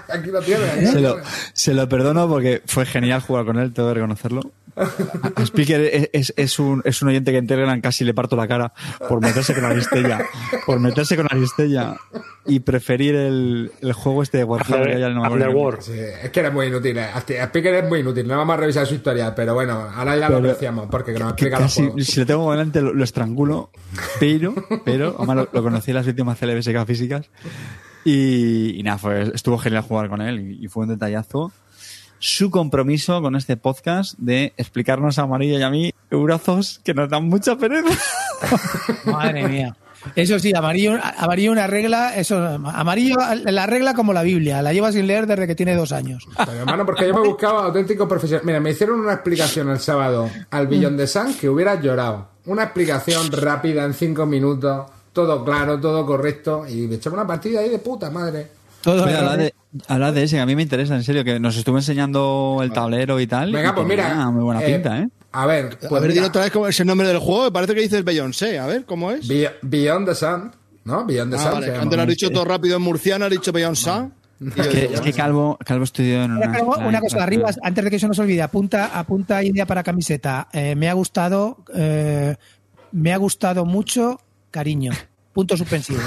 [0.09, 0.71] Aquí lo tienes.
[0.71, 1.17] aquí lo Se lo,
[1.53, 4.41] se lo perdono porque fue genial jugar con él, tengo que reconocerlo.
[4.77, 8.37] A Speaker es, es, es un, es un oyente que en Telegram casi le parto
[8.37, 8.75] la cara
[9.09, 10.21] por meterse con Aristella.
[10.67, 11.97] Por meterse con Aristella
[12.45, 14.93] y preferir el, el juego este de Warhammer.
[14.93, 15.47] que ya no me acuerdo.
[15.47, 15.81] Underworld.
[15.81, 15.93] Sí,
[16.23, 16.99] es que era muy inútil.
[16.99, 17.09] eh.
[17.17, 18.29] Speaker es muy inútil.
[18.29, 21.31] No vamos a revisar su historia, pero bueno, ahora ya lo Pero- apreciamos porque nos
[21.33, 22.05] explica los juegos.
[22.05, 23.71] si lo tengo delante lo, lo estrangulo,
[24.21, 24.55] pero,
[24.85, 27.31] pero, además lo, lo conocí en las últimas CLBSK físicas
[28.07, 31.51] y, y nada, fue, estuvo genial jugar con él y, y fue un detallazo.
[32.21, 37.11] Su compromiso con este podcast de explicarnos a Amarillo y a mí eurazos que nos
[37.11, 37.99] dan mucha pereza.
[39.07, 39.77] Madre mía.
[40.15, 44.93] Eso sí, amarillo, amarillo una regla, eso, amarillo la regla como la Biblia, la lleva
[44.93, 46.29] sin leer desde que tiene dos años.
[46.37, 48.47] Pero hermano, porque yo me buscaba auténticos profesionales.
[48.47, 52.29] Mira, me hicieron una explicación el sábado al billón de San que hubiera llorado.
[52.45, 56.67] Una explicación rápida en cinco minutos, todo claro, todo correcto.
[56.69, 58.49] Y me echaba una partida ahí de puta madre.
[58.83, 59.55] Todo Oye, habla de,
[59.89, 62.71] habla de ese, que a mí me interesa, en serio, que nos estuvo enseñando el
[62.73, 63.51] tablero y tal.
[63.51, 64.31] Venga, y pues mira.
[64.31, 65.09] Muy buena eh, pinta, ¿eh?
[65.33, 67.45] A ver, pues a ver, dilo otra vez cómo es el nombre del juego.
[67.45, 68.59] Me parece que dices Beyoncé.
[68.59, 69.27] A ver, ¿cómo es?
[69.27, 70.53] Be- Beyond the Sun,
[70.85, 71.05] ¿no?
[71.07, 71.53] Beyond the Ah, Sun.
[71.53, 71.67] vale.
[71.67, 71.77] se.
[71.77, 73.91] Antes lo has dicho todo rápido en murciano, has dicho Beyoncé.
[74.39, 76.59] Yo Es que, digo, es que Calvo, Calvo estudió en Una, una.
[76.61, 80.47] cosa- una cosa, arriba, antes de que eso nos olvide, apunta, apunta idea para camiseta.
[80.53, 82.37] Eh, me ha gustado, eh,
[82.93, 84.21] me ha gustado mucho,
[84.57, 84.93] cariño.
[85.33, 86.03] Puntos suspensivos.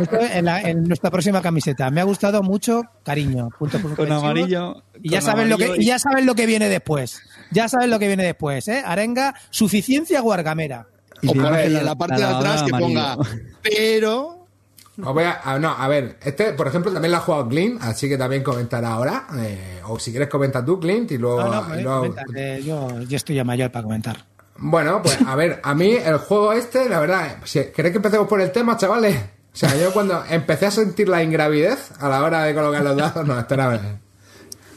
[0.00, 1.90] Esto en, la- en nuestra próxima camiseta.
[1.90, 3.50] Me ha gustado mucho, cariño.
[3.58, 4.22] Puntos Con suspensivos.
[4.24, 4.82] amarillo.
[5.00, 7.22] Y ya con saben lo que, amarillo y ya saben lo que viene después.
[7.52, 8.82] Ya saben lo que viene después, ¿eh?
[8.84, 10.86] Arenga, suficiencia guargamera.
[11.22, 13.12] y O por ahí, la- en la parte la de atrás que ponga.
[13.12, 13.38] amarillo.
[13.62, 14.34] Pero.
[15.00, 17.80] Os voy a, a- no, a ver, este, por ejemplo, también lo ha jugado Clint,
[17.80, 19.26] así que también comentará ahora.
[19.38, 21.40] eh, o si quieres comentar tú, Clint, y luego.
[21.42, 24.24] No, no, y pues, luego- comenta, yo, yo estoy ya mayor para comentar.
[24.58, 28.26] Bueno, pues a ver, a mí el juego este, la verdad, si queréis que empecemos
[28.26, 29.16] por el tema, chavales.
[29.52, 32.96] O sea, yo cuando empecé a sentir la ingravidez a la hora de colocar los
[32.96, 33.80] dados, no, espera a ver.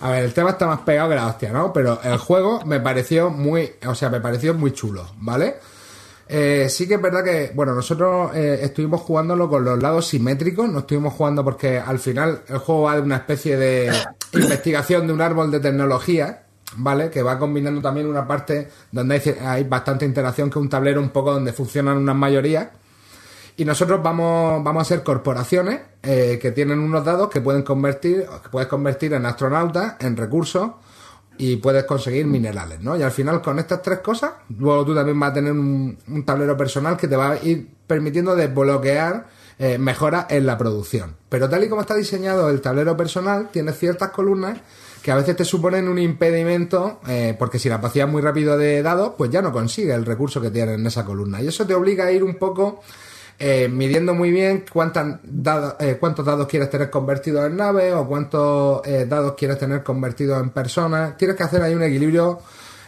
[0.01, 1.71] A ver, el tema está más pegado que la hostia, ¿no?
[1.71, 5.57] Pero el juego me pareció muy, o sea, me pareció muy chulo, ¿vale?
[6.27, 10.69] Eh, sí que es verdad que, bueno, nosotros eh, estuvimos jugándolo con los lados simétricos,
[10.69, 13.91] no estuvimos jugando porque al final el juego va de una especie de
[14.33, 16.45] investigación de un árbol de tecnología,
[16.77, 17.09] ¿vale?
[17.09, 21.09] Que va combinando también una parte donde hay, hay bastante interacción que un tablero un
[21.09, 22.69] poco donde funcionan unas mayorías.
[23.57, 28.25] Y nosotros vamos, vamos a ser corporaciones eh, que tienen unos dados que pueden convertir,
[28.49, 30.71] puedes convertir en astronautas, en recursos
[31.37, 32.97] y puedes conseguir minerales, ¿no?
[32.97, 36.25] Y al final con estas tres cosas, luego tú también vas a tener un, un
[36.25, 39.27] tablero personal que te va a ir permitiendo desbloquear
[39.59, 41.15] eh, mejoras en la producción.
[41.29, 44.59] Pero tal y como está diseñado el tablero personal, tiene ciertas columnas
[45.01, 48.83] que a veces te suponen un impedimento, eh, porque si la vacías muy rápido de
[48.83, 51.41] dados, pues ya no consigue el recurso que tiene en esa columna.
[51.41, 52.81] Y eso te obliga a ir un poco
[53.43, 54.63] eh, midiendo muy bien
[55.23, 59.81] dados, eh, cuántos dados quieres tener convertidos en naves o cuántos eh, dados quieres tener
[59.81, 61.17] convertidos en personas.
[61.17, 62.39] Tienes que hacer ahí un equilibrio,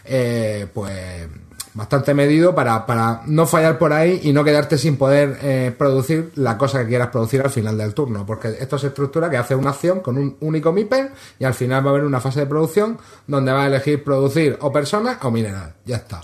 [0.04, 1.26] eh, pues
[1.74, 6.30] bastante medido para, para no fallar por ahí y no quedarte sin poder eh, producir
[6.36, 8.24] la cosa que quieras producir al final del turno.
[8.24, 11.84] Porque esto se estructura que hace una acción con un único MIPER y al final
[11.84, 15.30] va a haber una fase de producción donde va a elegir producir o personas o
[15.30, 15.74] mineral.
[15.84, 16.20] Ya está.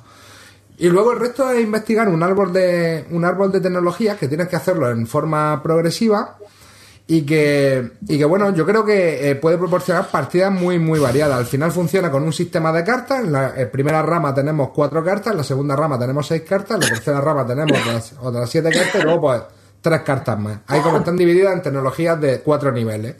[0.79, 4.49] Y luego el resto es investigar un árbol de, un árbol de tecnologías que tienes
[4.49, 6.39] que hacerlo en forma progresiva
[7.13, 11.39] y que, y que bueno, yo creo que eh, puede proporcionar partidas muy, muy variadas.
[11.39, 13.25] Al final funciona con un sistema de cartas.
[13.25, 16.77] En la en primera rama tenemos cuatro cartas, en la segunda rama tenemos seis cartas,
[16.77, 19.43] en la tercera rama tenemos otras, otras siete cartas y luego pues
[19.81, 20.59] tres cartas más.
[20.69, 23.17] Ahí como están divididas en tecnologías de cuatro niveles.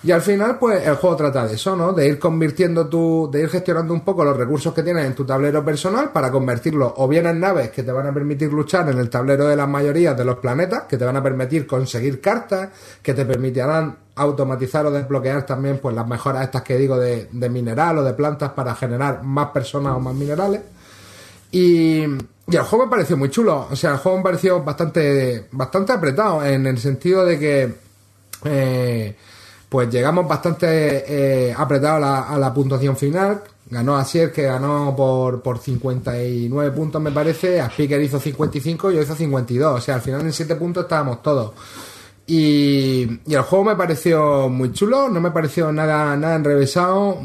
[0.00, 1.92] Y al final, pues el juego trata de eso, ¿no?
[1.92, 5.24] De ir convirtiendo tu, de ir gestionando un poco los recursos que tienes en tu
[5.24, 8.98] tablero personal para convertirlos o bien en naves que te van a permitir luchar en
[8.98, 12.68] el tablero de las mayorías de los planetas, que te van a permitir conseguir cartas,
[13.02, 17.48] que te permitirán automatizar o desbloquear también pues las mejoras estas que digo de, de
[17.48, 20.60] mineral o de plantas para generar más personas o más minerales.
[21.50, 23.66] Y, y el juego me pareció muy chulo.
[23.70, 27.74] O sea, el juego me pareció bastante, bastante apretado en el sentido de que
[28.44, 29.16] eh,
[29.68, 33.42] pues llegamos bastante eh, apretados a la, puntuación final.
[33.70, 37.60] Ganó Asier, que ganó por, por 59 puntos, me parece.
[37.60, 39.78] A Speaker hizo 55 y yo hizo 52.
[39.78, 41.52] O sea, al final en 7 puntos estábamos todos.
[42.26, 47.18] Y, y el juego me pareció muy chulo, no me pareció nada, nada enrevesado.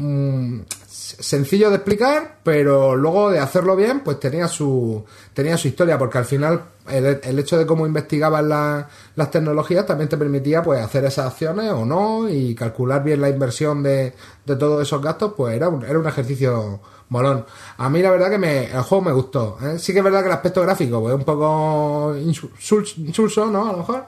[1.20, 6.18] Sencillo de explicar, pero luego de hacerlo bien, pues tenía su, tenía su historia, porque
[6.18, 10.80] al final el, el hecho de cómo investigaban la- las tecnologías también te permitía pues
[10.80, 14.12] hacer esas acciones o no y calcular bien la inversión de,
[14.44, 17.44] de todos esos gastos, pues era un, era un ejercicio molón.
[17.78, 19.58] A mí la verdad que me, el juego me gustó.
[19.62, 19.78] ¿eh?
[19.78, 23.68] Sí que es verdad que el aspecto gráfico pues, es un poco insul- insulso, ¿no?
[23.68, 24.04] A lo mejor.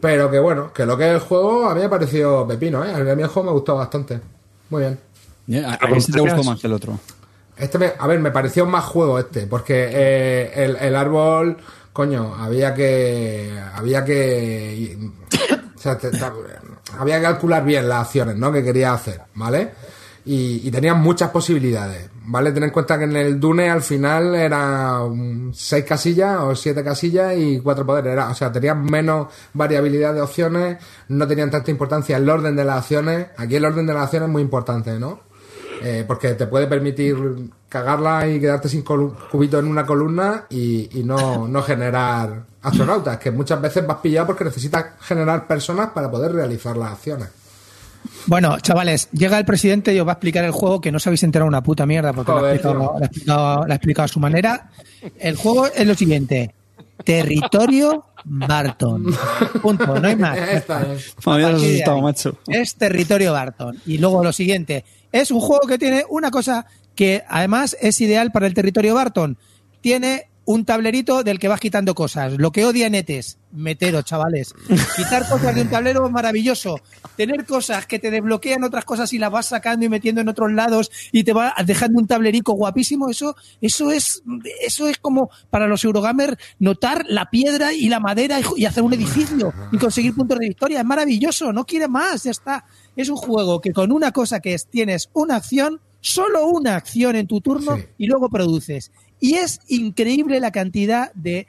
[0.00, 2.84] Pero que bueno, que lo que es el juego a mí me ha parecido pepino,
[2.84, 2.92] ¿eh?
[2.94, 4.20] A mí el juego me gustó bastante.
[4.70, 5.00] Muy bien.
[5.48, 6.98] Eh, A, a este te gustó más que el otro.
[7.56, 11.56] Este me- a ver, me pareció más juego este, porque eh, el, el árbol,
[11.92, 13.52] coño, había que.
[13.74, 14.98] Había que.
[15.76, 16.18] o sea, te- te-
[16.98, 18.52] había que calcular bien las acciones, ¿no?
[18.52, 19.72] Que quería hacer, ¿vale?
[20.24, 22.52] Y, y tenía muchas posibilidades, ¿vale?
[22.52, 25.00] Ten en cuenta que en el Dune al final era
[25.54, 28.12] seis casillas o siete casillas y cuatro poderes.
[28.12, 30.76] Era, o sea, tenían menos variabilidad de opciones,
[31.08, 33.28] no tenían tanta importancia el orden de las acciones.
[33.38, 35.20] Aquí el orden de las acciones es muy importante, ¿no?
[35.82, 37.16] Eh, porque te puede permitir
[37.68, 43.30] cagarla y quedarte sin cubito en una columna y, y no, no generar astronautas, que
[43.30, 47.28] muchas veces vas pillado porque necesitas generar personas para poder realizar las acciones.
[48.26, 51.06] Bueno, chavales, llega el presidente y os va a explicar el juego que no os
[51.06, 52.82] habéis enterado una puta mierda porque lo ha, explicado, tío.
[52.82, 54.70] lo ha explicado- lo ha explicado a su manera.
[55.18, 56.54] El juego es lo siguiente.
[57.04, 59.06] Territorio Barton.
[59.62, 60.36] Punto, no hay más.
[60.36, 60.78] Ya está.
[60.80, 62.02] Madre mía, A has partir de asustado, ahí.
[62.02, 62.38] macho.
[62.48, 63.76] Es territorio Barton.
[63.86, 68.32] Y luego lo siguiente, es un juego que tiene una cosa que además es ideal
[68.32, 69.38] para el territorio Barton.
[69.80, 72.32] Tiene un tablerito del que vas quitando cosas.
[72.38, 74.54] Lo que odia Netes, meteros, chavales.
[74.96, 76.80] Quitar cosas de un tablero es maravilloso.
[77.18, 80.50] Tener cosas que te desbloquean otras cosas y las vas sacando y metiendo en otros
[80.50, 84.22] lados y te va dejando un tablerico guapísimo, eso, eso es,
[84.62, 88.94] eso es como para los Eurogamers notar la piedra y la madera y hacer un
[88.94, 90.78] edificio y conseguir puntos de victoria.
[90.78, 92.64] Es maravilloso, no quiere más, ya está.
[92.98, 97.14] Es un juego que con una cosa que es, tienes una acción, solo una acción
[97.14, 97.84] en tu turno Sí.
[97.96, 98.90] y luego produces.
[99.20, 101.46] Y es increíble la cantidad de,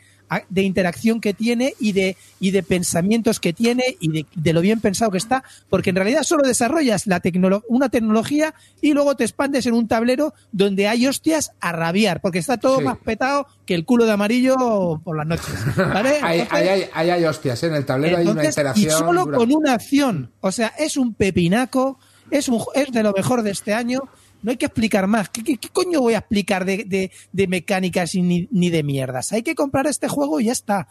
[0.49, 4.61] de interacción que tiene y de, y de pensamientos que tiene y de, de lo
[4.61, 9.15] bien pensado que está, porque en realidad solo desarrollas la tecnolo- una tecnología y luego
[9.15, 12.83] te expandes en un tablero donde hay hostias a rabiar, porque está todo Sí.
[12.85, 14.55] más petado que el culo de amarillo
[15.03, 15.45] por las noches.
[16.21, 17.67] hay, hay hostias, ¿eh?
[17.67, 18.99] en el tablero hay una entonces, y interacción.
[18.99, 19.37] solo dura.
[19.37, 20.31] con una acción.
[20.41, 21.99] O sea, es un pepinaco,
[22.31, 24.01] es, un, es de lo mejor de este año.
[24.41, 25.29] No hay que explicar más.
[25.29, 28.83] ¿Qué, qué- qué coño voy a explicar de, de- de mecánicas y ni, ni de
[28.83, 29.31] mierdas?
[29.33, 30.87] Hay que comprar este juego y ya está.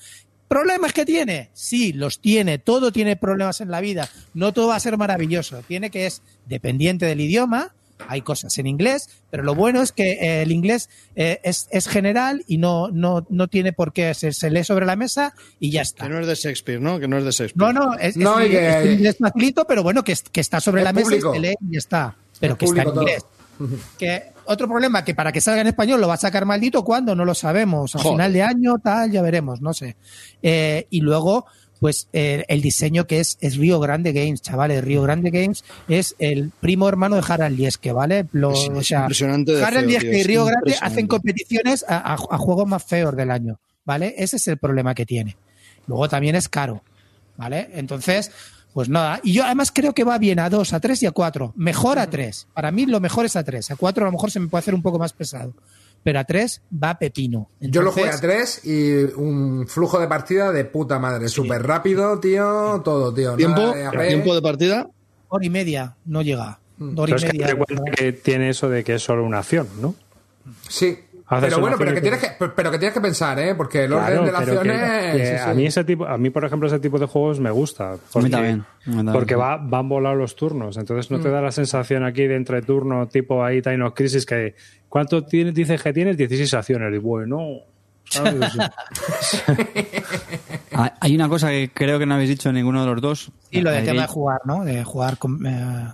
[0.49, 1.51] ¿Problemas que tiene?
[1.53, 2.59] Sí, los tiene.
[2.59, 4.09] Todo tiene problemas en la vida.
[4.35, 5.63] No todo va a ser maravilloso.
[5.69, 7.75] Tiene que es dependiente del idioma.
[8.07, 11.89] Hay cosas en inglés, pero lo bueno es que eh, el inglés eh, es, es
[11.89, 14.15] general y no, no, no tiene por qué.
[14.15, 16.05] Se, se lee sobre la mesa y ya está.
[16.05, 17.01] Que no es de Shakespeare, ¿no?
[17.01, 17.75] Que no es de No, Shakespeare.
[17.75, 20.83] no, es, No, es, que- es inglés facilito, pero bueno, que, es- que está sobre
[20.85, 22.17] la mesa y se lee y ya está.
[22.39, 23.29] Pero que está en público todo.
[23.99, 27.15] Que otro problema, que para que salga en español lo va a sacar maldito cuando
[27.15, 27.95] no lo sabemos.
[27.97, 28.15] A Joder.
[28.15, 29.97] final de año, tal, ya veremos, no sé.
[30.43, 31.47] Eh, y luego,
[31.81, 34.83] pues eh, el diseño que es, es Río Grande Games, chavales.
[34.85, 38.27] Río Grande Games es el primo hermano de Harald Lieske, ¿vale?
[38.33, 41.85] Lo- Es o sea, impresionante de Harald feo, Lieske tío, y Río Grande hacen competiciones
[41.89, 44.15] a, a- a juegos más feos del año, ¿vale?
[44.19, 45.37] Ese es el problema que tiene.
[45.87, 46.83] Luego también es caro,
[47.37, 47.69] ¿vale?
[47.75, 48.31] Entonces,
[48.79, 49.19] pues nada.
[49.25, 51.53] Y yo además creo que va bien a 2, a 3 y a 4.
[51.57, 52.47] Mejor a 3.
[52.55, 53.73] Para mí lo mejor es a 3.
[53.73, 55.53] A 4 a lo mejor se me puede hacer un poco más pesado.
[56.05, 57.51] Pero a 3 va pepino.
[57.59, 61.27] Yo lo jugué a Entonces, 3 y un flujo de partida de puta madre.
[61.29, 62.81] Súper rápido, tío.
[62.85, 63.35] Todo, tío.
[63.35, 64.07] ¿Tiempo, Nada de.
[64.11, 64.89] ¿Tiempo de partida?
[65.27, 66.61] hora y media no llega.
[66.77, 66.97] Mm.
[67.01, 67.47] Hora Pero y es que media.
[67.49, 69.97] te cuenta que tiene eso de que es solo una acción, ¿no?
[70.69, 71.01] Sí.
[71.31, 73.55] Haces Pero bueno, pero que, tienes que, pero- que tienes que pensar, ¿eh?
[73.55, 75.13] Porque el Claro, orden de que- acciones.
[75.17, 75.51] que sí, sí.
[75.51, 77.97] A mí ese tipo, a mí por ejemplo ese tipo de juegos me gusta.
[78.13, 79.13] Porque, también, a mí también.
[79.13, 82.63] Porque va, van volados los turnos, entonces no te da la sensación aquí de entre
[82.63, 84.55] turno tipo ahí Time of Crisis que
[84.89, 85.53] ¿cuánto tienes?
[85.55, 86.17] dices que tienes?
[86.17, 86.95] 16 acciones.
[86.95, 87.47] Y bueno,
[88.05, 88.35] ¿sabes?
[90.73, 93.33] Ah, Hay una cosa que creo que no habéis dicho ninguno de los dos.
[93.51, 94.65] Y lo del tema de jugar, ¿no?
[94.65, 95.45] De jugar con.
[95.47, 95.89] eh,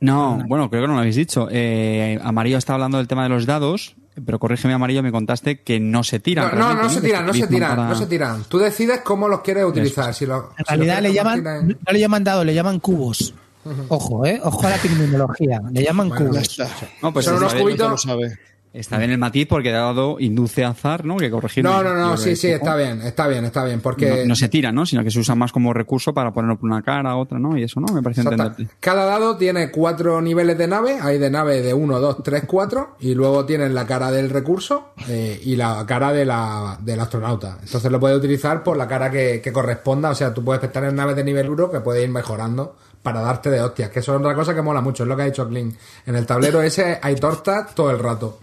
[0.00, 1.48] No, bueno, creo que no lo habéis dicho.
[1.50, 5.78] Eh, Amarillo está hablando del tema de los dados, pero corrígeme, Amarillo, me contaste que
[5.80, 6.58] no se tiran.
[6.58, 8.44] No, no, no se tiran, no se tiran, para- no se tiran.
[8.44, 10.14] Tú decides cómo los quieres utilizar.
[10.14, 13.34] Si lo- En si lo realidad le llaman, no le llaman dado, le llaman cubos.
[13.88, 15.60] Ojo, eh, ojo a la terminología.
[15.70, 16.58] Le llaman Bueno, cubos.
[17.02, 17.90] No, pues Son unos cubitos.
[17.90, 18.38] Lo sabe.
[18.72, 21.16] Está bien el matiz porque dado induce azar, ¿no?
[21.16, 21.64] Que corregir.
[21.64, 23.80] No, no, no, sí, sí, está bien, está bien, está bien.
[23.80, 24.86] Porque No, no se tira, ¿no?
[24.86, 27.56] Sino que se usa más como recurso para ponerlo por una cara, otra, ¿no?
[27.56, 27.92] Y eso, ¿no?
[27.92, 28.68] Me parece entenderte.
[28.80, 30.98] Cada dado tiene cuatro niveles de nave.
[31.00, 32.96] Hay de nave de 1, 2, 3, 4.
[33.00, 37.58] Y luego tienen la cara del recurso eh, y la cara de la, del astronauta.
[37.62, 40.10] Entonces lo puedes utilizar por la cara que, que corresponda.
[40.10, 43.50] O sea, tú puedes tener naves de nivel 1 que puedes ir mejorando para darte
[43.50, 43.90] de hostias.
[43.90, 45.02] Que eso es otra cosa que mola mucho.
[45.02, 45.76] Es lo que ha dicho Clint.
[46.06, 48.38] En el tablero ese hay tortas todo el rato.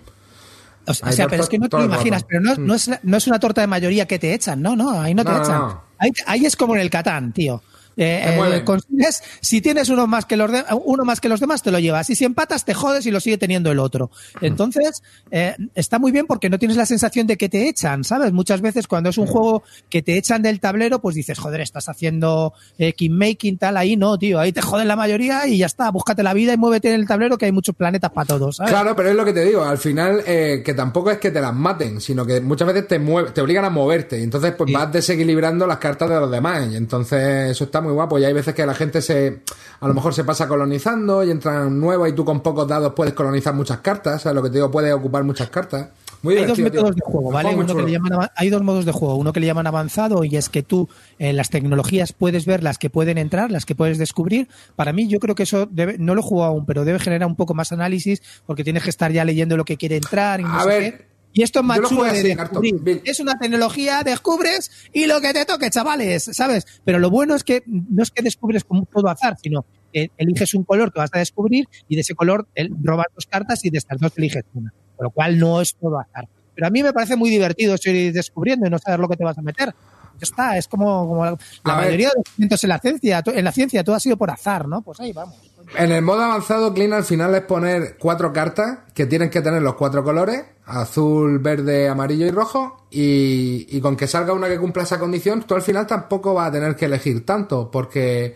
[0.87, 3.17] O sea, o pero es que no te lo imaginas, pero no, no, es, no
[3.17, 5.79] es una torta de mayoría que te echan, no, no, ahí no te echan.
[6.25, 7.61] ahí es como en el Catán, tío.
[7.97, 8.21] Eh,
[8.53, 11.71] eh, consigues- si tienes uno más que los de- uno más que los demás te
[11.71, 12.09] lo llevas.
[12.09, 14.11] Y si empatas te jodes y lo sigue teniendo el otro.
[14.41, 15.01] Entonces
[15.31, 18.61] eh, está muy bien porque no tienes la sensación de que te echan sabes muchas
[18.61, 22.53] veces cuando es un juego que te echan del tablero pues dices joder estás haciendo
[22.77, 26.23] eh, making tal ahí no tío ahí te joden la mayoría y ya está búscate
[26.23, 28.71] la vida y muévete en el tablero que hay muchos planetas para todos ¿sabes?
[28.71, 31.41] Claro, pero es lo que te digo, al final eh, que tampoco es que te
[31.41, 34.71] las maten, sino que muchas veces te mueve, te obligan a moverte y entonces pues
[34.71, 38.33] vas desequilibrando las cartas de los demás y entonces eso está muy guapo y hay
[38.33, 39.41] veces que la gente se
[39.79, 43.13] a lo mejor se pasa colonizando y entran nuevas y tú con pocos dados puedes
[43.13, 44.71] colonizar muchas cartas, ¿sabes lo que te digo?
[44.71, 45.89] Puedes ocupar muchas cartas.
[46.23, 47.05] Muy hay dos métodos tío.
[47.05, 47.55] de juego, ¿vale?
[47.55, 49.15] muy Uno que le llaman hay dos modos de juego.
[49.15, 50.89] Uno que le llaman avanzado y es que tú
[51.19, 54.47] en las tecnologías puedes ver las que pueden entrar, las que puedes descubrir.
[54.75, 57.27] Para mí, yo creo que eso debe, no lo he jugado aún, pero debe generar
[57.27, 60.43] un poco más análisis porque tienes que estar ya leyendo lo que quiere entrar y
[60.43, 61.06] no A sé ver, qué.
[61.37, 63.01] Y esto es más chulo de descubrir.
[63.05, 66.65] Es una tecnología, descubres y lo que te toque, chavales, ¿sabes?
[66.83, 70.55] Pero lo bueno es que no es que descubres con todo azar, sino que eliges
[70.55, 72.47] un color que vas a descubrir y de ese color
[72.81, 74.73] robas dos cartas y de estas dos eliges una.
[74.95, 76.27] Con lo cual no es todo azar.
[76.55, 79.23] Pero a mí me parece muy divertido ir descubriendo y no saber lo que te
[79.23, 79.67] vas a meter.
[79.67, 81.37] Ya está, es como, como la, ver.
[81.63, 84.67] mayoría de los momentos en la ciencia, en la ciencia todo ha sido por azar,
[84.67, 84.81] ¿no?
[84.81, 85.35] Pues ahí vamos.
[85.75, 89.61] En el modo avanzado, Clean al final es poner cuatro cartas que tienen que tener
[89.61, 94.57] los cuatro colores, azul, verde, amarillo y rojo, y, y con que salga una que
[94.57, 98.35] cumpla esa condición, tú al final tampoco vas a tener que elegir tanto, porque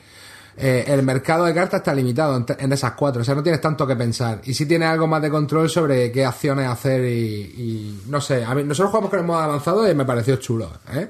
[0.58, 3.88] eh, el mercado de cartas está limitado en, esas cuatro, o sea, no tienes tanto
[3.88, 4.42] que pensar.
[4.44, 8.44] Y sí tienes algo más de control sobre qué acciones hacer y, y no sé,
[8.44, 11.10] a mí, nosotros jugamos con el modo avanzado y me pareció chulo, ¿eh?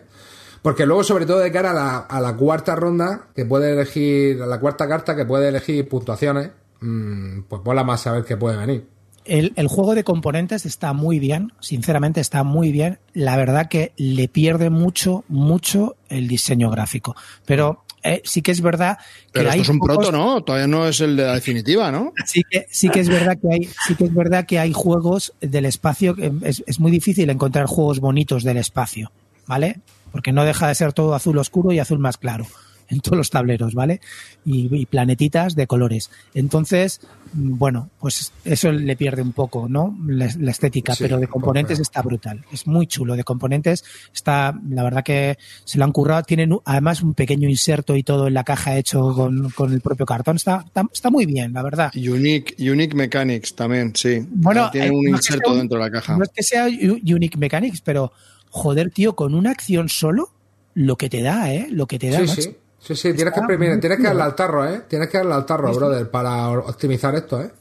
[0.61, 4.41] Porque luego, sobre todo de cara a la, a la cuarta ronda, que puede elegir,
[4.41, 6.51] a la cuarta carta que puede elegir puntuaciones,
[6.81, 8.85] mm, pues mola más saber qué puede venir.
[9.25, 12.99] El, el juego de componentes está muy bien, sinceramente está muy bien.
[13.13, 17.15] La verdad que le pierde mucho, mucho el diseño gráfico.
[17.45, 20.43] Pero eh, sí que es verdad que Pero hay esto es un juegos- proto, ¿no?
[20.43, 22.13] Todavía no es el de la definitiva, ¿no?
[22.25, 25.33] Sí que, sí que es verdad que hay, sí que es verdad que hay juegos
[25.39, 29.11] del espacio, que es, es muy difícil encontrar juegos bonitos del espacio,
[29.45, 29.79] ¿vale?
[30.11, 32.45] Porque no deja de ser todo azul oscuro y azul más claro
[32.91, 34.01] en todos los tableros, ¿vale?
[34.45, 36.11] Y, y planetitas de colores.
[36.33, 36.99] Entonces,
[37.33, 39.97] bueno, pues eso le pierde un poco, ¿no?
[40.05, 42.43] La, la estética, Sí, pero de poco, componentes está brutal.
[42.51, 43.15] Es muy chulo.
[43.15, 46.23] De componentes está, la verdad que se lo han currado.
[46.23, 50.05] Tienen además un pequeño inserto y todo en la caja hecho con, con el propio
[50.05, 50.35] cartón.
[50.35, 51.91] Está, está, está muy bien, la verdad.
[51.95, 54.25] Unique, Unique Mechanics también, sí.
[54.29, 56.17] Bueno, Tiene eh, un no que inserto sea dentro de la caja.
[56.17, 58.11] No es que sea Unique Mechanics, pero
[58.52, 60.30] joder, tío, con una acción solo,
[60.76, 61.68] lo que te da, ¿eh?
[61.72, 62.19] Lo que te da.
[62.19, 62.41] Sí, macho.
[62.44, 62.56] sí.
[62.84, 64.82] Sí, sí, tienes que, Está muy tienes que darle al tarro, ¿eh?
[64.88, 67.52] Tienes que darle al tarro, brother, para optimizar esto, ¿eh?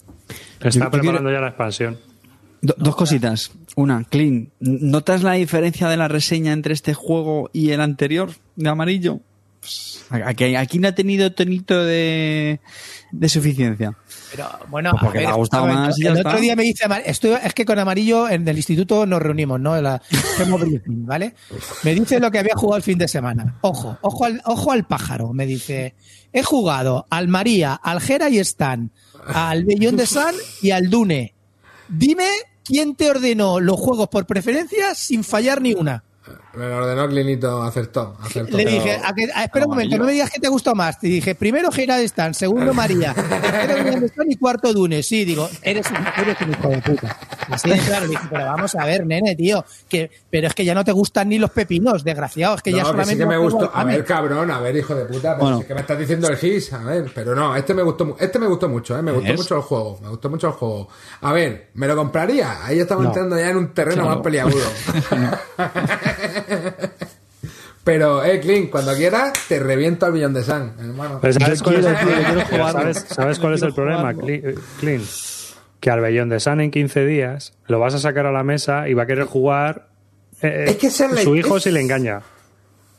[0.60, 1.98] Está Yo- yo preparando ya la expansión.
[2.62, 3.50] Do- dos cositas.
[3.76, 8.68] Una, Clean, ¿notas la diferencia de la reseña entre este juego y el anterior de
[8.70, 9.20] amarillo?
[10.08, 12.60] Aquí, aquí no ha tenido tonito de,
[13.12, 13.94] de suficiencia.
[14.30, 15.88] Pero bueno, Pues porque a ver, te ha gustado un momento.
[15.88, 16.28] más y ya el está.
[16.28, 19.80] otro día me dice, estoy, es que con amarillo en el instituto nos reunimos, ¿no?
[19.80, 20.00] La
[20.86, 21.34] ¿vale?
[21.82, 23.58] Me dice lo que había jugado el fin de semana.
[23.62, 25.32] Ojo, ojo al, ojo al pájaro.
[25.32, 25.94] Me dice,
[26.32, 28.90] he jugado al María, al Gera y Stan,
[29.26, 31.34] al Bellón de San y al Dune.
[31.88, 32.28] Dime
[32.64, 36.04] quién te ordenó los juegos por preferencia sin fallar ni una.
[36.54, 38.16] Me lo ordenó Clinito, acertó.
[38.20, 38.56] acertó.
[38.56, 40.98] Le dije, a que- a- espera un momento, no me digas que te gustó más.
[40.98, 45.02] Te dije, primero Gerard Stan, segundo María, tercero Stan y cuarto Dune.
[45.04, 47.16] Sí, digo, eres un, eres un hijo de puta.
[47.50, 50.64] Así de claro, le dije, pero vamos a ver, nene, tío, que, pero es que
[50.64, 53.12] ya no te gustan ni los pepinos, desgraciado, es que ya no, que solamente...
[53.14, 53.70] sí que me gustó.
[53.72, 55.34] A ver, cabrón, a ver, hijo de puta.
[55.34, 55.56] Pero Bueno.
[55.58, 56.72] si es que me estás diciendo el GIS.
[56.72, 59.02] A ver, pero no, este me gustó, este me gustó mucho, ¿eh?
[59.02, 59.38] Me gustó ¿Es?
[59.38, 59.98] mucho el juego.
[60.02, 60.88] Me gustó mucho el juego.
[61.20, 62.64] A ver, ¿me lo compraría?
[62.64, 63.10] Ahí estamos No.
[63.10, 64.64] entrando ya en un terreno más peliagudo.
[67.84, 71.18] pero, eh, Clint, cuando quieras, te reviento al billón de San, hermano.
[71.22, 71.86] Pero ¿sabes cuál es,
[72.50, 72.70] jugarlo.
[72.72, 74.12] ¿sabes, sabes cuál es el problema.
[74.12, 75.04] Cli- Clint?
[75.80, 78.86] Que al Bellón de San en 15 días lo vas a sacar a la mesa
[78.88, 79.88] y va a querer jugar
[80.42, 82.20] eh, Es que esa es la- su hijo es- si le engaña.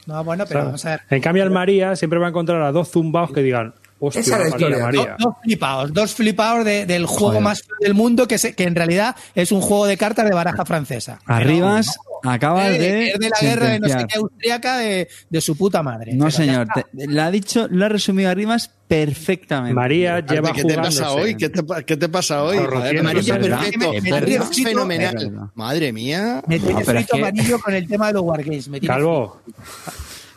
[0.08, 1.02] No, bueno, pero vamos a ver.
[1.12, 4.22] En cambio, al María siempre va a encontrar a dos zumbaos que digan, hostia, Esa
[4.22, 4.84] es la María, historia.
[4.84, 5.02] María.
[5.12, 7.42] Dos, dos flipaos, dos flipaos de- del juego Joder.
[7.44, 10.66] más del mundo, que, se- que en realidad es un juego de cartas de baraja
[10.66, 11.20] francesa.
[11.28, 13.08] Arribas, acabas Eh, de.
[13.10, 16.14] es de la guerra de no sé qué austriaca de, de su puta madre.
[16.14, 16.68] No, señor.
[16.74, 19.74] te- lo ha dicho, lo ha resumido Arribas perfectamente.
[19.74, 21.36] María lleva ¿Qué te pasa hoy?
[21.36, 22.58] ¿Qué te, qué te pasa hoy?
[22.58, 23.92] Amarillo Joder, amarillo es perfecto.
[23.94, 25.16] Me- me- Amarillo me- fenomenal.
[25.18, 25.30] es.
[25.56, 26.44] Madre mía.
[26.48, 28.68] Me tiene No, es frito que- amarillo con el tema de los Wargames.
[28.68, 29.42] Me Calvo,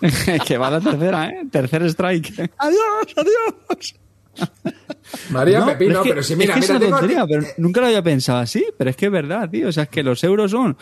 [0.46, 1.42] que va la tercera, ¿eh?
[1.50, 2.50] Tercer strike.
[2.58, 3.94] Adiós, adiós.
[5.30, 7.26] María No, Pepino, es que- pero si mira, es que mira, es una tengo- tontería,
[7.26, 9.68] pero nunca lo había pensado así, pero es que es verdad, tío.
[9.68, 10.76] O sea, es que los euros son.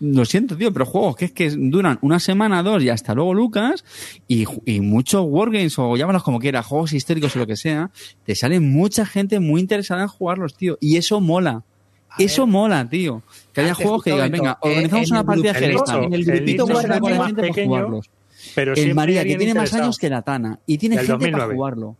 [0.00, 3.32] Lo siento, tío, pero juegos que es que duran una semana, dos y hasta luego,
[3.34, 3.84] Lucas,
[4.26, 7.90] y, y muchos wargames, o llámalos como quieras, juegos históricos o lo que sea,
[8.24, 10.76] te sale mucha gente muy interesada en jugarlos, tío.
[10.80, 11.62] Y eso mola.
[12.18, 13.22] Eso mola, tío.
[13.52, 17.12] Que haya juegos que digan, venga, eh, organizamos una partida de en el grupito Wargames
[17.12, 18.10] es más gente para jugarlos.
[18.54, 21.54] pero El María, que tiene más años que la Tana, y tiene gente para 2009.
[21.54, 21.96] jugarlo.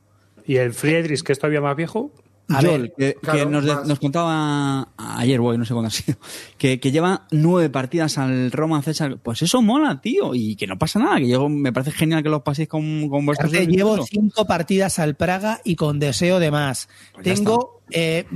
[0.47, 2.13] Y el Friedrich, que es todavía más viejo,
[2.49, 6.19] A Joel, ver, que, nos, nos contaba ayer, voy, no sé cuándo ha sido,
[6.59, 9.19] que, que lleva nueve partidas al Roma César.
[9.23, 12.29] Pues eso mola, tío, y que no pasa nada, que yo me parece genial que
[12.29, 16.51] los paséis con, con vuestros hijos, llevo cinco partidas al Praga y con deseo de
[16.51, 16.89] más.
[17.15, 18.27] Pues Tengo eh,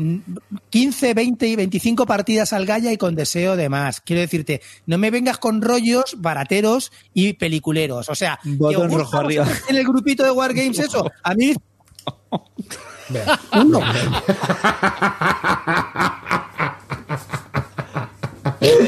[0.70, 4.00] 15, 20 y 25 partidas al Gaya y con deseo de más.
[4.00, 8.08] Quiero decirte, no me vengas con rollos barateros y peliculeros.
[8.08, 9.44] O sea, ¿que Botón os gusta rojo a arriba.
[9.44, 11.10] vosotros en el grupito de Wargames eso.
[11.22, 11.54] A mí
[13.08, 13.38] Vea.
[13.60, 13.80] uno.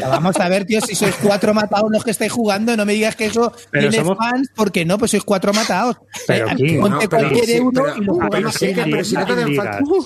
[0.02, 3.16] Vamos a ver, tío, si sois cuatro matados los que estáis jugando, no me digas
[3.16, 5.97] que eso Pero tiene somos- fans, porque no, pues sois cuatro matados.
[6.26, 9.24] Pero, Eh, ponte no, pero sí, y lo pero sí que- en pero si no
[9.26, 10.05] te falta- Uh.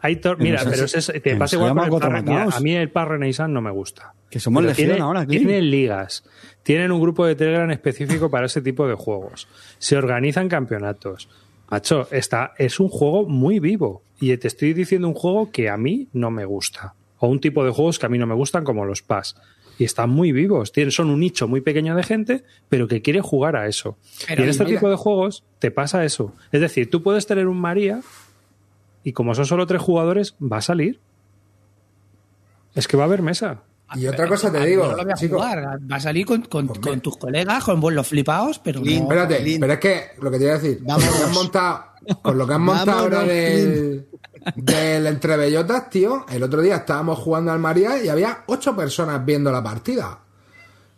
[0.00, 2.46] Pero mira, eso pero es- te pasa igual con el mira.
[2.52, 4.14] A mí el Par Renaissance no me gusta.
[4.30, 5.26] Que somos Legión tiene- ahora.
[5.26, 6.22] Tienen ligas,
[6.62, 9.48] tienen un grupo de Telegram específico para ese tipo de juegos.
[9.78, 11.28] Se organizan campeonatos.
[11.70, 14.02] Macho, está, es un juego muy vivo.
[14.20, 16.94] Y te estoy diciendo un juego que a mí no me gusta.
[17.18, 19.36] O un tipo de juegos que a mí no me gustan, como los PAS.
[19.78, 20.72] Y están muy vivos.
[20.72, 23.96] Tienen, son un nicho muy pequeño de gente, pero que quiere jugar a eso.
[24.26, 26.34] Pero y en este mira- tipo de juegos te pasa eso.
[26.50, 28.00] Es decir, tú puedes tener un María
[29.04, 30.98] y como son solo tres jugadores, va a salir.
[32.74, 33.62] Es que va a haber mesa.
[33.94, 35.38] Y otra cosa te Ah, digo, no chico.
[35.38, 36.68] Va a salir con, con
[37.00, 38.90] tus colegas, con vos los flipados, pero no.
[38.90, 41.84] Espérate, pero es que lo que te iba a decir, con lo que han montado,
[42.22, 44.06] con lo que han montado ahora del,
[44.56, 49.24] del Entre Bellotas, tío, el otro día estábamos jugando al María y había ocho personas
[49.24, 50.18] viendo la partida.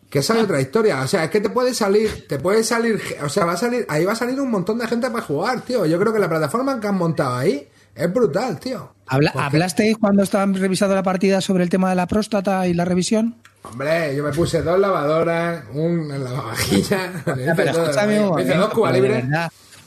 [0.09, 1.01] Que esa es otra historia.
[1.03, 3.87] O sea, es que te puede salir, te puede salir, o sea, va a salir,
[3.89, 5.87] ahí va a salir un montón de gente para jugar, tío.
[5.87, 8.95] Yo creo que la plataforma que han montado ahí es brutal, tío.
[9.07, 12.75] Habla- Porque- ¿Hablasteis cuando estaban revisando la partida sobre el tema de la próstata y
[12.75, 13.37] la revisión?
[13.63, 19.25] Hombre, yo me puse dos lavadoras, un lavavajillas, me hice dos cubas libres.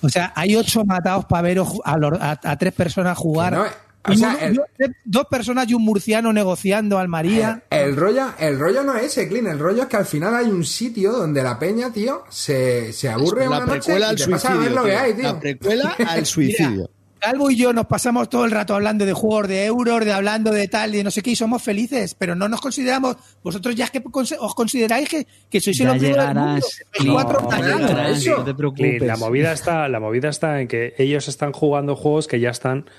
[0.02, 3.54] O sea, hay ocho matados para ju- a, los- a- a tres personas jugar.
[3.54, 3.64] Que no,
[4.06, 4.64] o Y sea, uno- el- yo-
[5.06, 7.64] dos personas y un murciano negociando al María.
[7.70, 9.48] El rollo, el rollo no es ese, Clean.
[9.48, 13.08] El rollo es que al final hay un sitio donde la peña, tío, se, se
[13.10, 14.76] aburre la una noche precuela y al te pasa a ver suicidio.
[14.82, 15.00] lo que tío.
[15.00, 15.24] hay, tío.
[15.24, 16.90] La precuela al suicidio.
[17.24, 20.52] Calvo y yo nos pasamos todo el rato hablando de juegos de euros, de hablando
[20.52, 23.76] de tal, y de no sé qué, y somos felices, pero no nos consideramos, vosotros
[23.76, 24.04] ya es que
[24.40, 26.66] os consideráis que, que sois el ombligo del mundo,
[27.14, 28.40] cuatro no, eso.
[28.40, 29.02] no te preocupes.
[29.04, 32.90] la movida está, la movida está en que ellos están jugando juegos que ya están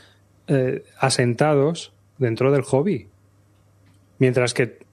[0.46, 3.08] eh, asentados dentro del hobby.
[4.18, 4.83] Mientras que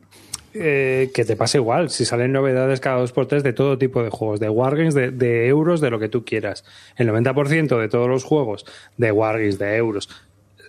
[0.53, 4.03] eh, que te pasa igual, si salen novedades cada dos por tres de todo tipo
[4.03, 6.63] de juegos, de Wargames, de, de euros, de lo que tú quieras.
[6.95, 8.65] El 90% de todos los juegos
[8.97, 10.09] de Wargames, de euros,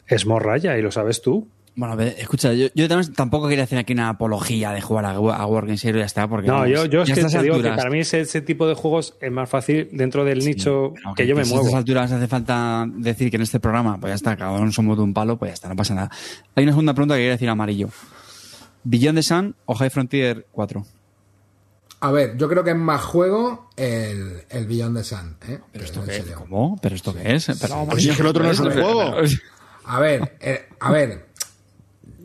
[0.07, 1.49] es morralla y lo sabes tú.
[1.75, 2.69] Bueno, a ver, escucha, yo,
[3.17, 6.29] tampoco quería hacer aquí una apología de jugar a, a Wargame Zero y ya está,
[6.29, 6.47] porque...
[6.47, 9.17] No, yo, yo es que te digo que para mí ese, ese tipo de juegos
[9.23, 11.69] es más fácil dentro del nicho que yo me si A muevo.
[11.69, 14.99] estas alturas hace falta decir que en este programa, pues ya está, cada uno somos
[14.99, 16.11] de un palo, pues ya está, no pasa nada.
[16.55, 17.89] Hay una segunda pregunta que quería decir amarillo.
[18.85, 20.85] ¿Beyond the Sun o High Frontier 4?
[22.01, 25.37] A ver, yo creo que es más juego el, el Beyond the Sun.
[25.49, 25.61] ¿eh?
[25.73, 26.25] ¿Pero esto qué es?
[26.33, 26.79] ¿Cómo?
[26.83, 27.47] ¿Pero esto qué es?
[27.61, 29.15] Pero, Pues si es que el otro no es un juego.
[29.85, 31.31] A ver, eh, a ver.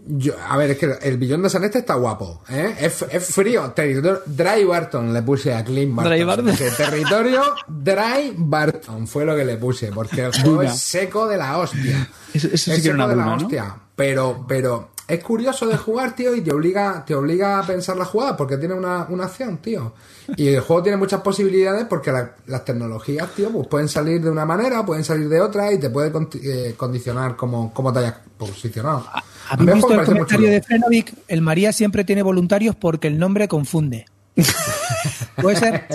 [0.09, 2.75] Yo, a ver, es que el billón de San Este está guapo, ¿eh?
[2.79, 3.71] Es, es frío.
[3.71, 6.13] Territorio, Dry Barton le puse a Clint Barton.
[6.13, 6.45] Dry Barton.
[6.47, 11.35] Puse territorio Dry Barton fue lo que le puse, porque el juego es seco de
[11.37, 12.09] la hostia.
[12.33, 13.75] Eso- eso sí es que era seco una de la hostia.
[13.97, 18.03] Pero, pero es curioso de jugar, tío, y te obliga, te obliga a pensar la
[18.05, 19.93] jugada, porque tiene una, una acción, tío.
[20.35, 24.29] Y el juego tiene muchas posibilidades porque la- las tecnologías, tío, pues pueden salir de
[24.29, 27.99] una manera, pueden salir de otra, y te puede con- eh, condicionar cómo, cómo te
[27.99, 29.05] hayas posicionado.
[29.49, 31.13] A mí ¿Habéis visto el comentario de Frenovic?
[31.29, 34.05] El María siempre tiene voluntarios porque el nombre confunde.
[35.41, 35.87] ¿Puede ser?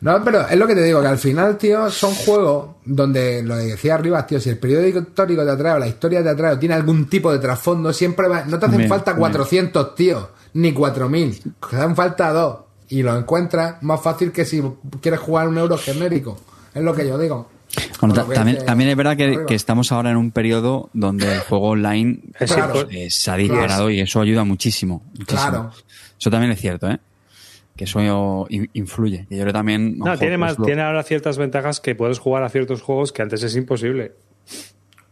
[0.00, 3.56] No, pero es lo que te digo, que al final, tío, son juegos donde, lo
[3.56, 6.54] que decía arriba, tío, si el periódico histórico te atrae o la historia te atrae
[6.54, 9.20] o tiene algún tipo de trasfondo, siempre va, no te hacen Bien, falta bien.
[9.20, 12.58] 400, tío, ni 4000, te hacen falta dos
[12.88, 14.62] y lo encuentras más fácil que si
[15.00, 16.38] quieres jugar un euro genérico,
[16.74, 17.50] es lo que yo digo.
[18.00, 22.20] Bueno, que también, es verdad que, estamos ahora en un periodo donde el juego online
[22.38, 22.88] Claro.
[23.08, 25.04] se ha disparado y eso ayuda muchísimo.
[25.16, 25.40] muchísimo.
[25.40, 25.70] Claro.
[26.18, 26.98] Eso también es cierto, ¿eh?
[27.80, 29.24] Que eso in- influye.
[29.26, 29.96] Que yo creo también...
[29.96, 33.10] No, tiene, pues más, lo- tiene ahora ciertas ventajas que puedes jugar a ciertos juegos
[33.10, 34.12] que antes es imposible.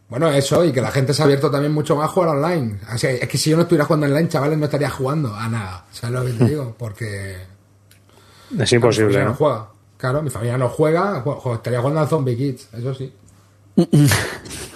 [0.07, 2.77] Bueno, eso, y que la gente se ha abierto también mucho más a jugar online.
[2.93, 5.47] O sea, es que si yo no estuviera jugando online, chavales, no estaría jugando a
[5.49, 5.85] nada.
[5.89, 6.75] ¿Sabes lo que te digo?
[6.77, 7.37] Porque
[8.59, 9.35] Es mi imposible, familia no ¿no?
[9.35, 9.69] juega.
[9.97, 13.11] Claro, mi familia no juega, ju- ju- estaría jugando al Zombie Kids, eso sí.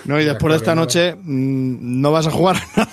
[0.06, 2.88] No, y después de esta noche mm, no vas a jugar a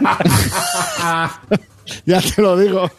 [0.00, 1.42] nada.
[2.06, 2.90] ya te lo digo.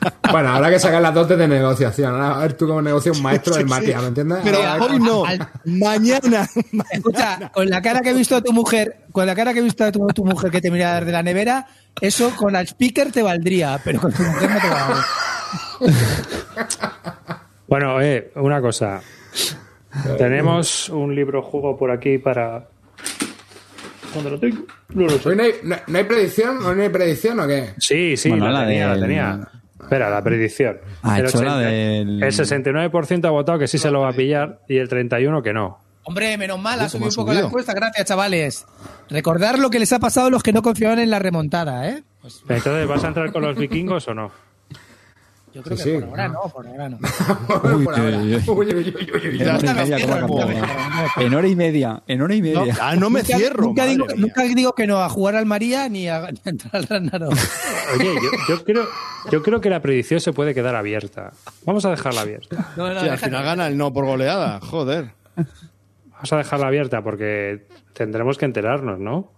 [0.30, 2.12] Bueno, habrá que sacar las dotes de negociación.
[2.12, 4.38] Ahora, A ver tú como negocio un maestro del Matías, ¿me entiendes?
[4.44, 6.48] Pero A ver, hoy no, al- mañana.
[6.90, 9.62] Escucha, con la cara que he visto de tu mujer, con la cara que he
[9.62, 11.66] visto de tu, tu mujer que te mira desde la nevera,
[12.00, 15.04] eso con el speaker te valdría, pero con tu mujer no te va a valer.
[17.68, 19.00] Bueno, eh, una cosa.
[20.18, 22.68] Tenemos un libro juego por aquí para.
[24.14, 24.64] ¿Dónde lo tengo?
[24.90, 25.28] No lo sé.
[25.30, 26.64] ¿Hoy no hay, no, no hay predicción?
[26.64, 27.74] ¿Hoy no hay predicción o qué?
[27.78, 29.48] Sí, sí, Bueno, la, la tenía, del- la tenía.
[29.80, 30.78] Espera, la predicción.
[31.02, 34.12] Ah, el, hecho la del- el 69% ha votado que sí se lo va a
[34.12, 35.78] pillar y el 31% que no.
[36.04, 37.46] Hombre, menos mal, ha subido un poco la subido.
[37.48, 37.74] encuesta.
[37.74, 38.64] Gracias, chavales.
[39.10, 42.04] Recordar lo que les ha pasado a los que no confiaban en la remontada, ¿eh?
[42.22, 44.30] Pues Entonces, ¿vas a entrar con los vikingos o no?
[45.56, 46.34] Yo creo Sí, que sí, por ahora no.
[46.34, 46.98] no, por ahora no.
[47.78, 48.18] Uy, Por ahora.
[48.18, 48.42] uy, uy.
[48.46, 49.42] Uy, uy, uy, uy, uy.
[51.24, 52.02] En hora y media.
[52.06, 52.76] En hora y media, media.
[52.80, 53.62] Ah, no me Nunca- cierro.
[53.64, 54.14] Nunca digo, mía.
[54.18, 57.32] nunca digo que no a jugar al María ni a, ni a entrar al Ragnarok.
[57.98, 58.84] Oye, yo, yo creo,
[59.30, 61.32] yo creo que la predicción se puede quedar abierta.
[61.64, 62.72] Vamos a dejarla abierta.
[62.76, 64.60] No, no, Sí, al final gana el no por goleada.
[64.60, 65.12] Joder.
[66.10, 69.30] Vamos a dejarla abierta porque tendremos que enterarnos, ¿no?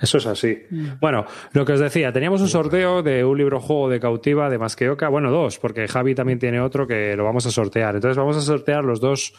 [0.00, 0.58] Eso es así.
[1.00, 4.58] Bueno, lo que os decía, teníamos un sorteo de un libro juego de cautiva de
[4.58, 7.94] Masqueoka, bueno, dos, porque Javi también tiene otro que lo vamos a sortear.
[7.94, 9.34] Entonces vamos a sortear los dos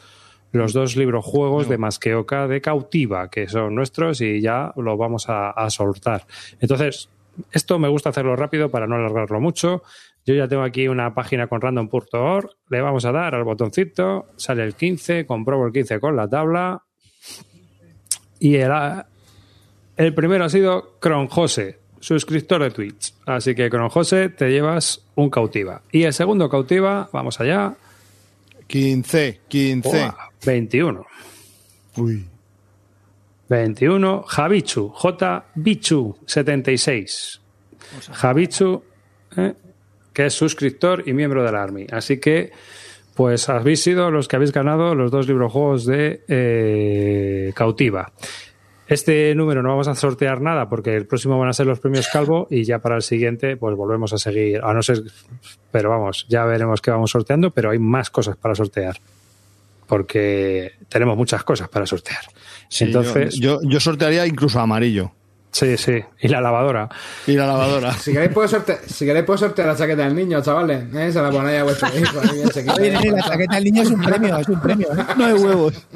[0.51, 5.27] los dos libros juegos de Masqueoka de cautiva, que son nuestros y ya los vamos
[5.27, 6.25] a, a soltar.
[6.61, 7.09] Entonces,
[7.51, 9.83] esto me gusta hacerlo rápido para no alargarlo mucho.
[10.25, 14.63] Yo ya tengo aquí una página con random.org, le vamos a dar al botoncito, sale
[14.63, 16.83] el 15, compruebo el 15 con la tabla
[18.39, 18.71] y el,
[19.97, 23.13] el primero ha sido Cronjose, suscriptor de Twitch.
[23.25, 25.81] Así que Cronjose te llevas un cautiva.
[25.91, 27.75] Y el segundo cautiva, vamos allá,
[28.67, 29.89] 15, 15.
[29.89, 30.15] Buah,
[30.45, 31.05] 21.
[31.97, 32.25] Uy.
[33.47, 35.45] 21, Javichu, J.
[35.55, 37.41] Bichu, 76.
[38.11, 38.83] Javichu,
[39.37, 39.53] eh,
[40.11, 41.85] que es suscriptor y miembro del Army.
[41.91, 42.51] Así que,
[43.13, 48.11] pues habéis sido los que habéis ganado los dos librojuegos de eh, Cautiva.
[48.87, 52.07] Este número no vamos a sortear nada porque el próximo van a ser los premios
[52.07, 54.61] Calvo y ya para el siguiente pues volvemos a seguir.
[54.63, 55.01] A no ser,
[55.71, 58.97] pero vamos, ya veremos qué vamos sorteando, pero hay más cosas para sortear
[59.87, 62.21] porque tenemos muchas cosas para sortear.
[62.69, 65.11] Sí, Entonces, yo, yo, yo sortearía incluso amarillo.
[65.51, 66.89] sí, sí, y la lavadora.
[67.27, 67.93] Y la lavadora.
[67.93, 70.93] Si queréis, puedo sortear, si queréis, puedo sortear la chaqueta del niño, chavales.
[70.93, 71.11] ¿eh?
[71.11, 72.21] Se la ponéis a vuestro hijo.
[72.21, 74.87] la chaqueta del niño es un premio, es un premio.
[74.93, 75.03] ¿eh?
[75.17, 75.87] No hay huevos.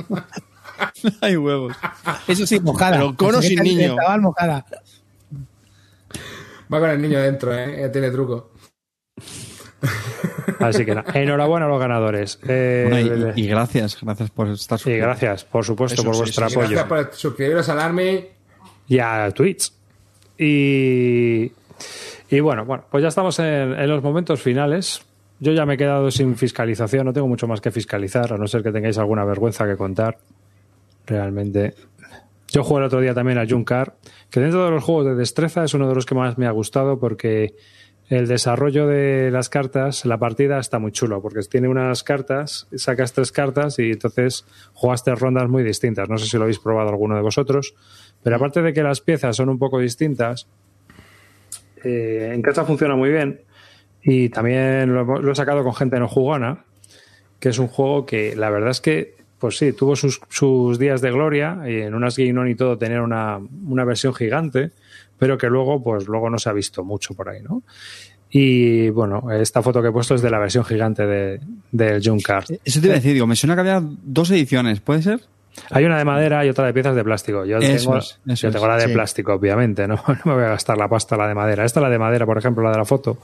[1.22, 1.76] Hay huevos.
[2.28, 2.98] Eso sí, mojada.
[2.98, 3.96] Pero con o sin niño.
[4.22, 4.66] mojada.
[6.72, 7.78] Va con el niño dentro, ¿eh?
[7.82, 8.52] Ya tiene truco.
[10.60, 12.40] Así que nada, enhorabuena a los ganadores.
[12.48, 15.06] Eh, Bueno, y, y gracias, gracias por estar sí, suscrito.
[15.06, 16.70] gracias, por supuesto, Eso por sí, vuestro sí, apoyo.
[16.72, 18.26] Gracias por suscribiros al Army.
[18.88, 19.72] y a Twitch.
[20.38, 21.52] Y,
[22.30, 25.02] y bueno, bueno, pues ya estamos en, en los momentos finales.
[25.40, 28.46] Yo ya me he quedado sin fiscalización, no tengo mucho más que fiscalizar, a no
[28.46, 30.18] ser que tengáis alguna vergüenza que contar.
[31.10, 31.73] Realmente.
[32.49, 33.95] Yo jugué el otro día también a Junkar,
[34.30, 36.52] que dentro de los juegos de destreza es uno de los que más me ha
[36.52, 37.56] gustado porque
[38.10, 43.14] el desarrollo de las cartas, la partida está muy chulo, porque tiene unas cartas, sacas
[43.14, 46.10] tres cartas y entonces juegas tres rondas muy distintas.
[46.10, 47.76] No sé si lo habéis probado alguno de vosotros,
[48.23, 50.48] pero aparte de que las piezas son un poco distintas,
[51.84, 53.41] eh, en casa funciona muy bien
[54.02, 56.65] y también lo, lo he sacado con gente no jugona,
[57.40, 61.02] que es un juego que la verdad es que, pues sí, tuvo sus, sus días
[61.02, 64.72] de gloria y en unas Game On y todo tener una, una versión gigante,
[65.18, 67.64] pero que luego, pues luego no se ha visto mucho por ahí, ¿no?
[68.32, 71.40] Y bueno, esta foto que he puesto es de la versión gigante de,
[71.72, 72.45] del Junkard.
[72.64, 75.22] Eso te iba a decir, digo, me suena que había dos ediciones, ¿puede ser?
[75.72, 77.44] Hay una de madera y otra de piezas de plástico.
[77.45, 78.94] Yo Eso tengo, es, eso yo tengo es, la de sí.
[78.94, 79.95] plástico, obviamente, ¿no?
[80.07, 81.66] no me voy a gastar la pasta la de madera.
[81.66, 83.18] Esta la de madera, por ejemplo, la de la foto.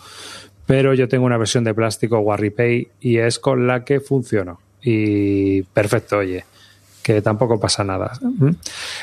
[0.65, 4.59] Pero yo tengo una versión de plástico Warripay y es con la que funciono.
[4.87, 6.45] Y perfecto, oye,
[7.01, 8.11] que tampoco pasa nada.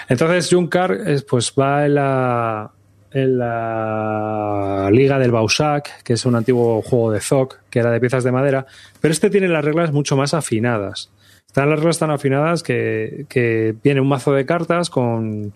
[0.08, 2.70] Entonces, Junkar es, pues va en la,
[3.10, 7.98] en la liga del Bausac, que es un antiguo juego de Zoc, que era de
[7.98, 8.64] piezas de madera,
[9.00, 11.10] pero este tiene las reglas mucho más afinadas.
[11.48, 15.52] Están las reglas tan afinadas que, que viene un mazo de cartas con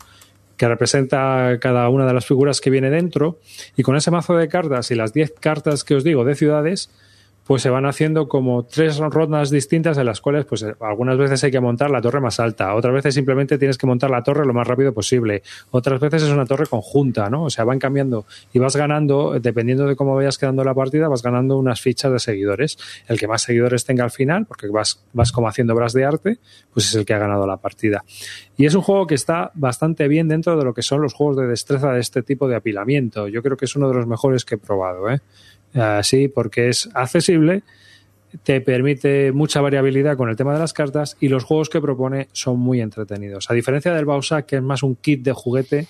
[0.56, 3.38] que representa cada una de las figuras que viene dentro
[3.76, 6.90] y con ese mazo de cartas y las 10 cartas que os digo de ciudades
[7.46, 11.42] pues se van haciendo como tres rondas distintas en las cuales pues eh, algunas veces
[11.44, 14.44] hay que montar la torre más alta, otras veces simplemente tienes que montar la torre
[14.44, 17.44] lo más rápido posible, otras veces es una torre conjunta, ¿no?
[17.44, 21.22] O sea, van cambiando y vas ganando, dependiendo de cómo vayas quedando la partida, vas
[21.22, 22.78] ganando unas fichas de seguidores.
[23.06, 26.38] El que más seguidores tenga al final, porque vas, vas como haciendo obras de arte,
[26.72, 28.04] pues es el que ha ganado la partida.
[28.56, 31.36] Y es un juego que está bastante bien dentro de lo que son los juegos
[31.36, 33.28] de destreza de este tipo de apilamiento.
[33.28, 35.20] Yo creo que es uno de los mejores que he probado, ¿eh?
[35.74, 37.62] Así, porque es accesible,
[38.42, 42.28] te permite mucha variabilidad con el tema de las cartas y los juegos que propone
[42.32, 43.50] son muy entretenidos.
[43.50, 45.86] A diferencia del Bausac, que es más un kit de juguete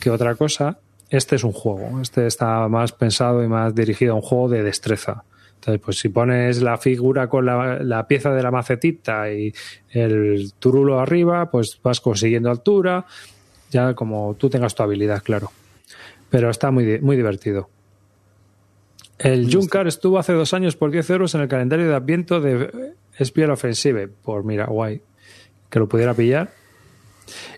[0.00, 0.78] que otra cosa,
[1.10, 2.00] este es un juego.
[2.00, 5.24] Este está más pensado y más dirigido a un juego de destreza.
[5.56, 9.52] Entonces, pues si pones la figura con la, la pieza de la macetita y
[9.90, 13.04] el turulo arriba, pues vas consiguiendo altura,
[13.70, 15.52] ya como tú tengas tu habilidad, claro.
[16.30, 17.68] Pero está muy, muy divertido.
[19.22, 22.94] El Junkar estuvo hace dos años por 10 euros en el calendario de Adviento de
[23.22, 24.08] Spear Offensive.
[24.08, 25.02] Por mira, guay.
[25.68, 26.50] Que lo pudiera pillar.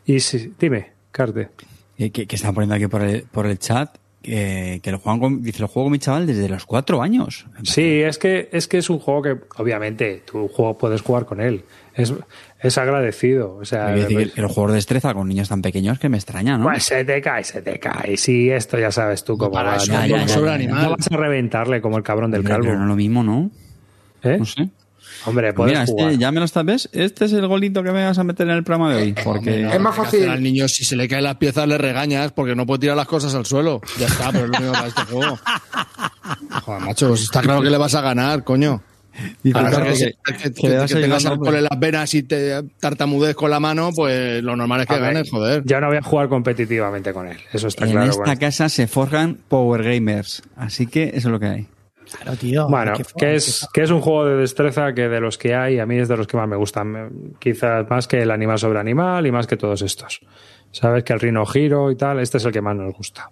[0.04, 1.50] Y sí, dime, Carte.
[1.98, 5.20] Eh, Que, que están poniendo aquí por el, por el chat que, que lo juegan
[5.20, 7.46] con, dice, lo juego con mi chaval desde los cuatro años.
[7.64, 11.40] Sí, es que, es que es un juego que, obviamente, tu juego puedes jugar con
[11.40, 11.64] él.
[11.94, 12.14] Es,
[12.60, 13.56] es agradecido.
[13.56, 16.56] O sea, decir que los juegos de destreza con niños tan pequeños que me extraña,
[16.56, 16.64] ¿no?
[16.64, 18.16] pues se te cae, se te cae.
[18.16, 19.76] Sí, esto ya sabes tú cómo Para va.
[19.76, 20.54] eso, No, ya, ya, como ya, sobre ya, ya.
[20.64, 20.82] animal.
[20.84, 22.66] no vas a reventarle como el cabrón del Hombre, calvo.
[22.68, 23.50] pero no lo mismo, ¿no?
[24.22, 24.36] ¿Eh?
[24.38, 24.68] No sé.
[25.24, 26.06] Hombre, Pues puedes mira, jugar.
[26.12, 26.88] este, ya me lo estás, ¿ves?
[26.92, 29.14] Este es el golito que me vas a meter en el programa de hoy.
[29.24, 30.28] Porque Es más fácil.
[30.28, 33.06] Al niño, si se le caen las piezas, le regañas porque no puede tirar las
[33.06, 33.80] cosas al suelo.
[33.98, 35.38] Ya está, pero es lo mismo para este juego.
[36.64, 38.82] Joder, macho, pues está claro que le vas a ganar, coño.
[39.42, 42.14] Dice A no ser Carlos que, que- que- que que tengas alcohol en las venas
[42.14, 45.62] y te tartamudees con la mano, pues lo normal es que ganes, joder.
[45.66, 47.36] Ya no voy a jugar competitivamente con él.
[47.52, 48.10] Eso está en claro.
[48.10, 48.40] esta bueno.
[48.40, 50.42] casa se forjan Power Gamers.
[50.56, 51.66] Así que eso es lo que hay.
[52.16, 52.68] Claro, tío.
[52.68, 55.86] Bueno, que es, que es un juego de destreza que de los que hay, a
[55.86, 57.34] mí es de los que más me gustan.
[57.38, 60.20] Quizás más que el animal sobre animal y más que todos estos.
[60.70, 63.30] Sabes que el Rino Giro y tal, este es el que más nos gusta.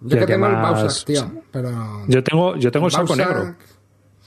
[0.00, 1.30] Yo que tengo el Bausac, tío.
[1.50, 2.04] Pero.
[2.06, 3.54] Yo tengo, yo tengo el saco Bausac- negro.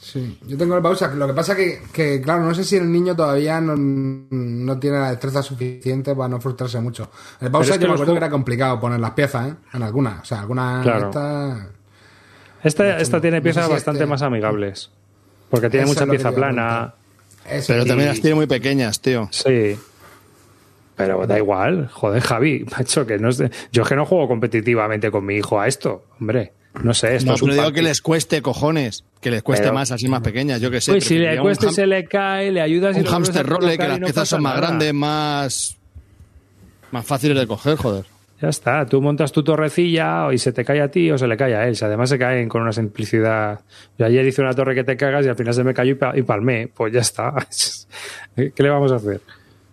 [0.01, 1.14] Sí, yo tengo el Bausac.
[1.15, 4.97] Lo que pasa que, que, claro, no sé si el niño todavía no, no tiene
[4.97, 7.11] la destreza suficiente para no frustrarse mucho.
[7.41, 9.56] El Bausac es que yo me acuerdo juegos- que era complicado poner las piezas, ¿eh?
[9.73, 10.22] En algunas.
[10.22, 10.81] O sea, algunas...
[10.84, 11.10] Claro.
[11.10, 11.68] estas-
[12.64, 14.90] Esta, esta tiene no sé piezas si bastante este- más amigables.
[15.49, 16.94] Porque tiene Eso mucha pieza plana.
[17.49, 17.68] Eso.
[17.73, 19.27] Pero Y- también las tiene muy pequeñas, tío.
[19.31, 19.77] Sí.
[20.95, 21.88] Pero da igual.
[21.91, 23.49] Joder, Javi, macho, que no sé.
[23.72, 26.06] Yo es que no juego competitivamente con mi hijo a esto.
[26.19, 26.52] Hombre,
[26.84, 27.15] no sé.
[27.15, 29.03] Esto No, es un pero digo que les cueste, cojones.
[29.22, 30.91] Que les cueste Pero- más así más pequeñas, yo que sé.
[30.91, 33.99] Pues si le ham- se le cae, le ayudas y un hamster rolle, que las
[33.99, 34.68] no piezas son más nada.
[34.68, 35.77] grandes, más.
[36.91, 38.06] más fáciles de coger, joder.
[38.41, 41.36] Ya está, tú montas tu torrecilla y se te cae a ti o se le
[41.36, 41.76] cae a él.
[41.76, 43.60] Si además se caen con una simplicidad.
[43.98, 45.95] Yo ayer hice una torre que te cagas y al final se me cayó y,
[45.95, 46.68] pa- y palmé.
[46.74, 47.34] Pues ya está.
[48.36, 49.20] ¿Qué le vamos a hacer?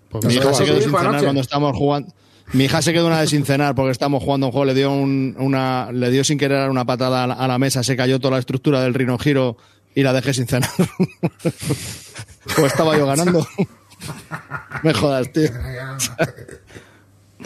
[0.08, 2.12] Pues ¿No mi hija se quedó sin cenar cuando estábamos jugando.
[2.52, 4.90] Mi hija se quedó una vez sin cenar porque estamos jugando un juego, le dio
[4.92, 8.18] un- una, le dio sin querer una patada a la, a la mesa, se cayó
[8.18, 9.56] toda la estructura del Rino Giro
[9.94, 10.70] y la dejé sin cenar.
[11.30, 13.46] pues estaba yo ganando.
[14.82, 15.50] Me jodas, tío.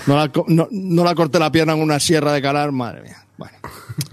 [0.07, 3.25] No la, no, no la corté la pierna con una sierra de calar, madre mía.
[3.37, 3.57] Bueno.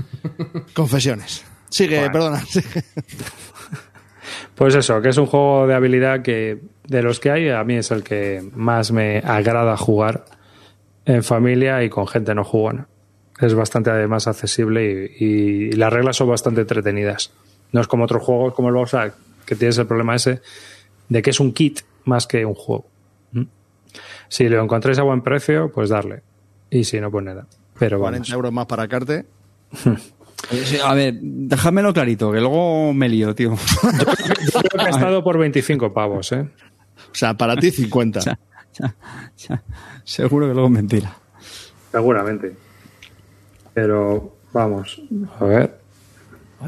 [0.73, 1.45] Confesiones.
[1.69, 2.11] Sigue, Bueno.
[2.13, 2.41] perdona.
[2.45, 2.83] sigue.
[4.55, 7.75] Pues eso, que es un juego de habilidad que de los que hay a mí
[7.75, 10.25] es el que más me agrada jugar
[11.05, 12.87] en familia y con gente no jugona.
[13.39, 17.31] Es bastante además accesible y, y las reglas son bastante entretenidas.
[17.71, 19.13] No es como otros juegos como el Boxac,
[19.45, 20.41] que tienes el problema ese
[21.07, 22.87] de que es un kit más que un juego.
[24.27, 26.21] Si lo encontráis a buen precio, pues darle.
[26.69, 27.47] Y si no, pues nada.
[27.79, 28.33] Pero 40 vamos.
[28.33, 29.25] euros más para Carte.
[30.51, 33.55] Eh, A ver, déjamelo clarito, que luego me lío, tío.
[34.53, 36.47] Yo creo que ha estado por 25 pavos, ¿eh?
[37.11, 38.19] O sea, para ti 50.
[38.29, 38.39] Ya,
[38.73, 38.95] ya,
[39.49, 39.63] ya.
[40.03, 41.17] Seguro que luego es mentira.
[41.91, 42.55] Seguramente.
[43.73, 45.01] Pero vamos,
[45.39, 45.76] a ver.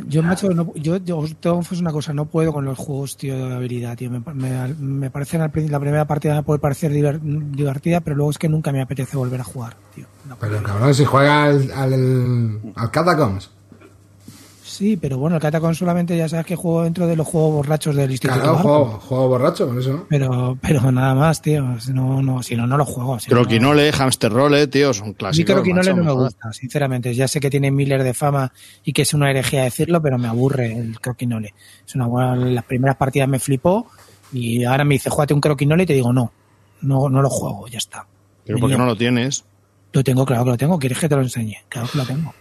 [0.08, 3.56] Yo, macho, no, yo, yo confesar una cosa, no puedo con los juegos, tío, de
[3.56, 4.12] habilidad, tío.
[4.12, 5.50] Me, me, me parecen la
[5.80, 9.42] primera partida me puede parecer diver- divertida, pero luego es que nunca me apetece volver
[9.42, 10.06] a jugar, tío.
[10.28, 10.36] No.
[10.40, 13.50] Pero cabrón, si juega al, al, al Catacombs.
[14.80, 17.94] Sí, pero bueno, el Catacon solamente ya sabes que juego dentro de los juegos borrachos
[17.98, 18.40] del Instituto.
[18.40, 20.06] Claro, juego, juego borracho, por eso no.
[20.08, 21.78] Pero, pero nada más, tío.
[21.82, 23.20] Si no, no, si no, no lo juego.
[23.20, 25.54] Si no- Croquinole, Hamster Rolle, tío, son clásicos.
[25.54, 27.14] Croquinole macho, no me gusta, sinceramente.
[27.14, 28.54] Ya sé que tiene miles de fama
[28.86, 31.54] y que es una herejía decirlo, pero me aburre el Croquinole.
[31.86, 33.86] Es una buena, las primeras partidas me flipó
[34.32, 36.32] y ahora me dice, jugate un Croquinole y te digo, no,
[36.84, 38.08] no, no lo juego, ya está.
[38.46, 39.44] Pero ¿por qué no lo tienes?
[39.92, 40.80] Lo tengo, claro que lo tengo.
[40.80, 41.56] ¿Quieres que te lo enseñe?
[41.68, 42.34] Claro que lo tengo.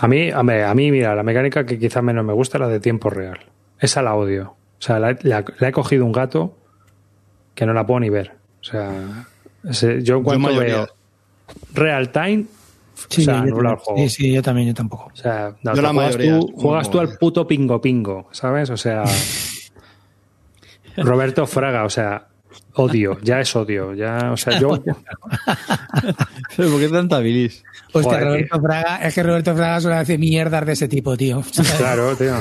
[0.00, 2.60] A mí, a mí, a mí, mira, la mecánica que quizá menos me gusta es
[2.62, 3.38] la de tiempo real.
[3.78, 4.50] Esa la odio.
[4.78, 6.56] O sea, la, la- la he cogido un gato
[7.54, 8.32] que no la puedo ni ver.
[8.60, 9.26] O sea,
[9.68, 10.88] ese- yo en cuanto veo
[11.74, 12.44] real time,
[13.08, 13.76] Sí, o sea, yo anula el también.
[13.78, 13.98] juego.
[14.02, 15.10] sí, sí, yo también, yo tampoco.
[15.12, 18.68] O sea, no, Yo la juegas, mayoría, tú, juegas tú al puto pingo pingo, ¿sabes?
[18.70, 19.04] O sea,
[20.96, 22.26] Roberto Fraga, o sea,
[22.74, 24.82] odio, ya es odio, ya, o sea, yo
[26.56, 27.62] ¿Pero por qué tanta bilis?
[27.92, 31.42] Hostia, Joder, Roberto Fraga, es que Roberto Fraga suele hacer mierdas de ese tipo, tío.
[31.78, 32.34] Claro, tío.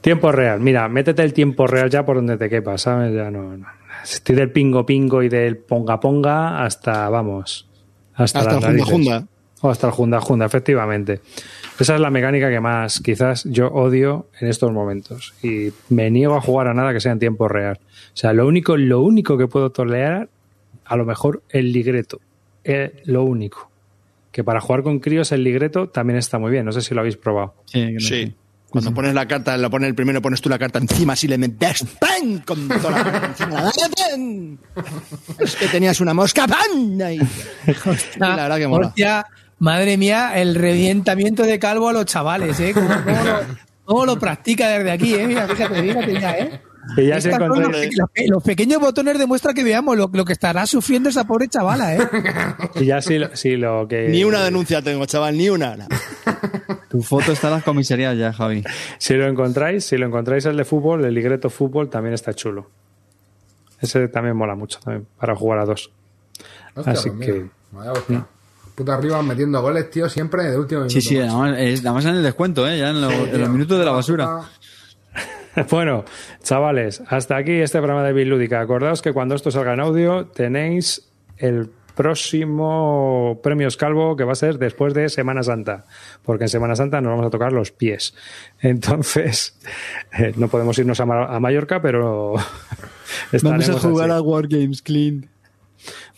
[0.00, 0.60] Tiempo real.
[0.60, 3.14] Mira, métete el tiempo real ya por donde te quepa, ¿sabes?
[3.14, 3.56] Ya no.
[3.56, 3.66] no.
[4.02, 7.66] Estoy del pingo pingo y del ponga ponga hasta, vamos.
[8.14, 8.84] Hasta, Hasta el Junda.
[8.84, 9.26] Junda.
[9.62, 11.20] O hasta el Junda Junda, efectivamente.
[11.78, 15.34] Esa es la mecánica que más quizás yo odio en estos momentos.
[15.42, 17.78] Y me niego a jugar a nada que sea en tiempo real.
[17.82, 20.28] O sea, lo único, lo único que puedo tolerar,
[20.84, 22.20] a lo mejor el ligreto.
[22.62, 23.70] Es lo único.
[24.30, 26.64] Que para jugar con críos el ligreto también está muy bien.
[26.64, 27.54] No sé si lo habéis probado.
[27.98, 28.34] Sí.
[28.70, 31.38] Cuando pones la carta, la pones el primero, pones tú la carta encima, si le
[31.38, 32.40] metes ¡pam!
[32.44, 33.62] con toda la carta encima.
[33.62, 33.70] la-
[34.10, 34.58] ¡pam!
[35.38, 37.00] Es que tenías una mosca ¡pam!
[37.12, 37.18] Y
[38.18, 38.88] la verdad que mola.
[38.88, 39.24] Hostia,
[39.58, 42.72] madre mía, el revientamiento de calvo a los chavales, ¿eh?
[42.74, 43.40] ¿Cómo, cómo lo,
[43.84, 45.26] cómo lo practica desde aquí, eh?
[45.26, 46.60] Mira, fíjate, fíjate ya, ¿eh?
[46.98, 50.66] Ya se encontré- los, pe- los pequeños botones demuestran que veamos lo, lo que estará
[50.66, 51.98] sufriendo esa pobre chavala, ¿eh?
[52.74, 53.18] Y ya si,
[53.56, 54.08] lo- que.
[54.08, 55.76] Ni una denuncia tengo, chaval, ni una.
[56.90, 58.62] Tu foto está en las comisarías ya, Javi.
[58.98, 62.70] Si lo encontráis, si lo encontráis el de fútbol, el ligreto fútbol también está chulo.
[63.80, 65.90] Ese también mola mucho también para jugar a dos.
[66.74, 67.46] Hostia, Así pues que-
[68.08, 68.26] mira.
[68.74, 70.92] Puta arriba metiendo goles, tío, siempre de último minuto.
[70.94, 71.42] Sí, sí, macho.
[71.42, 72.78] además, es- además en el descuento, ¿eh?
[72.78, 74.40] Ya en, lo- en los minutos de la basura.
[75.70, 76.04] Bueno,
[76.42, 78.60] chavales, hasta aquí este programa de Bilúdica.
[78.60, 84.34] Acordaos que cuando esto salga en audio tenéis el próximo Premios Calvo que va a
[84.34, 85.84] ser después de Semana Santa,
[86.24, 88.14] porque en Semana Santa nos vamos a tocar los pies.
[88.60, 89.56] Entonces,
[90.18, 92.34] eh, no podemos irnos a, Ma- a Mallorca, pero
[93.42, 94.18] Vamos a jugar así.
[94.18, 95.28] a Wargames Clean.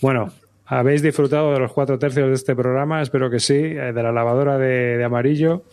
[0.01, 0.33] Bueno,
[0.67, 3.01] ¿habéis disfrutado de los cuatro tercios de este programa?
[3.01, 5.65] Espero que sí, eh, de la lavadora de, de amarillo.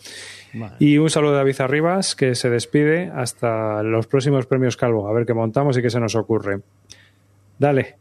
[0.78, 5.12] Y un saludo a David Arribas, que se despide hasta los próximos premios Calvo, a
[5.12, 6.60] ver qué montamos y qué se nos ocurre.
[7.58, 7.96] Dale,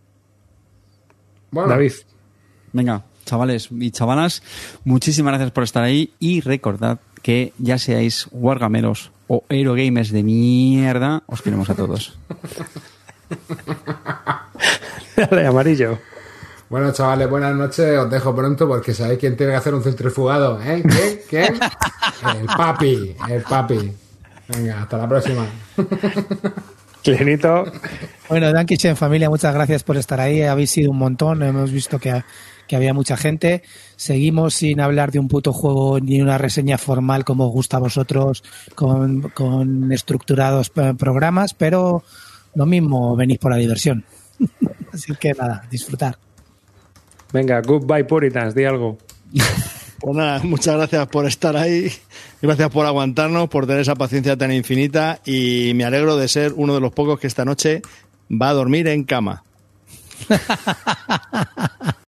[1.49, 1.93] Bueno, David.
[2.71, 4.43] Venga, chavales y chavalas,
[4.83, 11.23] muchísimas gracias por estar ahí y recordad que ya seáis wargameros o Eurogamers de mierda,
[11.25, 12.19] os queremos a todos.
[15.15, 15.97] Dale, amarillo.
[16.69, 17.97] Bueno, chavales, buenas noches.
[17.97, 20.81] Os dejo pronto porque sabéis quién tiene que hacer un centrifugado, ¿eh?
[20.81, 21.19] ¿Quién?
[21.29, 21.59] ¿Quién?
[22.39, 23.91] El papi, el papi.
[24.47, 25.45] Venga, hasta la próxima.
[27.03, 27.65] Clinito.
[28.29, 30.41] Bueno, Dan en familia, muchas gracias por estar ahí.
[30.41, 31.43] Habéis sido un montón.
[31.43, 32.23] Hemos visto que,
[32.65, 33.61] que había mucha gente.
[33.97, 37.81] Seguimos sin hablar de un puto juego ni una reseña formal como os gusta a
[37.81, 38.41] vosotros,
[38.73, 42.03] con, con estructurados programas, pero
[42.55, 44.05] lo mismo venís por la diversión.
[44.93, 46.17] Así que nada, disfrutar.
[47.33, 48.97] Venga, goodbye Puritans, di algo.
[50.03, 51.89] Pues nada, muchas gracias por estar ahí,
[52.41, 56.73] gracias por aguantarnos, por tener esa paciencia tan infinita y me alegro de ser uno
[56.73, 57.81] de los pocos que esta noche
[58.29, 59.43] va a dormir en cama.